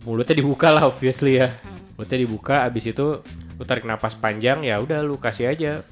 mulutnya 0.09 0.35
dibuka 0.35 0.73
lah 0.73 0.89
obviously 0.89 1.39
ya, 1.39 1.53
mulutnya 1.95 2.19
dibuka. 2.19 2.65
Abis 2.65 2.91
itu 2.91 3.21
lu 3.57 3.65
tarik 3.65 3.85
napas 3.89 4.17
panjang 4.17 4.65
ya 4.65 4.81
udah 4.81 5.01
lu 5.01 5.17
kasih 5.21 5.53
aja 5.53 5.85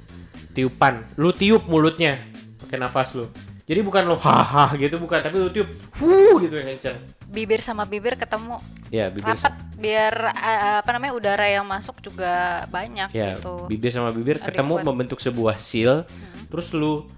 tiupan, 0.55 1.05
lu 1.21 1.35
tiup 1.35 1.67
mulutnya 1.67 2.17
pakai 2.65 2.79
nafas 2.81 3.13
lu. 3.19 3.27
Jadi 3.65 3.81
bukan 3.81 4.05
lo 4.05 4.17
haha 4.21 4.77
gitu 4.77 5.01
bukan, 5.01 5.25
tapi 5.25 5.41
lu 5.41 5.49
tiup, 5.49 5.69
fuh 5.97 6.37
gitu 6.41 6.53
yang 6.61 6.77
kenceng. 6.77 7.01
Bibir 7.29 7.61
sama 7.65 7.85
bibir 7.89 8.15
ketemu. 8.15 8.61
Ya 8.93 9.11
bibir 9.11 9.35
rapat 9.35 9.55
biar 9.75 10.15
eh, 10.33 10.77
apa 10.81 10.91
namanya 10.97 11.13
udara 11.19 11.47
yang 11.51 11.67
masuk 11.67 11.99
juga 12.01 12.63
banyak 12.71 13.11
ya 13.11 13.37
gitu. 13.37 13.67
bibir 13.67 13.91
sama 13.91 14.15
bibir 14.15 14.39
ketemu 14.39 14.81
membentuk 14.87 15.19
sebuah 15.19 15.59
seal. 15.59 16.07
Terus 16.49 16.71
lu 16.77 17.09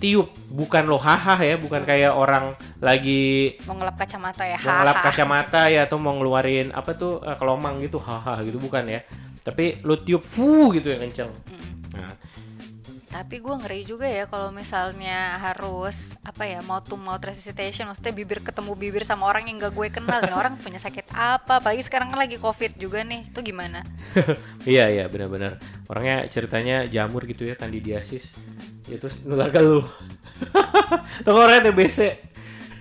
tiup 0.00 0.32
bukan 0.48 0.88
lo 0.88 0.96
haha 0.96 1.36
ya 1.44 1.60
bukan 1.60 1.84
kayak 1.84 2.16
orang 2.16 2.56
lagi 2.80 3.52
Mau 3.68 3.76
ngelap 3.76 4.00
kacamata 4.00 4.48
ya. 4.48 4.56
mau 4.64 4.80
ngelap 4.80 4.96
kacamata 5.04 5.62
ya 5.68 5.84
atau 5.84 6.00
mau 6.00 6.16
ngeluarin 6.16 6.72
apa 6.72 6.96
tuh 6.96 7.20
eh, 7.20 7.36
kelomang 7.36 7.84
gitu 7.84 8.00
haha 8.00 8.40
gitu 8.42 8.56
bukan 8.56 8.88
ya. 8.88 9.00
Tapi 9.44 9.84
lu 9.84 10.00
tiup 10.00 10.24
fuh 10.24 10.72
gitu 10.72 10.88
yang 10.92 11.04
kenceng. 11.08 11.30
Nah 11.92 12.12
Tapi 13.10 13.42
gue 13.42 13.54
ngeri 13.58 13.82
juga 13.82 14.06
ya 14.06 14.30
kalau 14.30 14.54
misalnya 14.54 15.34
harus 15.42 16.14
apa 16.22 16.46
ya 16.46 16.62
mau 16.62 16.78
to 16.78 16.94
mouth 16.94 17.18
resuscitation, 17.20 17.90
maksudnya 17.90 18.14
bibir 18.14 18.38
ketemu 18.38 18.72
bibir 18.78 19.02
sama 19.02 19.26
orang 19.26 19.50
yang 19.50 19.58
gak 19.58 19.74
gue 19.74 19.88
kenal. 19.90 20.22
Dan 20.22 20.30
orang 20.30 20.54
punya 20.56 20.78
sakit 20.78 21.10
apa, 21.10 21.58
apalagi 21.58 21.82
sekarang 21.82 22.06
kan 22.06 22.22
lagi 22.22 22.38
covid 22.38 22.78
juga 22.78 23.02
nih, 23.02 23.26
itu 23.26 23.40
gimana? 23.42 23.82
iya 24.70 24.86
iya 24.86 25.10
benar-benar. 25.10 25.58
Orangnya 25.90 26.30
ceritanya 26.30 26.86
jamur 26.86 27.26
gitu 27.26 27.44
ya 27.50 27.58
kandidiasis. 27.58 28.30
Ya 28.86 28.96
terus 28.96 29.26
nular 29.26 29.50
ke 29.50 29.58
lu. 29.58 29.82
Tuh 31.26 31.34
orangnya 31.34 31.68
TBC 31.74 32.30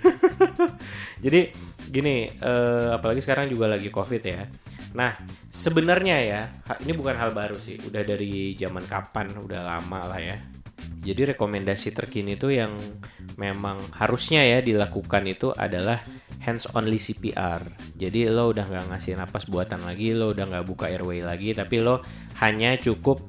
jadi 1.23 1.51
gini 1.89 2.30
eh, 2.30 2.88
apalagi 2.93 3.21
sekarang 3.23 3.49
juga 3.49 3.67
lagi 3.67 3.89
covid 3.89 4.21
ya 4.23 4.45
nah 4.95 5.13
sebenarnya 5.53 6.17
ya 6.25 6.41
ini 6.81 6.93
bukan 6.97 7.15
hal 7.17 7.31
baru 7.35 7.57
sih 7.57 7.77
udah 7.85 8.01
dari 8.01 8.57
zaman 8.57 8.85
kapan 8.89 9.29
udah 9.37 9.61
lama 9.65 10.09
lah 10.09 10.21
ya 10.21 10.37
jadi 10.99 11.35
rekomendasi 11.35 11.95
terkini 11.95 12.35
itu 12.35 12.51
yang 12.51 12.75
memang 13.39 13.79
harusnya 13.95 14.43
ya 14.43 14.59
dilakukan 14.59 15.23
itu 15.31 15.55
adalah 15.55 16.03
hands 16.43 16.67
only 16.75 16.99
CPR. 16.99 17.63
Jadi 17.95 18.27
lo 18.27 18.51
udah 18.51 18.67
nggak 18.67 18.85
ngasih 18.91 19.15
napas 19.15 19.47
buatan 19.47 19.87
lagi, 19.87 20.11
lo 20.11 20.35
udah 20.35 20.43
nggak 20.47 20.65
buka 20.67 20.91
airway 20.91 21.23
lagi, 21.23 21.55
tapi 21.55 21.79
lo 21.79 22.03
hanya 22.43 22.75
cukup 22.75 23.23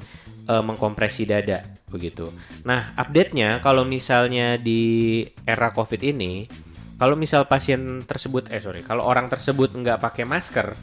eh, 0.50 0.62
mengkompresi 0.62 1.30
dada 1.30 1.62
begitu. 1.90 2.26
Nah 2.66 2.94
update-nya 2.98 3.62
kalau 3.62 3.86
misalnya 3.86 4.58
di 4.58 5.22
era 5.46 5.70
COVID 5.70 6.02
ini, 6.02 6.50
kalau 6.98 7.14
misal 7.14 7.46
pasien 7.46 8.02
tersebut, 8.02 8.50
eh 8.50 8.62
sorry, 8.62 8.82
kalau 8.82 9.06
orang 9.06 9.30
tersebut 9.30 9.74
nggak 9.74 10.02
pakai 10.02 10.26
masker, 10.26 10.74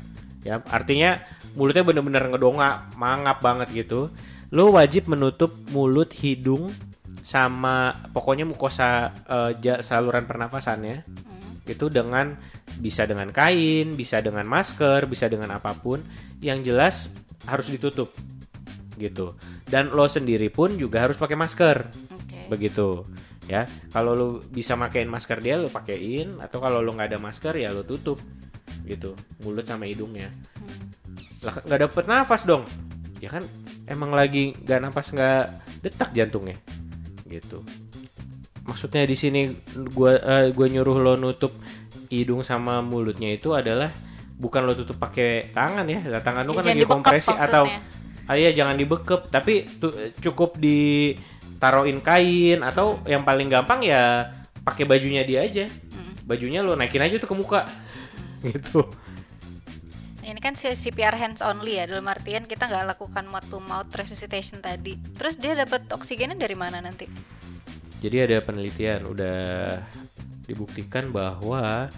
ya 0.48 0.64
artinya 0.72 1.20
mulutnya 1.60 1.84
bener-bener 1.84 2.24
ngedongak, 2.32 2.96
mangap 2.96 3.44
banget 3.44 3.84
gitu, 3.84 4.08
lo 4.56 4.72
wajib 4.72 5.12
menutup 5.12 5.52
mulut, 5.76 6.08
hidung, 6.16 6.72
sama 7.28 7.92
pokoknya 8.16 8.48
mukosa 8.48 9.12
eh, 9.28 9.52
ja- 9.60 9.84
saluran 9.84 10.24
pernafasannya 10.24 11.04
itu 11.68 11.92
dengan 11.92 12.40
bisa 12.80 13.04
dengan 13.04 13.36
kain, 13.36 13.92
bisa 14.00 14.24
dengan 14.24 14.48
masker, 14.48 15.04
bisa 15.12 15.28
dengan 15.28 15.52
apa 15.52 15.76
pun, 15.76 16.00
yang 16.40 16.64
jelas 16.64 17.12
harus 17.44 17.68
ditutup 17.68 18.16
gitu. 18.96 19.36
Dan 19.68 19.92
lo 19.92 20.08
sendiri 20.08 20.48
pun 20.48 20.80
juga 20.80 21.04
harus 21.04 21.20
pakai 21.20 21.36
masker 21.36 21.78
Oke. 22.16 22.40
begitu 22.48 23.04
ya. 23.52 23.68
Kalau 23.92 24.16
lu 24.16 24.28
bisa 24.48 24.80
makein 24.80 25.12
masker 25.12 25.44
dia 25.44 25.60
lu 25.60 25.68
pakein 25.68 26.40
atau 26.40 26.64
kalau 26.64 26.80
lu 26.80 26.96
nggak 26.96 27.12
ada 27.12 27.20
masker 27.20 27.60
ya 27.60 27.76
lu 27.76 27.84
tutup 27.84 28.22
gitu. 28.88 29.12
Mulut 29.44 29.68
sama 29.68 29.86
hidungnya. 29.86 30.32
Lah 31.44 31.60
nggak 31.62 31.80
dapet 31.92 32.04
nafas 32.08 32.48
dong. 32.48 32.64
Ya 33.20 33.28
kan 33.28 33.44
emang 33.86 34.16
lagi 34.16 34.56
nggak 34.64 34.80
nafas 34.80 35.12
nggak 35.12 35.44
detak 35.84 36.16
jantungnya. 36.16 36.56
Gitu. 37.28 37.62
Maksudnya 38.64 39.04
di 39.04 39.16
sini 39.20 39.52
gua 39.92 40.16
eh, 40.18 40.50
gua 40.56 40.68
nyuruh 40.72 40.98
lo 40.98 41.14
nutup 41.20 41.52
hidung 42.08 42.40
sama 42.40 42.80
mulutnya 42.80 43.36
itu 43.36 43.52
adalah 43.52 43.92
bukan 44.40 44.64
lo 44.64 44.74
tutup 44.74 44.96
pakai 44.96 45.52
tangan 45.52 45.84
ya. 45.88 46.00
Lah, 46.08 46.24
tangan 46.24 46.48
lu 46.48 46.56
Ya, 46.56 46.64
kan 46.64 46.66
lagi 46.72 46.86
kompresi 46.88 47.34
atau 47.36 47.68
ah 48.28 48.36
iya 48.36 48.52
jangan 48.56 48.76
dibekep. 48.80 49.28
Tapi 49.28 49.68
tu- 49.80 49.96
cukup 50.24 50.60
ditaruhin 50.60 52.00
kain 52.00 52.60
atau 52.64 53.00
yang 53.08 53.24
paling 53.24 53.48
gampang 53.52 53.84
ya 53.84 54.32
pakai 54.68 54.84
bajunya 54.84 55.24
dia 55.24 55.44
aja. 55.44 55.68
Bajunya 56.28 56.60
lo 56.60 56.76
naikin 56.76 57.00
aja 57.00 57.16
tuh 57.24 57.32
ke 57.32 57.36
muka 57.40 57.64
gitu 58.52 58.88
Ini 60.28 60.44
kan 60.44 60.60
si 60.60 60.68
CPR 60.68 61.16
hands 61.16 61.40
only 61.40 61.80
ya, 61.80 61.88
dalam 61.88 62.04
artian 62.04 62.44
kita 62.44 62.68
nggak 62.68 63.00
lakukan 63.00 63.32
mouth 63.32 63.48
to 63.48 63.64
mouth 63.64 63.88
resuscitation 63.96 64.60
tadi. 64.60 65.00
Terus 65.16 65.40
dia 65.40 65.56
dapat 65.56 65.88
oksigennya 65.88 66.36
dari 66.36 66.52
mana 66.52 66.84
nanti? 66.84 67.08
jadi 67.98 68.30
ada 68.30 68.38
penelitian 68.46 69.10
udah 69.10 69.38
dibuktikan 70.46 71.10
bahwa 71.10 71.90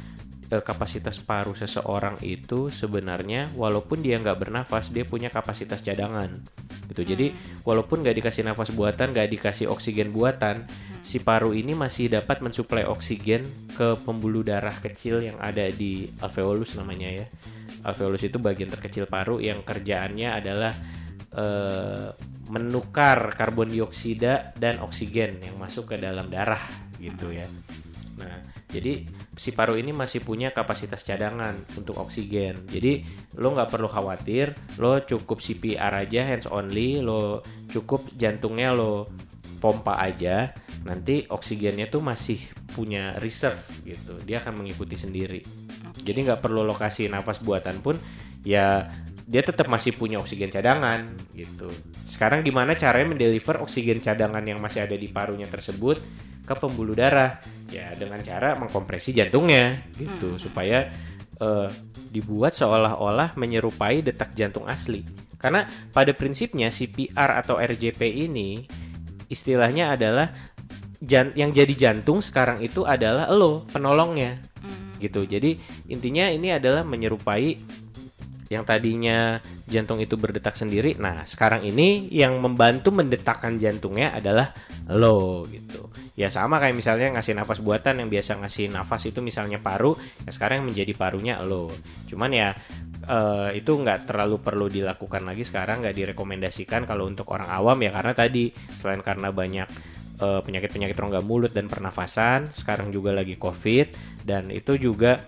eh, 0.50 0.64
kapasitas 0.66 1.22
paru 1.22 1.54
seseorang 1.54 2.20
itu 2.26 2.74
sebenarnya 2.74 3.50
walaupun 3.56 4.02
dia 4.02 4.18
nggak 4.18 4.50
bernafas 4.50 4.90
dia 4.90 5.06
punya 5.06 5.30
kapasitas 5.30 5.82
cadangan 5.82 6.42
gitu. 6.90 7.06
Jadi 7.06 7.32
walaupun 7.64 8.02
nggak 8.02 8.18
dikasih 8.18 8.44
nafas 8.46 8.74
buatan 8.74 9.14
nggak 9.14 9.30
dikasih 9.40 9.70
oksigen 9.70 10.10
buatan 10.10 10.66
si 11.06 11.22
paru 11.22 11.54
ini 11.54 11.78
masih 11.78 12.10
dapat 12.10 12.42
mensuplai 12.42 12.84
oksigen 12.84 13.46
ke 13.78 13.96
pembuluh 14.04 14.42
darah 14.42 14.74
kecil 14.82 15.22
yang 15.22 15.38
ada 15.40 15.70
di 15.70 16.10
alveolus 16.20 16.76
namanya 16.76 17.24
ya. 17.24 17.26
Alveolus 17.86 18.28
itu 18.28 18.42
bagian 18.42 18.68
terkecil 18.68 19.08
paru 19.08 19.40
yang 19.40 19.64
kerjaannya 19.64 20.30
adalah 20.34 20.74
eh, 21.38 22.10
menukar 22.50 23.38
karbon 23.38 23.70
dioksida 23.70 24.58
dan 24.58 24.82
oksigen 24.82 25.38
yang 25.46 25.56
masuk 25.62 25.94
ke 25.94 25.96
dalam 26.02 26.28
darah 26.34 26.66
gitu 26.98 27.30
ya. 27.30 27.46
Nah, 28.18 28.59
jadi 28.70 29.02
si 29.34 29.50
paru 29.58 29.74
ini 29.74 29.90
masih 29.90 30.22
punya 30.22 30.54
kapasitas 30.54 31.02
cadangan 31.02 31.58
untuk 31.74 31.98
oksigen. 31.98 32.70
Jadi 32.70 33.02
lo 33.42 33.58
nggak 33.58 33.74
perlu 33.74 33.90
khawatir, 33.90 34.54
lo 34.78 35.02
cukup 35.02 35.42
CPR 35.42 36.06
aja 36.06 36.22
hands 36.30 36.46
only, 36.46 37.02
lo 37.02 37.42
cukup 37.66 38.06
jantungnya 38.14 38.78
lo 38.78 39.10
pompa 39.58 39.98
aja, 39.98 40.54
nanti 40.86 41.26
oksigennya 41.26 41.90
tuh 41.90 42.06
masih 42.06 42.38
punya 42.78 43.18
reserve 43.18 43.60
gitu. 43.90 44.14
Dia 44.22 44.38
akan 44.38 44.62
mengikuti 44.62 44.94
sendiri. 44.94 45.42
Jadi 46.06 46.30
nggak 46.30 46.40
perlu 46.40 46.62
lokasi 46.62 47.10
nafas 47.10 47.42
buatan 47.42 47.82
pun 47.82 47.98
ya 48.46 48.88
dia 49.30 49.42
tetap 49.46 49.66
masih 49.66 49.98
punya 49.98 50.22
oksigen 50.22 50.54
cadangan 50.54 51.10
gitu. 51.34 51.74
Sekarang 52.06 52.46
gimana 52.46 52.78
caranya 52.78 53.18
mendeliver 53.18 53.66
oksigen 53.66 53.98
cadangan 53.98 54.46
yang 54.46 54.62
masih 54.62 54.86
ada 54.86 54.94
di 54.94 55.10
parunya 55.10 55.50
tersebut 55.50 55.98
ke 56.50 56.58
pembuluh 56.58 56.98
darah. 56.98 57.38
Ya 57.70 57.94
dengan 57.94 58.18
cara 58.26 58.58
mengkompresi 58.58 59.14
jantungnya 59.14 59.78
gitu. 59.94 60.42
Supaya 60.42 60.90
eh, 61.38 61.70
dibuat 62.10 62.58
seolah-olah 62.58 63.38
menyerupai 63.38 64.02
detak 64.02 64.34
jantung 64.34 64.66
asli. 64.66 65.06
Karena 65.38 65.64
pada 65.94 66.12
prinsipnya 66.12 66.74
CPR 66.74 67.40
atau 67.46 67.62
RJP 67.62 68.02
ini 68.28 68.66
istilahnya 69.30 69.94
adalah 69.96 70.34
jan- 71.00 71.32
yang 71.38 71.56
jadi 71.56 71.72
jantung 71.78 72.20
sekarang 72.20 72.60
itu 72.60 72.84
adalah 72.84 73.30
lo 73.32 73.64
penolongnya. 73.70 74.42
Gitu. 75.00 75.24
Jadi 75.24 75.56
intinya 75.88 76.28
ini 76.28 76.52
adalah 76.52 76.84
menyerupai 76.84 77.56
yang 78.50 78.66
tadinya 78.66 79.38
jantung 79.70 80.02
itu 80.02 80.18
berdetak 80.18 80.58
sendiri 80.58 80.98
nah 80.98 81.24
sekarang 81.24 81.64
ini 81.64 82.10
yang 82.10 82.42
membantu 82.42 82.90
mendetakkan 82.90 83.62
jantungnya 83.62 84.18
adalah 84.18 84.52
lo 84.90 85.46
gitu. 85.46 85.86
Ya 86.18 86.34
sama 86.34 86.58
kayak 86.58 86.76
misalnya 86.76 87.16
ngasih 87.16 87.38
nafas 87.38 87.62
buatan 87.62 88.02
yang 88.02 88.10
biasa 88.10 88.42
ngasih 88.42 88.74
nafas 88.74 89.08
itu 89.08 89.22
misalnya 89.22 89.62
paru 89.62 89.94
ya 90.26 90.34
sekarang 90.34 90.66
yang 90.66 90.68
menjadi 90.74 90.94
parunya 90.98 91.38
lo. 91.46 91.70
Cuman 92.10 92.34
ya 92.34 92.58
eh, 93.06 93.50
itu 93.62 93.72
nggak 93.72 94.10
terlalu 94.10 94.42
perlu 94.42 94.66
dilakukan 94.68 95.24
lagi 95.24 95.46
sekarang 95.46 95.86
nggak 95.86 95.96
direkomendasikan 95.96 96.90
kalau 96.90 97.06
untuk 97.06 97.30
orang 97.30 97.48
awam 97.54 97.78
ya 97.86 97.94
karena 97.94 98.14
tadi 98.18 98.50
selain 98.76 99.06
karena 99.06 99.30
banyak 99.30 99.68
eh, 100.20 100.42
penyakit-penyakit 100.42 100.98
rongga 100.98 101.22
mulut 101.22 101.54
dan 101.54 101.70
pernafasan 101.70 102.50
sekarang 102.58 102.90
juga 102.90 103.14
lagi 103.14 103.38
covid 103.38 103.94
dan 104.26 104.50
itu 104.50 104.76
juga 104.76 105.22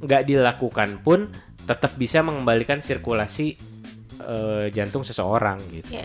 nggak 0.00 0.22
dilakukan 0.26 1.00
pun 1.04 1.28
tetap 1.64 1.96
bisa 1.96 2.20
mengembalikan 2.20 2.80
sirkulasi 2.80 3.56
eh, 4.20 4.66
jantung 4.70 5.02
seseorang 5.02 5.58
gitu 5.72 6.00
Iya. 6.00 6.04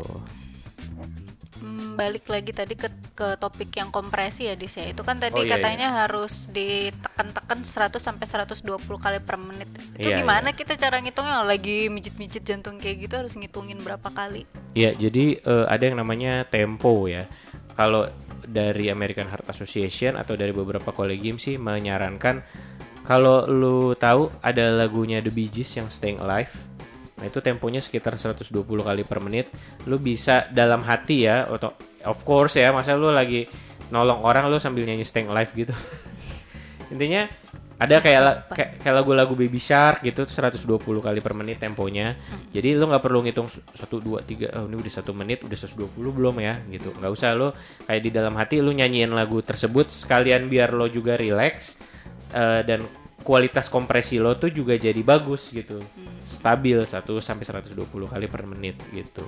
Hmm, 1.59 1.99
balik 1.99 2.31
lagi 2.31 2.55
tadi 2.55 2.71
ke 2.79 2.87
ke 3.11 3.35
topik 3.35 3.67
yang 3.75 3.91
kompresi 3.91 4.47
ya 4.47 4.55
Dis 4.55 4.79
ya. 4.79 4.87
Itu 4.87 5.03
kan 5.03 5.19
tadi 5.19 5.35
Oh, 5.35 5.43
iya, 5.43 5.59
katanya 5.59 5.91
harus 5.91 6.47
ditekan-tekan 6.47 7.67
100 7.67 7.99
sampai 7.99 8.23
120 8.23 8.63
kali 8.95 9.19
per 9.19 9.35
menit. 9.35 9.67
Itu 9.99 10.07
Iya, 10.07 10.23
gimana 10.23 10.55
kita 10.55 10.79
cara 10.79 11.03
ngitungnya 11.03 11.43
lagi 11.43 11.91
mijit-mijit 11.91 12.47
jantung 12.47 12.79
kayak 12.79 13.03
gitu 13.03 13.13
harus 13.19 13.35
ngitungin 13.35 13.83
berapa 13.83 14.07
kali? 14.07 14.47
Ya, 14.71 14.95
jadi 14.95 15.43
eh, 15.43 15.65
ada 15.67 15.83
yang 15.83 15.99
namanya 15.99 16.47
tempo 16.47 17.11
ya. 17.11 17.27
Kalau 17.75 18.07
dari 18.47 18.87
American 18.87 19.27
Heart 19.27 19.51
Association 19.51 20.15
atau 20.15 20.39
dari 20.39 20.55
beberapa 20.55 20.95
kolegium 20.95 21.35
sih 21.35 21.59
menyarankan 21.59 22.39
kalau 23.09 23.49
lu 23.49 23.97
tahu 23.97 24.29
ada 24.45 24.69
lagunya 24.69 25.17
The 25.17 25.33
Bee 25.33 25.49
Gees 25.49 25.73
yang 25.73 25.89
Staying 25.89 26.21
Alive. 26.21 26.53
Nah, 27.17 27.25
itu 27.25 27.41
temponya 27.41 27.81
sekitar 27.81 28.13
120 28.13 28.53
kali 28.61 29.01
per 29.01 29.17
menit. 29.17 29.49
Lu 29.89 29.97
bisa 29.97 30.45
dalam 30.53 30.85
hati 30.85 31.25
ya, 31.25 31.49
atau 31.49 31.73
of 32.05 32.21
course 32.21 32.61
ya, 32.61 32.69
masa 32.69 32.93
lu 32.93 33.09
lagi 33.09 33.49
nolong 33.89 34.21
orang 34.21 34.45
lu 34.45 34.61
sambil 34.61 34.85
nyanyi 34.85 35.01
Staying 35.01 35.25
Alive 35.25 35.51
gitu. 35.57 35.73
Intinya 36.93 37.25
ada 37.79 37.97
kayak 37.97 38.21
Sumpah. 38.21 38.55
kayak, 38.59 38.71
kayak 38.83 38.95
lagu-lagu 39.01 39.33
Baby 39.33 39.57
Shark 39.57 40.05
gitu 40.05 40.27
tuh 40.27 40.35
120 40.35 40.77
kali 40.77 41.19
per 41.23 41.33
menit 41.33 41.57
temponya. 41.57 42.13
Jadi 42.53 42.77
lu 42.77 42.91
nggak 42.91 43.01
perlu 43.01 43.25
ngitung 43.25 43.49
1 43.49 43.73
2 43.73 44.21
3 44.21 44.53
oh 44.53 44.65
ini 44.69 44.75
udah 44.77 44.93
satu 44.93 45.17
menit 45.17 45.41
udah 45.47 45.57
120 45.57 45.95
belum 45.95 46.35
ya 46.43 46.59
gitu. 46.69 46.91
nggak 46.91 47.09
usah 47.09 47.39
lu 47.39 47.55
kayak 47.87 48.01
di 48.03 48.11
dalam 48.11 48.35
hati 48.35 48.59
lu 48.59 48.75
nyanyiin 48.75 49.15
lagu 49.15 49.39
tersebut 49.39 49.95
sekalian 49.95 50.51
biar 50.51 50.75
lo 50.75 50.91
juga 50.91 51.15
relax 51.15 51.79
eh, 52.35 52.67
dan 52.67 52.83
kualitas 53.21 53.67
kompresi 53.67 54.17
lo 54.17 54.35
tuh 54.35 54.49
juga 54.49 54.75
jadi 54.75 54.99
bagus 55.01 55.51
gitu. 55.51 55.81
Stabil 56.25 56.77
1 56.77 56.89
sampai 57.19 57.45
120 57.45 57.73
kali 58.05 58.25
per 58.29 58.45
menit 58.45 58.77
gitu. 58.93 59.25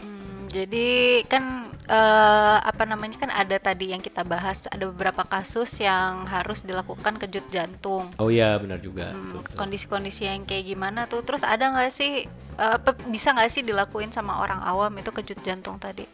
Hmm, 0.00 0.48
jadi 0.48 1.20
kan 1.28 1.68
eh, 1.84 2.56
apa 2.60 2.84
namanya 2.88 3.20
kan 3.20 3.30
ada 3.32 3.56
tadi 3.56 3.92
yang 3.92 4.00
kita 4.00 4.24
bahas 4.24 4.64
ada 4.68 4.88
beberapa 4.88 5.24
kasus 5.24 5.68
yang 5.76 6.24
harus 6.24 6.64
dilakukan 6.64 7.20
kejut 7.20 7.44
jantung. 7.52 8.08
Oh 8.16 8.32
iya 8.32 8.56
benar 8.56 8.80
juga. 8.80 9.12
Hmm, 9.12 9.44
kondisi-kondisi 9.56 10.24
yang 10.24 10.48
kayak 10.48 10.68
gimana 10.68 11.04
tuh? 11.04 11.20
Terus 11.20 11.44
ada 11.44 11.68
nggak 11.68 11.92
sih 11.92 12.24
apa 12.58 12.96
bisa 13.06 13.30
nggak 13.36 13.50
sih 13.52 13.62
dilakuin 13.62 14.10
sama 14.10 14.40
orang 14.42 14.58
awam 14.64 14.90
itu 14.98 15.12
kejut 15.12 15.38
jantung 15.44 15.76
tadi? 15.76 16.08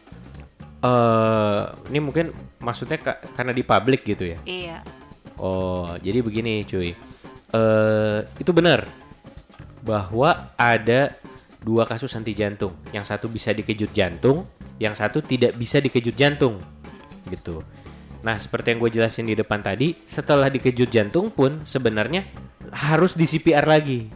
Eh, 0.85 1.61
ini 1.89 1.99
mungkin 2.03 2.29
maksudnya 2.61 3.01
ka- 3.01 3.19
karena 3.33 3.55
di 3.55 3.63
publik 3.65 4.05
gitu 4.05 4.29
ya. 4.29 4.39
Iya. 4.45 4.77
Oh, 5.41 5.89
jadi 5.99 6.21
begini 6.21 6.61
cuy. 6.63 6.93
Eh 7.55 8.19
itu 8.43 8.51
benar 8.51 8.83
bahwa 9.79 10.51
ada 10.59 11.15
dua 11.63 11.87
kasus 11.87 12.11
anti 12.19 12.35
jantung. 12.35 12.75
Yang 12.91 13.15
satu 13.15 13.31
bisa 13.31 13.55
dikejut 13.55 13.95
jantung, 13.95 14.43
yang 14.75 14.91
satu 14.91 15.23
tidak 15.23 15.55
bisa 15.55 15.79
dikejut 15.79 16.13
jantung. 16.19 16.59
Gitu. 17.31 17.63
Nah, 18.25 18.41
seperti 18.41 18.73
yang 18.73 18.79
gue 18.81 18.91
jelasin 18.91 19.29
di 19.29 19.37
depan 19.37 19.61
tadi, 19.61 19.93
setelah 20.09 20.49
dikejut 20.49 20.89
jantung 20.89 21.29
pun 21.29 21.61
sebenarnya 21.61 22.25
harus 22.73 23.13
di 23.13 23.29
CPR 23.29 23.69
lagi. 23.69 24.09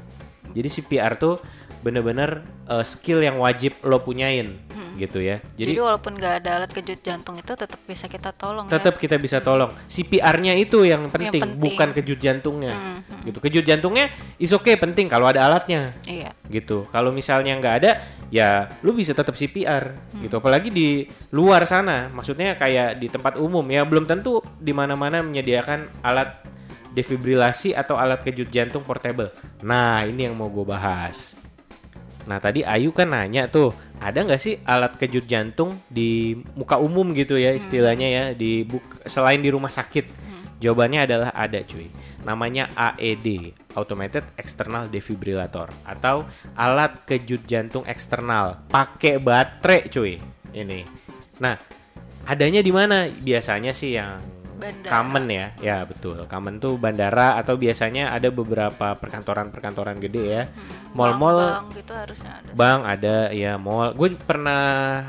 Jadi 0.49 0.65
CPR 0.65 1.13
tuh 1.15 1.37
bener-bener 1.79 2.43
eh, 2.67 2.85
skill 2.85 3.23
yang 3.23 3.39
wajib 3.39 3.77
lo 3.83 4.03
punyain 4.03 4.69
gitu 4.99 5.23
ya. 5.23 5.39
Jadi, 5.55 5.79
walaupun 5.79 6.19
nggak 6.19 6.43
ada 6.43 6.49
alat 6.59 6.71
kejut 6.75 6.99
jantung 6.99 7.39
itu 7.39 7.55
tetap 7.55 7.79
bisa 7.87 8.11
kita 8.11 8.35
tolong 8.35 8.67
tetap 8.67 8.99
kita 8.99 9.15
bisa 9.15 9.39
tolong. 9.39 9.71
CPR-nya 9.87 10.59
itu 10.59 10.83
yang 10.83 11.07
penting, 11.07 11.39
penting. 11.39 11.55
bukan 11.55 11.89
kejut 11.95 12.19
jantungnya. 12.19 12.75
Hmm, 12.75 12.99
hmm. 12.99 13.21
Gitu. 13.31 13.37
Kejut 13.39 13.63
jantungnya 13.63 14.11
is 14.35 14.51
oke 14.51 14.67
penting 14.67 15.07
kalau 15.07 15.31
ada 15.31 15.47
alatnya. 15.47 15.95
ya. 16.03 16.27
Iya. 16.27 16.31
Gitu. 16.51 16.83
Kalau 16.91 17.15
misalnya 17.15 17.55
nggak 17.55 17.75
ada, 17.79 17.91
ya 18.27 18.75
lu 18.83 18.91
bisa 18.91 19.15
tetap 19.15 19.39
CPR. 19.39 19.95
Hmm. 19.95 20.19
Gitu. 20.27 20.35
Apalagi 20.35 20.69
di 20.69 21.07
luar 21.31 21.63
sana, 21.63 22.11
maksudnya 22.11 22.59
kayak 22.59 22.99
di 22.99 23.07
tempat 23.07 23.39
umum 23.39 23.63
ya 23.71 23.87
belum 23.87 24.03
tentu 24.03 24.43
di 24.59 24.75
mana-mana 24.75 25.23
menyediakan 25.23 26.03
alat 26.03 26.43
defibrilasi 26.91 27.71
atau 27.77 27.95
alat 27.95 28.19
kejut 28.25 28.51
jantung 28.51 28.83
portable. 28.83 29.31
Nah, 29.63 30.03
ini 30.03 30.27
yang 30.27 30.35
mau 30.35 30.51
gue 30.51 30.65
bahas. 30.67 31.38
Nah 32.29 32.37
tadi 32.37 32.61
Ayu 32.61 32.93
kan 32.93 33.09
nanya 33.09 33.49
tuh 33.49 33.73
ada 33.97 34.21
nggak 34.21 34.37
sih 34.37 34.61
alat 34.61 35.01
kejut 35.01 35.25
jantung 35.25 35.81
di 35.89 36.37
muka 36.53 36.77
umum 36.77 37.09
gitu 37.17 37.41
ya 37.41 37.57
istilahnya 37.57 38.07
ya 38.07 38.23
di 38.37 38.61
buk- 38.61 39.01
selain 39.09 39.41
di 39.41 39.49
rumah 39.49 39.73
sakit? 39.73 40.29
Jawabannya 40.61 41.09
adalah 41.09 41.33
ada 41.33 41.57
cuy. 41.65 41.89
Namanya 42.21 42.69
AED 42.77 43.55
(Automated 43.73 44.35
External 44.37 44.91
Defibrillator) 44.91 45.71
atau 45.87 46.29
alat 46.53 47.01
kejut 47.09 47.49
jantung 47.49 47.87
eksternal 47.89 48.61
pakai 48.69 49.17
baterai 49.17 49.89
cuy. 49.89 50.21
Ini. 50.53 50.85
Nah 51.41 51.57
adanya 52.29 52.61
di 52.61 52.69
mana? 52.69 53.09
Biasanya 53.09 53.73
sih 53.73 53.97
yang 53.97 54.21
Bandara. 54.59 54.91
common 54.91 55.25
ya, 55.31 55.47
ya 55.63 55.77
betul. 55.87 56.27
Common 56.27 56.59
tuh 56.59 56.75
bandara 56.75 57.39
atau 57.39 57.55
biasanya 57.55 58.11
ada 58.11 58.27
beberapa 58.27 58.91
perkantoran-perkantoran 58.99 60.03
gede 60.03 60.23
ya. 60.27 60.43
Mall-mall 60.91 61.39
Bank-bank 61.39 61.79
gitu 61.79 61.93
harusnya 61.95 62.31
ada. 62.43 62.49
Bang 62.51 62.79
ada 62.83 63.17
ya 63.31 63.55
mall. 63.55 63.95
Gue 63.95 64.19
pernah 64.19 64.61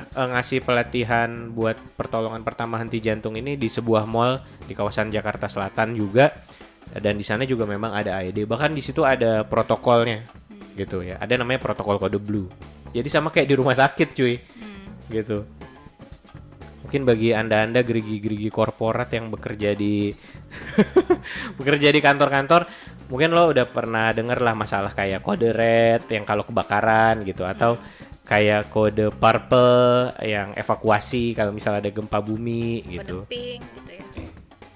eh, 0.07 0.29
ngasih 0.31 0.63
pelatihan 0.63 1.51
buat 1.51 1.75
pertolongan 1.99 2.47
pertama 2.47 2.79
henti 2.79 3.03
jantung 3.03 3.35
ini 3.35 3.59
di 3.59 3.67
sebuah 3.67 4.07
mall 4.07 4.39
di 4.71 4.73
kawasan 4.79 5.11
Jakarta 5.11 5.51
Selatan 5.51 5.99
juga. 5.99 6.31
Dan 6.91 7.19
di 7.19 7.27
sana 7.27 7.47
juga 7.47 7.67
memang 7.67 7.95
ada 7.95 8.19
AED. 8.23 8.47
Bahkan 8.51 8.75
di 8.75 8.83
situ 8.83 9.07
ada 9.07 9.47
protokolnya 9.47 10.27
gitu 10.75 11.03
ya. 11.03 11.19
Ada 11.19 11.39
namanya 11.39 11.63
protokol 11.63 11.99
kode 11.99 12.19
blue. 12.19 12.47
Jadi 12.91 13.07
sama 13.07 13.31
kayak 13.31 13.47
di 13.51 13.55
rumah 13.55 13.75
sakit 13.75 14.09
cuy. 14.15 14.35
Gitu. 15.11 15.39
Mungkin 16.81 17.05
bagi 17.05 17.37
anda-anda 17.37 17.85
gerigi-gerigi 17.85 18.49
korporat 18.49 19.13
yang 19.13 19.29
bekerja 19.29 19.77
di 19.77 20.11
bekerja 21.61 21.93
di 21.93 22.01
kantor-kantor, 22.01 22.65
mungkin 23.13 23.37
lo 23.37 23.53
udah 23.53 23.69
pernah 23.69 24.11
denger 24.17 24.41
lah 24.41 24.57
masalah 24.57 24.97
kayak 24.97 25.21
kode 25.21 25.53
red 25.53 26.09
yang 26.09 26.25
kalau 26.25 26.43
kebakaran 26.43 27.21
gitu 27.29 27.45
atau 27.45 27.77
kayak 28.25 28.71
kode 28.71 29.13
purple 29.13 30.15
yang 30.25 30.55
evakuasi 30.55 31.37
kalau 31.37 31.53
misalnya 31.53 31.85
ada 31.85 31.93
gempa 31.93 32.23
bumi 32.23 32.87
gitu. 32.89 33.27
Kode 33.27 33.33
pink 33.35 33.61
gitu 33.77 33.91
ya. 33.93 34.05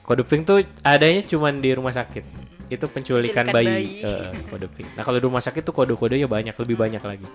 Kode 0.04 0.22
pink 0.28 0.42
tuh 0.44 0.58
adanya 0.84 1.22
cuman 1.24 1.64
di 1.64 1.70
rumah 1.72 1.94
sakit. 1.96 2.43
Itu 2.72 2.88
penculikan, 2.88 3.44
Penculikan 3.44 3.54
bayi. 3.54 4.00
bayi. 4.00 4.32
Eh, 4.34 4.48
kode 4.48 4.66
pink. 4.72 4.88
Nah, 4.96 5.02
kalau 5.04 5.20
di 5.20 5.24
rumah 5.28 5.44
sakit 5.44 5.62
tuh 5.62 5.74
kode-kodenya 5.76 6.24
banyak, 6.24 6.56
lebih 6.56 6.76
banyak 6.80 7.02
lagi. 7.04 7.26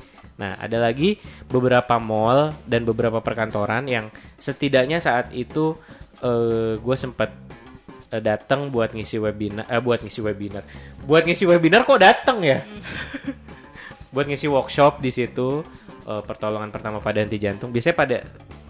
Nah, 0.41 0.57
ada 0.57 0.77
lagi 0.81 1.21
beberapa 1.45 1.95
mall 2.01 2.55
dan 2.65 2.81
beberapa 2.83 3.21
perkantoran 3.21 3.85
yang 3.85 4.09
setidaknya 4.37 4.97
saat 4.97 5.29
itu 5.31 5.77
eh 6.19 6.75
gue 6.75 6.95
sempat 6.99 7.31
eh, 8.11 8.19
datang 8.19 8.67
buat 8.67 8.91
ngisi 8.91 9.21
webinar, 9.21 9.63
eh, 9.69 9.79
buat 9.79 10.03
ngisi 10.03 10.19
webinar, 10.19 10.63
buat 11.05 11.23
ngisi 11.23 11.45
webinar 11.47 11.87
kok 11.87 12.01
datang 12.01 12.43
ya? 12.43 12.65
buat 14.09 14.25
ngisi 14.25 14.49
workshop 14.49 14.99
di 14.99 15.13
situ 15.13 15.61
eh, 16.03 16.21
pertolongan 16.25 16.73
pertama 16.73 16.97
pada 16.99 17.21
henti 17.21 17.37
jantung. 17.37 17.69
Biasanya 17.69 17.95
pada 17.95 18.17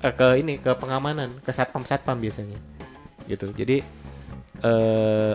eh, 0.03 0.13
ke 0.13 0.27
ini 0.37 0.59
ke 0.59 0.75
pengamanan, 0.75 1.31
ke 1.41 1.51
satpam 1.55 1.87
satpam 1.87 2.19
biasanya, 2.19 2.59
gitu. 3.25 3.49
Jadi 3.55 3.79
eh 4.59 5.33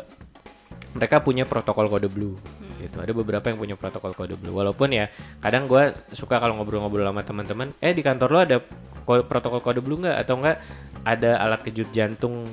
mereka 0.94 1.18
punya 1.18 1.42
protokol 1.42 1.90
kode 1.90 2.06
blue 2.06 2.38
gitu. 2.78 3.02
Ada 3.02 3.10
beberapa 3.10 3.42
yang 3.50 3.58
punya 3.58 3.74
protokol 3.74 4.14
kode 4.14 4.38
blue. 4.38 4.54
Walaupun 4.54 4.94
ya 4.94 5.10
kadang 5.42 5.66
gue 5.66 5.90
suka 6.14 6.38
kalau 6.38 6.54
ngobrol-ngobrol 6.54 7.02
sama 7.02 7.26
teman-teman 7.26 7.74
eh 7.82 7.90
di 7.90 8.00
kantor 8.00 8.28
lo 8.30 8.38
ada 8.38 8.56
ko- 9.02 9.26
protokol 9.26 9.58
kode 9.58 9.82
blue 9.82 9.98
nggak? 9.98 10.16
Atau 10.22 10.38
enggak 10.38 10.62
ada 11.02 11.42
alat 11.42 11.60
kejut 11.66 11.90
jantung 11.90 12.46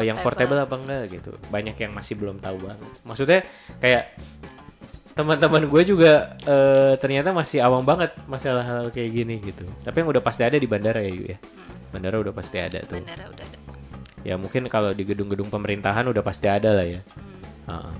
eh, 0.00 0.04
yang 0.08 0.16
Portable. 0.24 0.56
portable 0.56 0.64
apa 0.64 0.74
enggak 0.80 1.02
gitu. 1.20 1.30
Banyak 1.52 1.76
yang 1.76 1.92
masih 1.92 2.16
belum 2.16 2.40
tahu 2.40 2.56
banget. 2.64 2.90
Maksudnya 3.04 3.40
kayak 3.78 4.16
teman-teman 5.12 5.68
gue 5.68 5.82
juga 5.84 6.40
eh, 6.48 6.96
ternyata 6.96 7.36
masih 7.36 7.60
awam 7.60 7.84
banget 7.84 8.16
masalah 8.24 8.64
hal 8.64 8.84
kayak 8.88 9.10
gini 9.12 9.36
gitu. 9.44 9.68
Tapi 9.84 10.00
yang 10.00 10.08
udah 10.08 10.24
pasti 10.24 10.42
ada 10.48 10.56
di 10.56 10.64
bandara 10.64 11.04
ya 11.04 11.12
Yu 11.12 11.24
ya. 11.28 11.38
Bandara 11.92 12.16
udah 12.24 12.32
pasti 12.32 12.56
ada 12.56 12.80
tuh. 12.88 12.96
Bandara 13.04 13.28
udah 13.28 13.44
ada. 13.44 13.58
Ya 14.24 14.40
mungkin 14.40 14.64
kalau 14.72 14.96
di 14.96 15.04
gedung-gedung 15.04 15.52
pemerintahan 15.52 16.08
udah 16.08 16.22
pasti 16.24 16.48
ada 16.48 16.72
lah 16.72 16.86
ya 16.88 17.02
Heeh. 17.68 17.94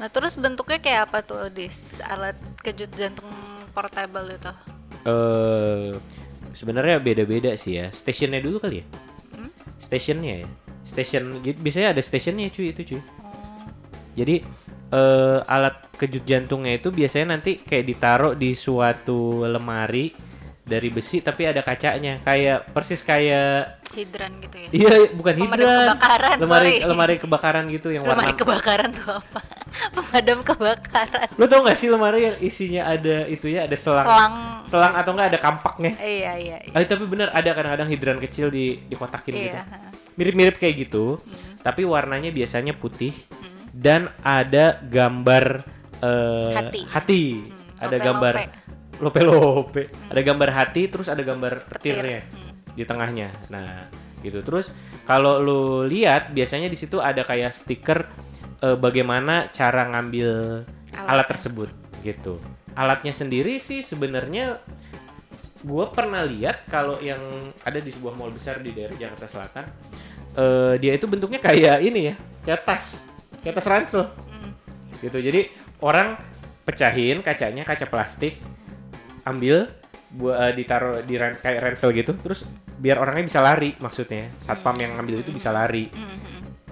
nah 0.00 0.08
terus 0.10 0.34
bentuknya 0.34 0.82
kayak 0.82 1.00
apa 1.08 1.18
tuh 1.22 1.46
dis 1.52 2.02
alat 2.02 2.34
kejut 2.64 2.90
jantung 2.96 3.28
portable 3.70 4.26
itu 4.28 4.52
eh 5.06 5.94
sebenarnya 6.52 7.00
beda-beda 7.00 7.56
sih 7.56 7.80
ya. 7.80 7.86
Stationnya 7.90 8.40
dulu 8.44 8.60
kali 8.62 8.84
ya. 8.84 8.86
Stationnya 9.80 10.46
ya. 10.46 10.48
Station 10.82 11.40
biasanya 11.42 11.96
ada 11.96 12.02
stationnya 12.04 12.52
cuy 12.52 12.70
itu 12.70 12.82
cuy. 12.94 13.02
Jadi 14.12 14.36
eh 14.92 15.38
alat 15.48 15.88
kejut 15.96 16.24
jantungnya 16.28 16.76
itu 16.76 16.92
biasanya 16.92 17.38
nanti 17.38 17.64
kayak 17.64 17.88
ditaruh 17.88 18.32
di 18.36 18.52
suatu 18.52 19.48
lemari 19.48 20.12
dari 20.62 20.88
besi 20.88 21.18
tapi 21.18 21.42
ada 21.42 21.58
kacanya 21.58 22.22
kayak 22.22 22.70
persis 22.70 23.02
kayak 23.02 23.82
hidran 23.92 24.30
gitu 24.40 24.56
ya 24.56 24.68
iya 24.70 24.94
bukan 25.10 25.34
Pemadam 25.34 25.50
hidran 25.58 25.86
kebakaran, 25.90 26.36
lemari 26.38 26.48
sorry. 26.78 26.86
lemari 26.86 27.14
kebakaran 27.18 27.64
gitu 27.68 27.88
yang 27.90 28.02
lemari 28.06 28.30
warna 28.30 28.38
kebakaran 28.38 28.90
tuh 28.94 29.10
apa 29.10 29.40
pemadam 29.98 30.38
kebakaran 30.40 31.28
Lo 31.34 31.44
tau 31.44 31.66
gak 31.66 31.76
sih 31.76 31.88
lemari 31.90 32.20
yang 32.24 32.36
isinya 32.38 32.82
ada 32.88 33.26
itu 33.26 33.50
ya 33.50 33.66
ada 33.66 33.74
selang 33.74 34.06
Selang. 34.06 34.34
selang 34.64 34.94
atau 34.94 35.10
enggak 35.12 35.28
ada 35.34 35.40
kampaknya 35.42 35.92
iya 35.98 36.32
iya 36.38 36.56
iya 36.62 36.72
Ah, 36.72 36.86
tapi 36.86 37.04
bener 37.04 37.28
ada 37.28 37.50
kadang-kadang 37.52 37.88
hidran 37.90 38.18
kecil 38.22 38.48
di 38.48 38.80
dikotakin 38.86 39.34
gitu. 39.34 39.58
Iya, 39.58 39.66
ha. 39.66 39.90
Mirip-mirip 40.14 40.56
kayak 40.56 40.88
gitu, 40.88 41.18
tapi 41.60 41.82
warnanya 41.82 42.28
biasanya 42.30 42.76
putih 42.76 43.16
dan 43.72 44.12
ada 44.20 44.76
gambar 44.84 45.64
eh, 46.00 46.52
Hati. 46.54 46.80
hati. 46.86 47.22
ada 47.76 47.96
lope-lope. 47.96 48.04
gambar 48.06 48.34
lope-lope. 49.02 49.90
Ada 50.08 50.20
gambar 50.22 50.50
hati 50.54 50.86
terus 50.86 51.10
ada 51.10 51.20
gambar 51.26 51.66
petirnya 51.66 52.22
di 52.72 52.86
tengahnya. 52.86 53.34
Nah, 53.50 53.90
gitu. 54.22 54.40
Terus 54.46 54.72
kalau 55.02 55.42
lu 55.42 55.62
lihat 55.90 56.30
biasanya 56.30 56.70
di 56.70 56.78
situ 56.78 57.02
ada 57.02 57.26
kayak 57.26 57.50
stiker 57.50 58.06
eh, 58.62 58.78
bagaimana 58.78 59.50
cara 59.50 59.90
ngambil 59.90 60.62
alat 60.94 61.26
Alatnya. 61.26 61.30
tersebut 61.34 61.70
gitu. 62.06 62.38
Alatnya 62.78 63.12
sendiri 63.12 63.58
sih 63.58 63.82
sebenarnya 63.82 64.62
gue 65.62 65.84
pernah 65.94 66.26
lihat 66.26 66.66
kalau 66.66 66.98
yang 66.98 67.22
ada 67.62 67.78
di 67.78 67.90
sebuah 67.94 68.18
mall 68.18 68.34
besar 68.34 68.58
di 68.58 68.74
daerah 68.74 68.98
Jakarta 68.98 69.26
Selatan 69.30 69.66
eh 70.32 70.74
dia 70.82 70.96
itu 70.96 71.06
bentuknya 71.06 71.38
kayak 71.38 71.78
ini 71.86 72.00
ya 72.10 72.14
kayak 72.42 72.60
tas 72.66 72.98
kayak 73.46 73.54
tas 73.54 73.68
ransel 73.70 74.10
gitu 74.98 75.22
jadi 75.22 75.46
orang 75.78 76.18
pecahin 76.66 77.22
kacanya 77.22 77.62
kaca 77.62 77.86
plastik 77.86 78.38
ambil 79.24 79.70
buat 80.08 80.52
ditaruh 80.52 81.00
di 81.00 81.16
ran- 81.16 81.36
kayak 81.36 81.60
ransel 81.62 81.88
gitu 81.90 82.12
terus 82.14 82.44
biar 82.76 82.98
orangnya 82.98 83.24
bisa 83.24 83.40
lari 83.40 83.72
maksudnya. 83.76 84.28
Satpam 84.36 84.76
yang 84.76 84.94
ngambil 84.94 85.20
itu 85.20 85.30
bisa 85.30 85.48
lari. 85.48 85.88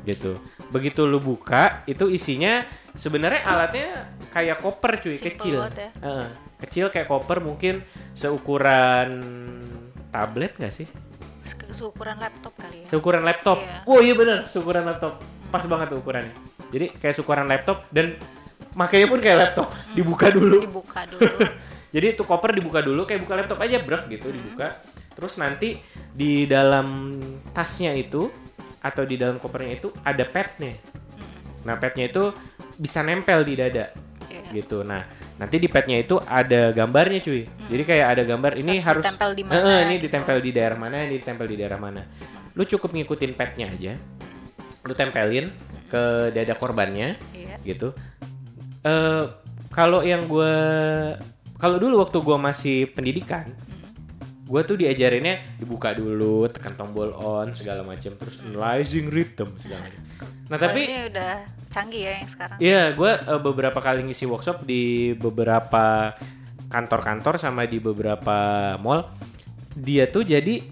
Gitu. 0.01 0.37
Begitu 0.69 1.05
lu 1.05 1.19
buka 1.19 1.85
itu 1.85 2.09
isinya 2.09 2.65
sebenarnya 2.93 3.43
alatnya 3.43 3.89
kayak 4.29 4.59
koper 4.59 4.99
cuy 4.99 5.13
Simple 5.13 5.29
kecil. 5.31 5.57
banget 5.61 5.77
ya. 5.79 5.91
Heeh, 6.01 6.27
kecil 6.61 6.87
kayak 6.89 7.07
koper 7.07 7.39
mungkin 7.39 7.85
seukuran 8.13 9.09
tablet 10.09 10.57
nggak 10.57 10.75
sih? 10.75 10.89
Se- 11.41 11.71
seukuran 11.71 12.17
laptop 12.17 12.53
kali 12.55 12.85
ya. 12.85 12.89
Seukuran 12.89 13.23
laptop. 13.23 13.59
Iya. 13.59 13.79
oh 13.85 14.01
iya 14.01 14.15
bener 14.15 14.45
seukuran 14.45 14.85
laptop. 14.85 15.21
Pas 15.49 15.65
banget 15.65 15.91
tuh 15.91 15.99
ukurannya. 15.99 16.35
Jadi 16.71 16.87
kayak 16.97 17.15
seukuran 17.15 17.47
laptop 17.47 17.87
dan 17.89 18.15
makanya 18.73 19.07
pun 19.07 19.19
kayak 19.19 19.39
laptop. 19.39 19.69
Dibuka 19.93 20.29
dulu. 20.29 20.61
Dibuka 20.61 21.01
dulu 21.07 21.27
jadi 21.91 22.15
tuh 22.15 22.25
koper 22.25 22.55
dibuka 22.55 22.81
dulu 22.81 23.03
kayak 23.05 23.27
buka 23.27 23.35
laptop 23.37 23.59
aja 23.61 23.79
brek 23.79 24.07
gitu 24.09 24.31
dibuka. 24.31 24.79
Terus 25.11 25.37
nanti 25.37 25.77
di 26.11 26.47
dalam 26.47 27.19
tasnya 27.53 27.93
itu 27.93 28.31
atau 28.81 29.05
di 29.05 29.21
dalam 29.21 29.37
kopernya 29.37 29.77
itu 29.77 29.89
ada 30.01 30.25
padnya. 30.25 30.73
Nah 31.67 31.77
padnya 31.77 32.09
itu 32.09 32.33
bisa 32.81 33.05
nempel 33.05 33.45
di 33.45 33.55
dada 33.59 33.93
Iya. 34.31 34.63
gitu. 34.63 34.81
Nah 34.81 35.05
nanti 35.37 35.61
di 35.61 35.69
padnya 35.69 36.01
itu 36.01 36.17
ada 36.17 36.73
gambarnya 36.73 37.21
cuy. 37.21 37.43
Jadi 37.45 37.83
kayak 37.85 38.07
ada 38.17 38.23
gambar 38.25 38.53
ini 38.57 38.81
Harus 38.81 38.87
harus, 38.89 39.05
ditempel 39.05 39.31
di 39.35 39.43
mana, 39.45 39.55
Heeh, 39.61 39.79
ini 39.85 39.95
gitu. 39.99 40.05
ditempel 40.09 40.37
di 40.41 40.51
daerah 40.55 40.79
mana 40.79 40.97
ini 41.05 41.15
ditempel 41.21 41.47
di 41.51 41.57
daerah 41.61 41.79
mana. 41.83 42.03
Lu 42.57 42.63
cukup 42.65 42.91
ngikutin 42.95 43.33
padnya 43.37 43.67
aja. 43.69 43.93
Lu 44.87 44.93
tempelin 44.97 45.53
ke 45.91 46.03
dada 46.33 46.55
korbannya 46.57 47.19
Iya. 47.37 47.57
gitu. 47.67 47.93
Eh 48.81 49.25
kalau 49.69 50.01
yang 50.01 50.25
gue 50.25 50.55
kalau 51.61 51.77
dulu 51.77 52.01
waktu 52.01 52.19
gue 52.19 52.39
masih 52.41 52.79
pendidikan 52.91 53.47
gue 54.51 54.61
tuh 54.67 54.75
diajarinnya 54.75 55.61
dibuka 55.63 55.95
dulu 55.95 56.51
tekan 56.51 56.75
tombol 56.75 57.15
on 57.15 57.55
segala 57.55 57.87
macam 57.87 58.11
terus 58.19 58.43
analyzing 58.43 59.07
rhythm 59.07 59.55
segala 59.55 59.87
macam 59.87 60.03
nah 60.51 60.59
tapi 60.59 60.91
ini 60.91 61.07
udah 61.07 61.33
canggih 61.71 62.03
ya 62.03 62.13
yang 62.19 62.27
sekarang 62.27 62.59
Iya, 62.59 62.83
gue 62.99 63.13
beberapa 63.39 63.79
kali 63.79 64.03
ngisi 64.03 64.27
workshop 64.27 64.67
di 64.67 65.15
beberapa 65.15 66.19
kantor-kantor 66.67 67.39
sama 67.39 67.63
di 67.67 67.79
beberapa 67.79 68.75
mall. 68.83 69.07
Dia 69.79 70.11
tuh 70.11 70.27
jadi 70.27 70.67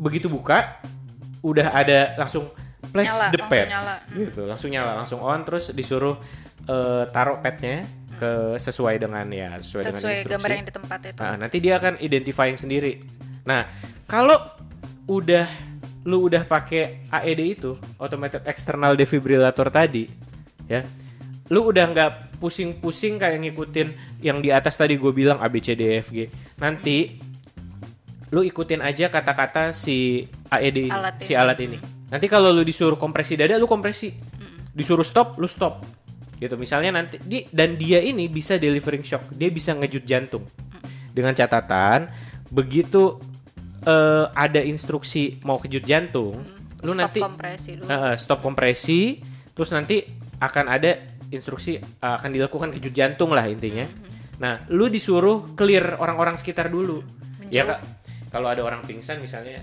begitu 0.00 0.32
buka 0.32 0.80
udah 1.44 1.76
ada 1.76 2.16
langsung 2.16 2.48
place 2.92 3.12
Nyala, 3.12 3.28
the 3.28 3.38
nyala. 3.68 3.94
gitu, 4.08 4.40
langsung 4.48 4.70
nyala, 4.72 4.92
langsung 4.96 5.20
on 5.20 5.40
terus 5.44 5.76
disuruh 5.76 6.16
eh, 6.64 7.04
taruh 7.12 7.44
padnya 7.44 7.84
ke 8.22 8.54
sesuai 8.62 9.02
dengan 9.02 9.26
ya 9.34 9.58
sesuai, 9.58 9.82
dengan 9.90 9.98
sesuai 9.98 10.14
instruksi. 10.14 10.32
gambar 10.38 10.50
yang 10.54 10.62
di 10.62 10.74
tempat 10.74 10.98
itu 11.02 11.18
Nah, 11.18 11.34
nanti 11.34 11.56
dia 11.58 11.74
akan 11.82 11.94
identifying 11.98 12.54
sendiri. 12.54 13.02
Nah, 13.42 13.66
kalau 14.06 14.38
udah 15.10 15.50
lu 16.06 16.30
udah 16.30 16.46
pakai 16.46 17.06
AED 17.10 17.40
itu, 17.58 17.74
automated 17.98 18.46
external 18.46 18.94
defibrillator 18.94 19.70
tadi, 19.70 20.06
ya. 20.70 20.86
Lu 21.50 21.66
udah 21.66 21.90
nggak 21.90 22.38
pusing-pusing 22.38 23.18
kayak 23.18 23.38
ngikutin 23.42 24.18
yang 24.22 24.38
di 24.38 24.50
atas 24.50 24.74
tadi 24.78 24.98
gue 24.98 25.10
bilang 25.14 25.42
A 25.42 25.46
B 25.50 25.58
C 25.58 25.74
D 25.74 25.82
E 25.82 25.94
F 26.02 26.10
G. 26.14 26.26
Nanti 26.62 27.18
lu 28.34 28.42
ikutin 28.46 28.82
aja 28.82 29.10
kata-kata 29.10 29.74
si 29.74 30.26
AED 30.50 30.88
ini, 30.88 30.94
Alat 30.94 31.14
si 31.22 31.34
ini. 31.34 31.38
alat 31.38 31.58
ini. 31.62 31.78
Nanti 32.10 32.26
kalau 32.30 32.50
lu 32.54 32.62
disuruh 32.62 32.98
kompresi 32.98 33.34
dada, 33.34 33.58
lu 33.58 33.66
kompresi. 33.66 34.10
Disuruh 34.72 35.04
stop, 35.04 35.38
lu 35.38 35.46
stop. 35.46 36.01
Gitu. 36.42 36.58
Misalnya 36.58 36.90
nanti 36.90 37.22
di 37.22 37.46
dan 37.54 37.78
dia 37.78 38.02
ini 38.02 38.26
bisa 38.26 38.58
delivering 38.58 39.06
shock. 39.06 39.30
Dia 39.30 39.46
bisa 39.54 39.78
ngejut 39.78 40.02
jantung. 40.02 40.42
Dengan 41.14 41.30
catatan 41.38 42.10
begitu 42.50 43.22
eh, 43.86 44.26
ada 44.34 44.58
instruksi 44.58 45.38
mau 45.46 45.62
kejut 45.62 45.86
jantung, 45.86 46.42
lu 46.82 46.92
Stop 46.92 46.98
nanti 46.98 47.20
kompresi 47.22 47.70
dulu 47.78 47.88
eh, 47.88 48.14
stop 48.18 48.38
kompresi, 48.42 49.00
terus 49.54 49.70
nanti 49.70 50.02
akan 50.42 50.64
ada 50.66 50.98
instruksi 51.30 51.78
eh, 51.78 52.14
akan 52.18 52.30
dilakukan 52.34 52.74
kejut 52.74 52.90
jantung 52.90 53.30
lah 53.30 53.46
intinya. 53.46 53.86
Nah, 54.42 54.58
lu 54.74 54.90
disuruh 54.90 55.54
clear 55.54 55.94
orang-orang 56.02 56.34
sekitar 56.34 56.66
dulu. 56.66 57.06
Ya 57.52 57.68
kak, 57.68 57.80
kalau 58.32 58.48
ada 58.48 58.64
orang 58.64 58.82
pingsan 58.82 59.20
misalnya 59.20 59.60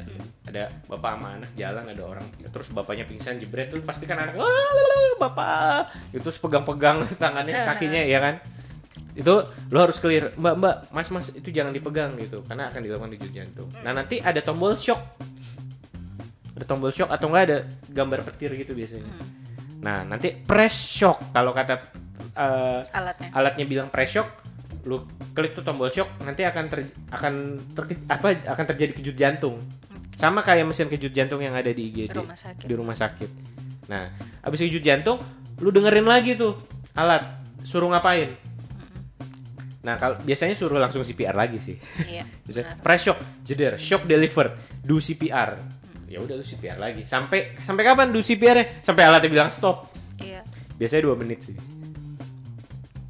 ada 0.47 0.71
bapak 0.87 1.11
sama 1.19 1.27
anak 1.35 1.51
jalan 1.59 1.83
ada 1.91 2.03
orang. 2.07 2.25
Terus 2.39 2.67
bapaknya 2.71 3.03
pingsan 3.03 3.37
jebret 3.37 3.67
tuh 3.69 3.83
pasti 3.83 4.07
kan 4.07 4.17
anak 4.23 4.39
"Wah, 4.39 5.13
bapak. 5.19 5.91
Itu 6.15 6.23
terus 6.23 6.39
pegang-pegang 6.39 7.03
tangannya 7.21 7.67
kakinya 7.67 8.01
ya 8.07 8.19
kan? 8.23 8.35
Itu 9.13 9.43
lo 9.45 9.77
harus 9.83 9.99
clear 9.99 10.31
mbak 10.39 10.55
mbak 10.55 10.75
mas 10.95 11.09
mas 11.11 11.27
itu 11.35 11.51
jangan 11.51 11.75
dipegang 11.75 12.15
gitu. 12.17 12.39
Karena 12.47 12.71
akan 12.71 12.79
dilakukan 12.81 13.11
kejut 13.19 13.31
jantung. 13.35 13.69
Nah 13.83 13.91
nanti 13.91 14.23
ada 14.23 14.39
tombol 14.39 14.79
shock. 14.79 15.01
Ada 16.55 16.65
tombol 16.65 16.95
shock 16.95 17.11
atau 17.11 17.27
enggak 17.29 17.43
ada 17.51 17.57
gambar 17.91 18.19
petir 18.23 18.55
gitu 18.55 18.71
biasanya. 18.73 19.11
Nah 19.83 20.07
nanti 20.07 20.33
press 20.33 20.73
shock. 20.73 21.19
Kalau 21.35 21.51
kata 21.51 21.75
eh, 22.33 22.79
alatnya. 22.95 23.29
alatnya 23.35 23.65
bilang 23.67 23.87
press 23.91 24.15
shock 24.15 24.29
lu 24.87 25.03
klik 25.35 25.51
tuh 25.53 25.61
tombol 25.61 25.91
shock 25.91 26.07
nanti 26.23 26.47
akan 26.47 26.65
ter, 26.71 26.87
akan 27.11 27.33
ter- 27.75 27.99
apa 28.07 28.27
akan 28.47 28.65
terjadi 28.73 28.91
kejut 28.95 29.15
jantung 29.19 29.59
sama 30.19 30.43
kayak 30.43 30.67
mesin 30.67 30.91
kejut 30.91 31.15
jantung 31.15 31.39
yang 31.39 31.55
ada 31.55 31.71
di 31.71 31.87
IGD 31.87 32.11
Rumah 32.11 32.35
sakit. 32.35 32.65
di 32.67 32.73
rumah 32.75 32.95
sakit. 32.97 33.29
Nah 33.87 34.11
abis 34.43 34.59
kejut 34.67 34.83
jantung 34.83 35.15
lu 35.63 35.71
dengerin 35.71 36.03
lagi 36.03 36.35
tuh 36.35 36.59
alat. 36.91 37.23
Suruh 37.63 37.87
ngapain? 37.87 38.35
Nah 39.79 39.95
kalau 39.95 40.19
biasanya 40.19 40.59
suruh 40.59 40.75
langsung 40.75 41.07
CPR 41.07 41.31
lagi 41.31 41.55
sih. 41.63 41.79
Iya 42.03 42.27
Biasanya 42.45 42.75
benar. 42.75 42.83
press 42.83 43.01
shock 43.07 43.19
jeder 43.47 43.73
shock 43.79 44.03
delivered 44.03 44.51
do 44.83 44.99
CPR 44.99 45.55
ya 46.09 46.19
udah 46.19 46.35
lu 46.35 46.43
CPR 46.43 46.75
lagi. 46.75 47.07
Sampai 47.07 47.55
sampai 47.63 47.87
kapan 47.87 48.11
do 48.11 48.19
CPR 48.19 48.55
nya? 48.59 48.65
Sampai 48.83 49.07
alatnya 49.07 49.31
bilang 49.31 49.47
stop. 49.47 49.87
Iya. 50.19 50.43
Biasanya 50.75 51.07
dua 51.07 51.15
menit 51.15 51.47
sih. 51.47 51.55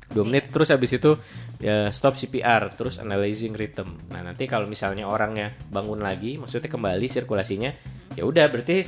Dua 0.10 0.26
menit 0.26 0.54
terus 0.54 0.70
habis 0.70 0.94
itu 0.94 1.18
ya 1.60 1.92
stop 1.92 2.16
CPR 2.16 2.74
terus 2.80 3.04
analyzing 3.04 3.52
rhythm. 3.52 4.10
Nah 4.10 4.24
nanti 4.24 4.48
kalau 4.48 4.66
misalnya 4.66 5.06
orangnya 5.06 5.54
bangun 5.68 6.00
lagi 6.00 6.40
maksudnya 6.40 6.72
kembali 6.72 7.06
sirkulasinya 7.12 7.72
ya 8.16 8.24
udah 8.24 8.48
berarti 8.48 8.88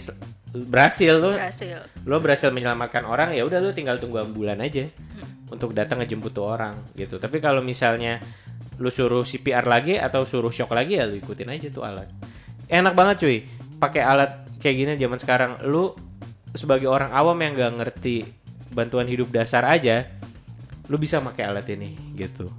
berhasil 0.55 1.13
lo. 1.19 1.36
Berhasil. 1.36 1.78
Lo 2.07 2.17
berhasil 2.24 2.49
menyelamatkan 2.55 3.03
orang 3.03 3.36
ya 3.36 3.43
udah 3.43 3.59
lo 3.59 3.76
tinggal 3.76 3.99
tunggu 3.99 4.24
ambulan 4.24 4.59
aja 4.63 4.88
untuk 5.51 5.76
datang 5.76 5.99
ngejemput 5.99 6.32
tuh 6.32 6.47
orang 6.47 6.95
gitu. 6.95 7.19
Tapi 7.19 7.43
kalau 7.43 7.59
misalnya 7.59 8.24
lu 8.80 8.88
suruh 8.88 9.28
CPR 9.28 9.67
lagi 9.67 9.99
atau 9.99 10.24
suruh 10.24 10.49
shock 10.49 10.72
lagi 10.72 10.95
ya 10.95 11.05
lu 11.05 11.19
ikutin 11.19 11.51
aja 11.51 11.67
tuh 11.67 11.84
alat. 11.84 12.07
Enak 12.72 12.95
banget 12.95 13.15
cuy. 13.28 13.38
Pakai 13.84 14.01
alat 14.01 14.47
kayak 14.63 14.76
gini 14.80 14.91
zaman 14.95 15.19
sekarang 15.19 15.51
lu 15.67 15.91
sebagai 16.55 16.88
orang 16.88 17.11
awam 17.11 17.36
yang 17.39 17.55
gak 17.55 17.74
ngerti 17.80 18.28
bantuan 18.72 19.07
hidup 19.07 19.32
dasar 19.32 19.67
aja 19.67 20.07
lu 20.91 20.99
bisa 20.99 21.23
pakai 21.23 21.47
alat 21.47 21.71
ini 21.71 21.95
gitu 22.19 22.51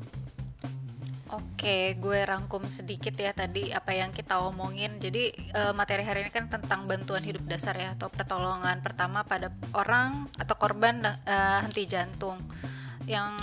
Oke, 1.32 1.96
gue 1.96 2.20
rangkum 2.28 2.68
sedikit 2.68 3.16
ya 3.16 3.32
tadi 3.32 3.72
apa 3.72 3.96
yang 3.96 4.12
kita 4.12 4.36
omongin. 4.44 5.00
Jadi 5.00 5.32
eh, 5.32 5.72
materi 5.72 6.04
hari 6.04 6.28
ini 6.28 6.30
kan 6.34 6.52
tentang 6.52 6.84
bantuan 6.84 7.24
hidup 7.24 7.40
dasar 7.48 7.72
ya 7.72 7.96
atau 7.96 8.12
pertolongan 8.12 8.84
pertama 8.84 9.24
pada 9.24 9.48
orang 9.72 10.28
atau 10.36 10.52
korban 10.60 11.00
eh, 11.00 11.58
henti 11.64 11.88
jantung. 11.88 12.36
Yang 13.08 13.40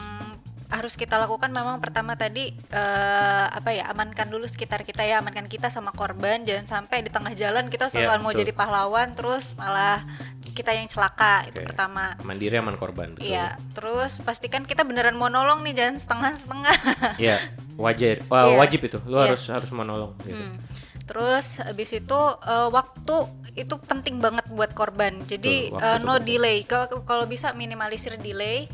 harus 0.69 0.93
kita 0.93 1.17
lakukan 1.17 1.49
memang 1.49 1.81
pertama 1.81 2.13
tadi 2.13 2.53
eh, 2.53 3.45
apa 3.49 3.69
ya 3.69 3.89
amankan 3.89 4.29
dulu 4.29 4.45
sekitar 4.45 4.81
kita 4.81 5.01
ya 5.01 5.17
amankan 5.17 5.45
kita 5.45 5.67
sama 5.67 5.89
korban 5.91 6.41
jangan 6.41 6.85
sampai 6.85 7.01
di 7.01 7.09
tengah 7.09 7.33
jalan 7.33 7.67
kita 7.67 7.89
Iya, 7.89 8.05
soal 8.05 8.19
mau 8.19 8.29
betul. 8.29 8.45
jadi 8.45 8.51
pahlawan 8.53 9.07
terus 9.11 9.53
malah 9.53 10.05
kita 10.49 10.69
yang 10.71 10.85
celaka 10.85 11.47
itu 11.47 11.57
Oke. 11.57 11.67
pertama 11.67 12.13
mandiri 12.21 12.55
aman 12.55 12.75
korban 12.75 13.13
betul 13.13 13.25
Iya, 13.27 13.57
terus 13.73 14.19
pastikan 14.19 14.61
kita 14.61 14.83
beneran 14.83 15.15
mau 15.15 15.25
nolong 15.27 15.63
nih, 15.63 15.73
jangan 15.73 15.95
setengah-setengah. 15.97 16.75
Iya, 17.23 17.37
wajar 17.75 18.21
wah, 18.27 18.45
Iya. 18.45 18.55
wajib 18.59 18.79
itu 18.85 18.97
lu 19.03 19.17
Iya. 19.17 19.33
harus 19.33 19.43
harus 19.47 19.69
menolong 19.71 20.13
gitu 20.21 20.37
Hmm. 20.37 20.57
Terus 21.03 21.57
habis 21.57 21.89
itu 21.89 22.19
eh, 22.45 22.69
waktu 22.69 23.15
itu 23.57 23.73
penting 23.81 24.21
banget 24.21 24.45
buat 24.47 24.69
korban. 24.71 25.17
Jadi 25.25 25.73
Betul, 25.73 25.81
itu 25.81 26.05
no 26.05 26.13
penting. 26.13 26.27
delay. 26.29 26.57
Kalau 26.63 27.01
kalau 27.01 27.25
bisa 27.25 27.49
minimalisir 27.51 28.13
delay. 28.15 28.69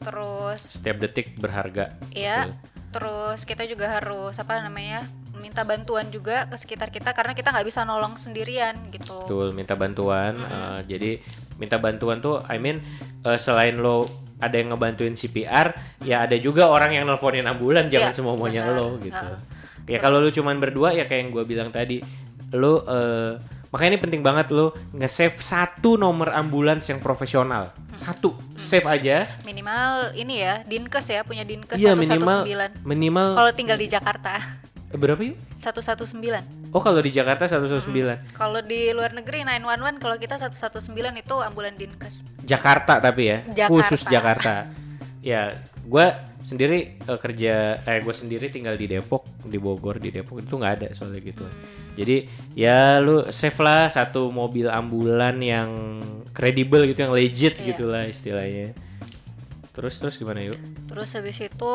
Terus 0.00 0.80
setiap 0.80 0.96
detik 0.96 1.36
berharga 1.36 1.92
ya, 2.10 2.48
Betul. 2.48 2.56
terus 2.90 3.40
kita 3.44 3.68
juga 3.68 4.00
harus 4.00 4.34
apa 4.36 4.60
namanya? 4.64 5.04
minta 5.40 5.64
bantuan 5.64 6.12
juga 6.12 6.44
ke 6.52 6.56
sekitar 6.60 6.92
kita 6.92 7.16
karena 7.16 7.32
kita 7.32 7.48
nggak 7.48 7.64
bisa 7.64 7.80
nolong 7.88 8.12
sendirian 8.20 8.76
gitu. 8.92 9.24
Betul, 9.24 9.56
minta 9.56 9.72
bantuan. 9.72 10.36
eh, 10.36 10.78
jadi 10.84 11.10
minta 11.56 11.80
bantuan 11.80 12.20
tuh, 12.20 12.44
I 12.44 12.60
mean 12.60 12.76
eh, 13.24 13.38
selain 13.40 13.80
lo 13.80 14.04
ada 14.36 14.56
yang 14.56 14.72
ngebantuin 14.72 15.16
CPR, 15.16 15.72
ya 16.04 16.28
ada 16.28 16.36
juga 16.36 16.68
orang 16.68 16.92
yang 16.92 17.08
nelfonin 17.08 17.48
ambulan. 17.48 17.88
Jangan 17.88 18.12
Iya, 18.12 18.16
semua 18.16 18.36
maunya 18.36 18.68
benar. 18.68 18.76
lo 18.76 18.88
gitu. 19.00 19.16
Heeh. 19.16 19.88
Ya 19.88 19.98
kalau 19.98 20.20
lo 20.20 20.28
cuman 20.28 20.60
berdua 20.60 20.92
ya 20.92 21.08
kayak 21.08 21.20
yang 21.24 21.30
gue 21.32 21.44
bilang 21.48 21.68
tadi, 21.72 22.04
lo 22.52 22.82
eh, 22.82 23.38
makanya 23.70 23.94
ini 23.94 24.00
penting 24.02 24.22
banget 24.26 24.50
lo 24.50 24.74
nge-save 24.90 25.38
satu 25.38 25.94
nomor 25.94 26.34
ambulans 26.34 26.82
yang 26.90 26.98
profesional, 26.98 27.70
satu 27.94 28.34
save 28.58 28.86
aja. 28.86 29.30
Minimal 29.46 30.10
ini 30.18 30.42
ya, 30.42 30.66
Dinkes 30.66 31.06
ya, 31.06 31.22
punya 31.22 31.46
Dinkes 31.46 31.78
Iya 31.78 31.94
119. 31.94 32.02
minimal 32.02 32.38
minimal 32.82 33.28
Kalau 33.38 33.52
tinggal 33.54 33.78
di 33.78 33.86
Jakarta 33.86 34.42
eh, 34.90 34.98
berapa 34.98 35.22
yuk? 35.22 35.38
119. 35.62 36.74
Oh 36.74 36.82
kalau 36.82 36.98
di 36.98 37.14
Jakarta 37.14 37.46
119 37.46 38.34
Kalau 38.34 38.58
di 38.64 38.90
luar 38.90 39.14
negeri 39.14 39.46
911, 39.46 40.02
kalau 40.02 40.16
kita 40.18 40.34
119 40.34 40.90
itu 41.14 41.36
ambulan 41.38 41.74
Dinkes. 41.78 42.26
Jakarta 42.42 42.98
tapi 42.98 43.30
ya 43.30 43.38
Jakarta. 43.54 43.70
khusus 43.70 44.02
Jakarta 44.10 44.54
ya 45.22 45.54
gue 45.86 46.06
sendiri 46.40 46.96
eh, 46.96 47.18
kerja 47.20 47.84
eh 47.84 47.98
gue 48.00 48.14
sendiri 48.14 48.48
tinggal 48.48 48.74
di 48.74 48.88
Depok 48.88 49.24
di 49.44 49.60
Bogor 49.60 50.00
di 50.00 50.10
Depok 50.10 50.40
itu 50.40 50.56
nggak 50.56 50.74
ada 50.80 50.88
soalnya 50.96 51.20
gitu 51.20 51.44
jadi 51.94 52.24
ya 52.56 52.98
lu 53.02 53.28
save 53.28 53.60
lah 53.60 53.92
satu 53.92 54.32
mobil 54.32 54.66
ambulan 54.68 55.36
yang 55.40 55.70
kredibel 56.32 56.86
gitu 56.88 57.04
yang 57.04 57.14
legit 57.14 57.54
Iya. 57.60 57.66
gitulah 57.74 58.04
istilahnya 58.08 58.72
terus 59.70 60.02
terus 60.02 60.18
gimana 60.18 60.42
yuk 60.42 60.58
Terus 60.90 61.14
habis 61.14 61.38
itu 61.38 61.74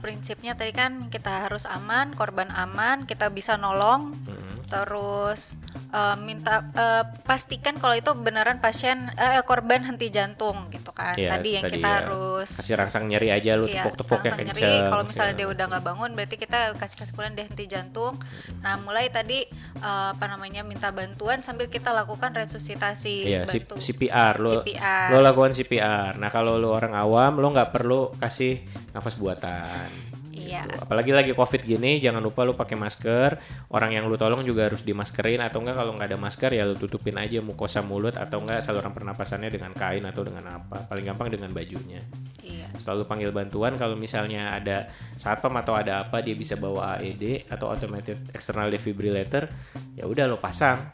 prinsipnya 0.00 0.56
tadi 0.56 0.72
kan 0.72 1.12
kita 1.12 1.44
harus 1.44 1.68
aman, 1.68 2.16
korban 2.16 2.48
aman, 2.48 3.04
kita 3.04 3.28
bisa 3.28 3.60
nolong. 3.60 4.16
Mm-mm. 4.24 4.64
Terus 4.64 5.60
eh, 5.92 6.16
minta 6.24 6.64
eh, 6.72 7.04
pastikan 7.28 7.76
kalau 7.76 7.92
itu 7.92 8.08
beneran 8.16 8.64
pasien 8.64 9.12
eh, 9.20 9.44
korban 9.44 9.84
henti 9.84 10.08
jantung 10.08 10.72
gitu 10.72 10.96
kan. 10.96 11.12
Ya, 11.20 11.36
tadi 11.36 11.60
yang 11.60 11.68
tadi 11.68 11.76
kita 11.76 11.88
ya. 11.92 11.96
harus 12.00 12.48
kasih 12.56 12.74
rangsang 12.80 13.04
nyeri 13.04 13.28
aja 13.36 13.52
lu 13.60 13.68
Iya, 13.68 13.84
tepuk-tepuk 13.84 14.20
yang 14.24 14.36
kencang 14.40 14.56
nyeri. 14.56 14.74
Kalau 14.88 15.04
misalnya 15.04 15.34
dia 15.36 15.44
segala 15.44 15.52
udah 15.52 15.64
nggak 15.68 15.84
bangun, 15.92 16.10
berarti 16.16 16.36
kita 16.40 16.58
kasih 16.80 16.96
kesimpulan 17.04 17.32
dia 17.36 17.44
henti 17.44 17.64
jantung. 17.68 18.16
Nah, 18.64 18.80
mulai 18.80 19.12
tadi 19.12 19.44
eh, 19.76 20.08
apa 20.16 20.24
namanya 20.24 20.64
minta 20.64 20.88
bantuan 20.88 21.44
sambil 21.44 21.68
kita 21.68 21.92
lakukan 21.92 22.32
resusitasi. 22.32 23.28
Iya, 23.28 23.44
bantu. 23.44 23.76
CPR 23.76 24.40
lo 24.40 24.64
CPR. 24.64 25.12
lo 25.12 25.18
lakukan 25.20 25.52
CPR. 25.52 26.16
Nah 26.16 26.32
kalau 26.32 26.56
lo 26.56 26.72
orang 26.72 26.96
awam 26.96 27.33
lo 27.38 27.48
nggak 27.52 27.70
perlu 27.70 28.14
kasih 28.18 28.62
nafas 28.94 29.18
buatan. 29.18 29.90
Iya. 30.34 30.66
Gitu. 30.66 30.76
Apalagi 30.82 31.10
lagi 31.14 31.32
covid 31.32 31.62
gini, 31.62 32.02
jangan 32.02 32.20
lupa 32.20 32.42
lo 32.42 32.58
pakai 32.58 32.74
masker. 32.74 33.38
Orang 33.70 33.94
yang 33.94 34.10
lo 34.10 34.18
tolong 34.18 34.42
juga 34.42 34.66
harus 34.66 34.82
dimaskerin 34.82 35.40
atau 35.40 35.62
enggak 35.62 35.78
kalau 35.78 35.92
nggak 35.94 36.08
ada 36.10 36.18
masker 36.18 36.50
ya 36.52 36.66
lo 36.66 36.74
tutupin 36.74 37.16
aja 37.16 37.38
mukosa 37.40 37.80
mulut 37.80 38.18
atau 38.18 38.42
enggak 38.42 38.60
saluran 38.60 38.90
pernapasannya 38.90 39.48
dengan 39.48 39.72
kain 39.72 40.02
atau 40.04 40.26
dengan 40.26 40.44
apa. 40.50 40.84
Paling 40.90 41.06
gampang 41.06 41.30
dengan 41.30 41.50
bajunya. 41.54 42.02
Iya. 42.42 42.68
Selalu 42.76 43.06
panggil 43.06 43.30
bantuan 43.30 43.78
kalau 43.78 43.94
misalnya 43.94 44.52
ada 44.52 44.90
satpam 45.16 45.54
atau 45.54 45.78
ada 45.78 46.02
apa 46.04 46.20
dia 46.20 46.34
bisa 46.34 46.58
bawa 46.58 46.98
AED 46.98 47.48
atau 47.48 47.70
automated 47.70 48.18
external 48.34 48.68
defibrillator, 48.68 49.46
ya 49.94 50.04
udah 50.04 50.26
lo 50.26 50.36
pasang. 50.42 50.92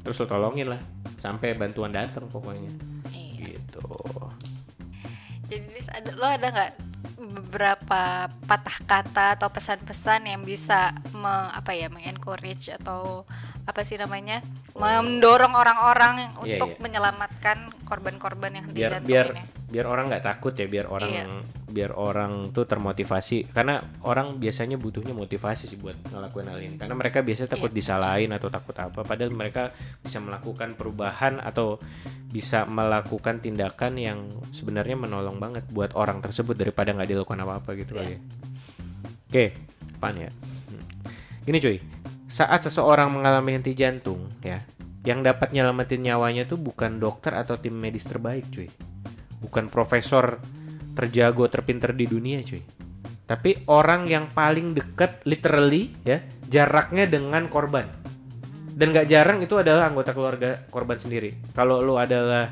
Terus 0.00 0.16
lo 0.20 0.26
tolongin 0.28 0.72
lah 0.72 0.80
sampai 1.20 1.56
bantuan 1.56 1.92
datang 1.92 2.28
pokoknya. 2.28 2.72
Iya. 3.12 3.56
Gitu. 3.56 3.84
Jadi 5.48 5.66
Dis, 5.72 5.88
ada, 5.92 6.10
lo 6.16 6.26
ada 6.26 6.48
nggak 6.50 6.72
beberapa 7.24 8.28
patah 8.44 8.78
kata 8.84 9.26
atau 9.38 9.48
pesan-pesan 9.48 10.28
yang 10.28 10.42
bisa 10.42 10.92
me, 11.14 11.32
apa 11.54 11.72
ya 11.72 11.88
mengencourage 11.88 12.74
atau 12.74 13.24
apa 13.64 13.80
sih 13.80 13.96
namanya 13.96 14.44
mendorong 14.76 15.56
orang-orang. 15.56 16.14
Iya, 16.44 16.60
untuk 16.60 16.70
iya. 16.76 16.80
menyelamatkan 16.84 17.58
korban-korban 17.88 18.52
yang 18.60 18.66
biar 18.72 19.00
biar 19.00 19.28
ini? 19.32 19.42
biar 19.74 19.90
orang 19.90 20.06
nggak 20.06 20.22
takut 20.22 20.54
ya 20.54 20.70
biar 20.70 20.86
orang 20.86 21.10
Iya. 21.10 21.26
biar 21.66 21.90
orang 21.98 22.54
tuh 22.54 22.62
termotivasi 22.62 23.50
karena 23.50 23.82
orang 24.06 24.38
biasanya 24.38 24.78
butuhnya 24.78 25.10
motivasi 25.10 25.66
sih 25.66 25.74
buat 25.82 25.98
ngelakuin 26.14 26.46
hal 26.46 26.60
ini 26.62 26.76
karena 26.78 26.94
mereka 26.94 27.26
biasanya 27.26 27.58
takut 27.58 27.74
Iya. 27.74 27.78
disalahin 27.82 28.30
atau 28.30 28.54
takut 28.54 28.76
apa 28.78 29.02
padahal 29.02 29.34
mereka 29.34 29.74
bisa 29.98 30.22
melakukan 30.22 30.78
perubahan 30.78 31.42
atau 31.42 31.82
bisa 32.30 32.62
melakukan 32.70 33.42
tindakan 33.42 33.98
yang 33.98 34.18
sebenarnya 34.54 34.94
menolong 34.94 35.42
banget 35.42 35.66
buat 35.66 35.90
orang 35.98 36.22
tersebut 36.22 36.54
daripada 36.54 36.94
nggak 36.94 37.10
dilakukan 37.10 37.42
apa-apa 37.42 37.74
gitu 37.74 37.98
kali 37.98 38.14
ya. 38.14 38.18
Oke, 39.26 39.44
apaan 39.98 40.22
ya? 40.22 40.30
Hmm. 40.70 40.84
Gini 41.42 41.58
cuy, 41.58 41.76
saat 42.34 42.66
seseorang 42.66 43.14
mengalami 43.14 43.54
henti 43.54 43.78
jantung 43.78 44.26
ya, 44.42 44.58
yang 45.06 45.22
dapat 45.22 45.54
nyelamatin 45.54 46.02
nyawanya 46.02 46.50
tuh 46.50 46.58
bukan 46.58 46.98
dokter 46.98 47.30
atau 47.30 47.54
tim 47.54 47.78
medis 47.78 48.10
terbaik 48.10 48.50
cuy. 48.50 48.66
Bukan 49.38 49.70
profesor 49.70 50.42
terjago 50.98 51.46
terpinter 51.46 51.94
di 51.94 52.10
dunia 52.10 52.42
cuy. 52.42 52.58
Tapi 53.24 53.70
orang 53.70 54.10
yang 54.10 54.26
paling 54.34 54.74
dekat 54.74 55.22
literally 55.30 55.94
ya, 56.02 56.26
jaraknya 56.50 57.06
dengan 57.06 57.46
korban. 57.46 57.86
Dan 58.74 58.90
gak 58.90 59.06
jarang 59.06 59.38
itu 59.38 59.54
adalah 59.54 59.86
anggota 59.86 60.10
keluarga 60.10 60.58
korban 60.74 60.98
sendiri. 60.98 61.30
Kalau 61.54 61.78
lu 61.78 61.94
adalah 61.94 62.50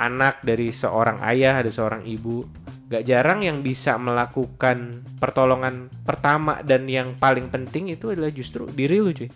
anak 0.00 0.40
dari 0.40 0.72
seorang 0.72 1.20
ayah, 1.28 1.60
ada 1.60 1.68
seorang 1.68 2.08
ibu, 2.08 2.40
gak 2.86 3.02
jarang 3.02 3.42
yang 3.42 3.66
bisa 3.66 3.98
melakukan 3.98 5.02
pertolongan 5.18 5.90
pertama 6.06 6.62
dan 6.62 6.86
yang 6.86 7.18
paling 7.18 7.50
penting 7.50 7.90
itu 7.90 8.14
adalah 8.14 8.30
justru 8.30 8.66
diri 8.70 9.02
lu 9.02 9.10
cuy. 9.10 9.30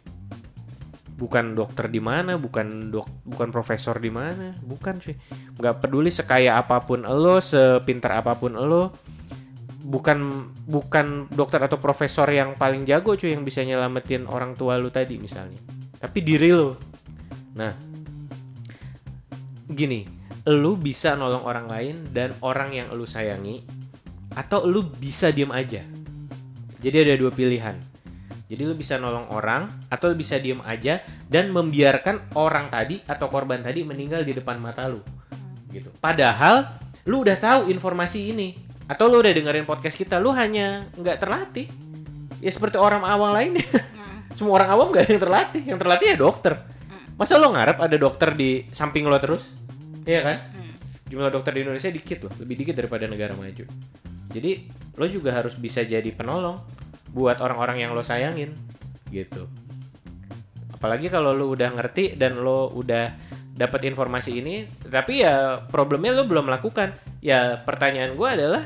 Bukan 1.20 1.53
dokter 1.53 1.92
di 1.92 2.01
mana, 2.01 2.40
bukan 2.40 2.88
dok, 2.88 3.28
bukan 3.28 3.53
profesor 3.53 4.01
di 4.01 4.09
mana, 4.09 4.55
bukan 4.62 5.03
cuy. 5.03 5.18
Gak 5.59 5.82
peduli 5.82 6.14
sekaya 6.14 6.57
apa 6.57 6.78
pun 6.80 7.03
lo, 7.05 7.42
sepintar 7.42 8.22
apa 8.22 8.38
pun 8.38 8.55
lo, 8.55 8.94
bukan 9.82 10.46
bukan 10.70 11.26
dokter 11.34 11.59
atau 11.59 11.82
profesor 11.82 12.30
yang 12.30 12.55
paling 12.55 12.86
jago 12.86 13.18
cuy 13.18 13.34
yang 13.34 13.42
bisa 13.42 13.66
nyelamatin 13.66 14.30
orang 14.30 14.55
tua 14.55 14.78
lu 14.78 14.94
tadi 14.94 15.18
misalnya. 15.18 15.59
Tapi 15.98 16.18
diri 16.22 16.55
lu. 16.55 16.72
Nah, 17.59 17.74
gini, 19.66 20.20
lu 20.49 20.76
bisa 20.80 21.12
nolong 21.18 21.45
orang 21.45 21.66
lain 21.68 21.97
dan 22.16 22.32
orang 22.41 22.72
yang 22.72 22.88
lu 22.97 23.05
sayangi 23.05 23.61
atau 24.32 24.64
lu 24.64 24.86
bisa 24.86 25.28
diem 25.34 25.51
aja. 25.53 25.84
Jadi 26.80 26.97
ada 26.97 27.14
dua 27.20 27.28
pilihan. 27.28 27.76
Jadi 28.51 28.62
lu 28.66 28.74
bisa 28.74 28.97
nolong 28.97 29.30
orang 29.30 29.68
atau 29.93 30.11
lu 30.11 30.16
bisa 30.16 30.41
diem 30.41 30.59
aja 30.64 31.05
dan 31.28 31.53
membiarkan 31.53 32.34
orang 32.34 32.72
tadi 32.72 32.99
atau 33.05 33.28
korban 33.28 33.61
tadi 33.61 33.84
meninggal 33.84 34.24
di 34.24 34.32
depan 34.32 34.59
mata 34.59 34.88
lu. 34.88 35.05
Gitu. 35.70 35.93
Padahal 36.01 36.80
lu 37.07 37.22
udah 37.22 37.36
tahu 37.36 37.61
informasi 37.68 38.32
ini. 38.32 38.51
atau 38.91 39.07
lu 39.07 39.22
udah 39.22 39.30
dengerin 39.30 39.62
podcast 39.70 39.95
kita 39.95 40.18
lu 40.18 40.34
hanya 40.34 40.82
nggak 40.99 41.22
terlatih 41.22 41.70
ya 42.43 42.51
seperti 42.51 42.74
orang 42.74 43.07
awam 43.07 43.30
lainnya 43.30 43.62
semua 44.36 44.59
orang 44.59 44.70
awam 44.74 44.86
nggak 44.91 45.07
ada 45.07 45.12
yang 45.14 45.22
terlatih 45.22 45.62
yang 45.62 45.78
terlatih 45.78 46.07
ya 46.11 46.16
dokter 46.18 46.53
masa 47.14 47.38
lo 47.38 47.55
ngarep 47.55 47.78
ada 47.78 47.97
dokter 48.01 48.34
di 48.34 48.66
samping 48.74 49.07
lo 49.07 49.14
terus 49.22 49.47
iya 50.11 50.21
kan? 50.27 50.39
Jumlah 51.07 51.31
dokter 51.31 51.55
di 51.55 51.63
Indonesia 51.63 51.91
dikit 51.91 52.27
loh 52.27 52.33
lebih 52.43 52.55
dikit 52.67 52.75
daripada 52.83 53.07
negara 53.07 53.35
maju. 53.39 53.65
Jadi 54.31 54.51
lo 54.99 55.07
juga 55.07 55.31
harus 55.35 55.55
bisa 55.59 55.87
jadi 55.87 56.07
penolong 56.11 56.59
buat 57.15 57.39
orang-orang 57.39 57.87
yang 57.87 57.95
lo 57.95 58.03
sayangin 58.03 58.55
gitu. 59.11 59.47
Apalagi 60.75 61.11
kalau 61.11 61.35
lo 61.35 61.51
udah 61.51 61.71
ngerti 61.75 62.15
dan 62.19 62.43
lo 62.43 62.71
udah 62.75 63.31
dapat 63.55 63.91
informasi 63.93 64.41
ini 64.41 64.65
tapi 64.89 65.21
ya 65.21 65.61
problemnya 65.69 66.17
lo 66.17 66.25
belum 66.25 66.49
melakukan 66.49 66.97
ya 67.21 67.61
pertanyaan 67.61 68.17
gue 68.17 68.29
adalah 68.31 68.65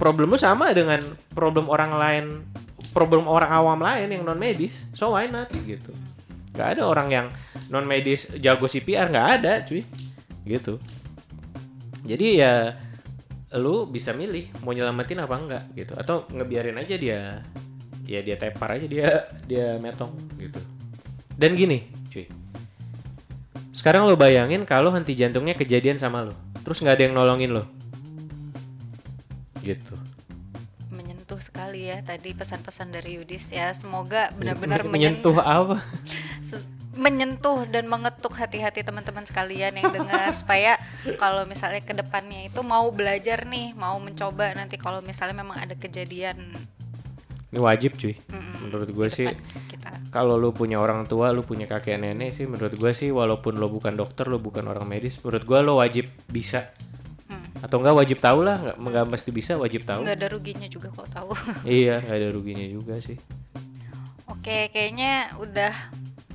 problem 0.00 0.32
lo 0.32 0.38
sama 0.40 0.72
dengan 0.72 1.04
problem 1.36 1.68
orang 1.68 1.92
lain 1.92 2.24
problem 2.96 3.28
orang 3.28 3.50
awam 3.52 3.76
lain 3.82 4.08
yang 4.08 4.24
non 4.24 4.38
medis 4.38 4.88
so 4.94 5.12
why 5.12 5.26
not 5.28 5.50
gitu. 5.52 5.92
Nggak 6.54 6.78
ada 6.78 6.82
orang 6.86 7.08
yang 7.10 7.26
non 7.68 7.84
medis 7.84 8.30
jago 8.38 8.70
CPR 8.70 9.10
nggak 9.10 9.28
ada 9.42 9.52
cuy 9.66 9.82
gitu. 10.44 10.80
Jadi 12.04 12.40
ya 12.40 12.76
lu 13.54 13.88
bisa 13.88 14.12
milih 14.12 14.50
mau 14.60 14.76
nyelamatin 14.76 15.24
apa 15.24 15.34
enggak 15.36 15.64
gitu. 15.76 15.92
Atau 15.96 16.28
ngebiarin 16.32 16.76
aja 16.80 16.94
dia 16.96 17.20
ya 18.04 18.20
dia 18.20 18.36
tepar 18.36 18.76
aja 18.76 18.86
dia 18.86 19.08
dia 19.48 19.80
metong 19.80 20.12
gitu. 20.36 20.60
Dan 21.34 21.56
gini 21.56 21.80
cuy. 22.12 22.28
Sekarang 23.74 24.06
lo 24.06 24.14
bayangin 24.14 24.68
kalau 24.68 24.92
henti 24.92 25.16
jantungnya 25.16 25.56
kejadian 25.56 25.96
sama 25.98 26.28
lo 26.28 26.34
terus 26.64 26.80
nggak 26.80 26.96
ada 26.96 27.04
yang 27.04 27.14
nolongin 27.16 27.52
lo 27.52 27.64
gitu. 29.64 29.96
Menyentuh 30.92 31.40
sekali 31.40 31.88
ya 31.88 32.04
tadi 32.04 32.36
pesan-pesan 32.36 32.92
dari 32.92 33.16
Yudis 33.16 33.48
ya. 33.48 33.72
Semoga 33.72 34.28
benar-benar 34.38 34.84
menyentuh 34.84 35.40
apa? 35.40 35.80
Su- 36.48 36.60
menyentuh 36.94 37.66
dan 37.68 37.90
mengetuk 37.90 38.38
hati-hati 38.38 38.86
teman-teman 38.86 39.26
sekalian 39.26 39.74
yang 39.74 39.90
dengar 39.90 40.30
supaya 40.40 40.78
kalau 41.18 41.44
misalnya 41.44 41.82
ke 41.82 41.92
depannya 41.92 42.46
itu 42.48 42.62
mau 42.62 42.88
belajar 42.94 43.44
nih 43.44 43.74
mau 43.74 43.98
mencoba 43.98 44.54
nanti 44.54 44.78
kalau 44.78 45.02
misalnya 45.02 45.42
memang 45.42 45.58
ada 45.58 45.74
kejadian 45.74 46.54
ini 47.54 47.58
wajib 47.62 47.94
cuy 47.94 48.18
mm, 48.18 48.66
menurut 48.66 48.90
gue 48.90 49.08
sih 49.10 49.28
kalau 50.08 50.38
lu 50.38 50.54
punya 50.54 50.78
orang 50.78 51.04
tua, 51.10 51.34
lu 51.34 51.42
punya 51.42 51.66
kakek 51.66 51.98
nenek 51.98 52.30
sih 52.32 52.46
menurut 52.46 52.72
gue 52.78 52.92
sih 52.94 53.10
walaupun 53.10 53.58
lo 53.58 53.66
bukan 53.66 53.98
dokter, 53.98 54.30
lo 54.30 54.38
bukan 54.38 54.64
orang 54.70 54.86
medis, 54.86 55.18
menurut 55.20 55.42
gue 55.42 55.58
lo 55.60 55.82
wajib 55.82 56.06
bisa 56.30 56.70
Hmm. 57.24 57.40
atau 57.64 57.80
enggak 57.80 57.96
wajib 57.96 58.18
tahu 58.20 58.44
lah, 58.44 58.60
nggak 58.60 58.76
nggak 58.84 59.06
mesti 59.08 59.30
bisa 59.32 59.56
wajib 59.56 59.88
tahu. 59.88 60.04
nggak 60.04 60.16
ada 60.20 60.28
ruginya 60.28 60.68
juga 60.68 60.92
kok 60.92 61.08
tahu 61.08 61.32
iya, 61.64 62.04
nggak 62.04 62.16
ada 62.20 62.28
ruginya 62.30 62.66
juga 62.68 63.00
sih. 63.00 63.16
Oke, 64.28 64.68
kayaknya 64.72 65.32
udah 65.40 65.72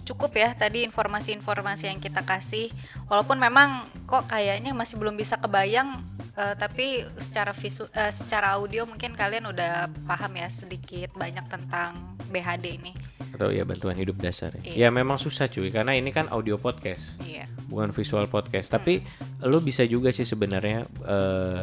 cukup 0.09 0.33
ya 0.33 0.57
tadi 0.57 0.81
informasi-informasi 0.89 1.85
yang 1.85 2.01
kita 2.01 2.25
kasih. 2.25 2.73
Walaupun 3.05 3.37
memang 3.37 3.85
kok 4.09 4.25
kayaknya 4.25 4.73
masih 4.73 4.97
belum 4.97 5.13
bisa 5.13 5.37
kebayang, 5.37 6.01
eh, 6.33 6.55
tapi 6.57 7.05
secara 7.21 7.53
visu, 7.53 7.85
eh, 7.93 8.09
secara 8.09 8.57
audio 8.57 8.89
mungkin 8.89 9.13
kalian 9.13 9.45
udah 9.53 9.85
paham 10.09 10.33
ya 10.33 10.49
sedikit 10.49 11.13
banyak 11.13 11.45
tentang 11.45 11.93
BHD 12.33 12.81
ini. 12.81 12.91
Atau 13.37 13.53
ya 13.53 13.61
bantuan 13.61 13.93
hidup 13.93 14.17
dasar. 14.17 14.49
Iya. 14.65 14.73
Ya 14.75 14.89
memang 14.89 15.21
susah 15.21 15.45
cuy, 15.45 15.69
karena 15.69 15.93
ini 15.93 16.09
kan 16.09 16.25
audio 16.33 16.57
podcast, 16.57 17.21
Iya. 17.21 17.45
bukan 17.69 17.93
visual 17.93 18.25
podcast. 18.25 18.73
Tapi 18.73 19.05
lu 19.45 19.61
bisa 19.61 19.85
juga 19.85 20.09
sih 20.09 20.25
sebenarnya 20.25 20.89
eh, 21.05 21.61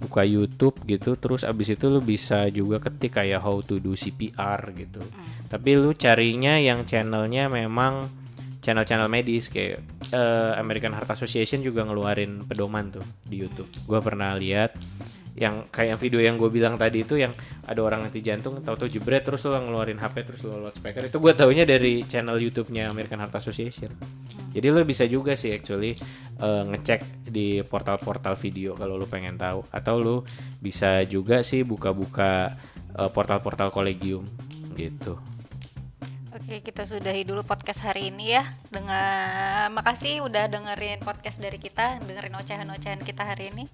buka 0.00 0.24
YouTube 0.24 0.80
gitu, 0.88 1.14
terus 1.20 1.44
abis 1.44 1.76
itu 1.76 1.86
lu 1.92 2.00
bisa 2.00 2.48
juga 2.48 2.80
ketik 2.80 3.20
kayak 3.20 3.44
how 3.44 3.60
to 3.60 3.76
do 3.76 3.92
CPR 3.92 4.72
gitu. 4.72 5.04
Tapi 5.46 5.70
lu 5.76 5.92
carinya 5.92 6.56
yang 6.56 6.88
channelnya 6.88 7.52
memang 7.52 8.08
channel-channel 8.64 9.08
medis 9.12 9.52
kayak 9.52 9.80
eh, 10.12 10.52
American 10.56 10.96
Heart 10.96 11.20
Association 11.20 11.60
juga 11.60 11.84
ngeluarin 11.84 12.48
pedoman 12.48 12.92
tuh 12.92 13.04
di 13.28 13.44
YouTube. 13.44 13.68
Gua 13.84 14.00
pernah 14.00 14.32
lihat 14.36 14.76
yang 15.38 15.70
kayak 15.70 16.00
video 16.00 16.18
yang 16.18 16.34
gue 16.34 16.50
bilang 16.50 16.74
tadi 16.74 17.06
itu 17.06 17.14
yang 17.18 17.30
ada 17.66 17.80
orang 17.80 18.06
henti 18.06 18.18
jantung 18.24 18.58
tahu-tahu 18.58 18.90
jebret 18.90 19.22
terus 19.22 19.46
lo 19.46 19.54
ngeluarin 19.54 19.98
HP 20.00 20.26
terus 20.26 20.42
lo 20.42 20.58
loudspeaker 20.58 21.06
itu 21.06 21.18
gue 21.22 21.32
taunya 21.38 21.62
dari 21.62 22.02
channel 22.06 22.38
YouTube-nya 22.38 22.90
American 22.90 23.22
Heart 23.22 23.38
Association. 23.38 23.94
Jadi 24.50 24.66
lo 24.74 24.82
bisa 24.82 25.06
juga 25.06 25.38
sih 25.38 25.54
actually 25.54 25.94
eh, 26.42 26.62
ngecek 26.66 27.30
di 27.30 27.62
portal-portal 27.62 28.34
video 28.34 28.74
kalau 28.74 28.98
lo 28.98 29.06
pengen 29.06 29.38
tahu 29.38 29.62
atau 29.70 29.96
lo 30.02 30.16
bisa 30.58 31.06
juga 31.06 31.46
sih 31.46 31.62
buka-buka 31.62 32.50
eh, 32.98 33.10
portal-portal 33.10 33.70
kolegium 33.70 34.26
gitu. 34.74 35.18
Oke, 36.30 36.62
kita 36.62 36.86
sudahi 36.86 37.26
dulu 37.26 37.42
podcast 37.42 37.82
hari 37.82 38.10
ini 38.10 38.38
ya. 38.38 38.46
Dengan 38.70 39.70
makasih 39.74 40.22
udah 40.22 40.46
dengerin 40.46 41.02
podcast 41.02 41.42
dari 41.42 41.58
kita, 41.58 41.98
dengerin 42.06 42.38
ocehan-ocehan 42.38 43.02
kita 43.02 43.22
hari 43.26 43.50
ini. 43.50 43.66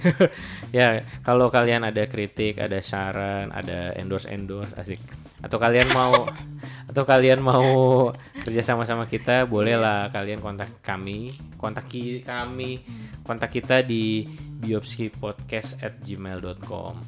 ya 0.76 1.04
kalau 1.22 1.52
kalian 1.52 1.86
ada 1.86 2.08
kritik 2.08 2.58
ada 2.58 2.80
saran 2.80 3.52
ada 3.52 3.92
endorse 3.96 4.30
endorse 4.30 4.74
asik. 4.74 5.00
Atau 5.42 5.58
kalian 5.58 5.90
mau 5.92 6.26
atau 6.92 7.08
kalian 7.08 7.40
mau 7.40 8.10
kerja 8.44 8.60
sama 8.60 8.84
sama 8.84 9.08
kita 9.08 9.48
bolehlah 9.48 10.12
kalian 10.12 10.44
kontak 10.44 10.68
kami 10.84 11.32
kontaki 11.56 12.20
kami 12.20 12.84
kontak 13.24 13.54
kita 13.54 13.80
di 13.80 14.28
biopsipodcast 14.60 15.80
at 15.80 15.96
gmail.com 16.04 17.00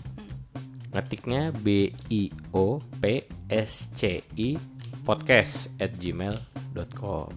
ngetiknya 0.95 1.51
b 1.51 1.91
i 2.09 2.31
o 2.55 2.79
p 3.03 3.27
s 3.51 3.91
c 3.93 4.23
i 4.39 4.57
podcast 5.03 5.75
at 5.83 5.93
gmail.com 5.99 7.29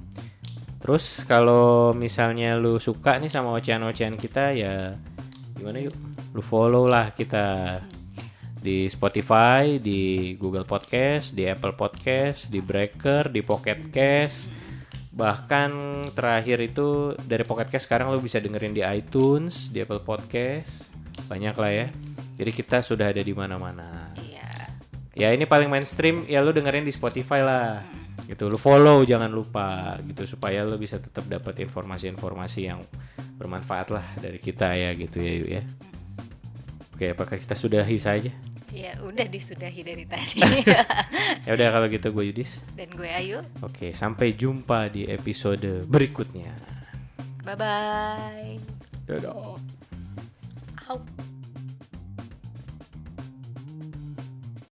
terus 0.77 1.25
kalau 1.25 1.91
misalnya 1.91 2.55
lu 2.55 2.77
suka 2.77 3.17
nih 3.17 3.33
sama 3.33 3.51
ocehan-ocehan 3.57 4.15
kita 4.15 4.53
ya 4.53 4.93
gimana 5.57 5.81
yuk 5.81 5.95
lu 6.37 6.41
follow 6.45 6.85
lah 6.85 7.09
kita 7.11 7.81
di 8.57 8.89
Spotify, 8.89 9.77
di 9.79 10.33
Google 10.35 10.67
Podcast, 10.67 11.31
di 11.31 11.47
Apple 11.47 11.77
Podcast, 11.77 12.49
di 12.51 12.59
Breaker, 12.59 13.31
di 13.31 13.39
Pocket 13.45 13.79
Cast. 13.93 14.49
Bahkan 15.13 15.71
terakhir 16.13 16.61
itu 16.61 17.15
dari 17.15 17.47
Pocket 17.47 17.69
Cast 17.69 17.87
sekarang 17.87 18.11
lu 18.11 18.19
bisa 18.19 18.41
dengerin 18.41 18.75
di 18.75 18.83
iTunes, 18.83 19.71
di 19.71 19.81
Apple 19.81 20.03
Podcast. 20.03 20.83
Banyak 21.31 21.55
lah 21.55 21.71
ya. 21.71 21.87
Jadi 22.37 22.51
kita 22.53 22.83
sudah 22.83 23.09
ada 23.09 23.21
di 23.21 23.33
mana-mana. 23.33 24.13
Iya. 24.19 24.49
Ya 25.17 25.33
ini 25.33 25.49
paling 25.49 25.71
mainstream 25.71 26.27
ya 26.29 26.43
lu 26.43 26.53
dengerin 26.53 26.85
di 26.85 26.93
Spotify 26.93 27.41
lah. 27.41 27.81
Gitu 28.25 28.49
lu 28.49 28.57
follow 28.57 29.05
jangan 29.05 29.29
lupa 29.29 29.93
gitu 30.09 30.25
supaya 30.25 30.65
lu 30.65 30.81
bisa 30.81 30.97
tetap 30.97 31.29
dapat 31.29 31.61
informasi-informasi 31.61 32.59
yang 32.65 32.81
bermanfaat 33.37 33.87
lah 33.93 34.05
dari 34.17 34.41
kita 34.41 34.73
ya 34.73 34.89
gitu 34.97 35.21
ya 35.21 35.33
yuk 35.37 35.49
ya. 35.61 35.63
Oke, 36.97 37.13
apakah 37.13 37.37
kita 37.37 37.53
sudahi 37.53 37.97
saja? 38.01 38.33
Ya 38.73 38.97
udah 39.05 39.29
disudahi 39.29 39.85
dari 39.85 40.03
tadi. 40.11 40.41
Ya 41.45 41.51
udah 41.53 41.67
kalau 41.69 41.87
gitu 41.93 42.09
gue 42.09 42.25
Yudis. 42.33 42.57
Dan 42.73 42.89
gue 42.97 43.05
Ayu. 43.05 43.39
Oke, 43.61 43.93
sampai 43.93 44.33
jumpa 44.33 44.89
di 44.89 45.05
episode 45.05 45.85
berikutnya. 45.85 46.51
Bye 47.45 47.55
bye. 47.55 48.53
Dadah. 49.07 49.31
Au. 50.89 50.99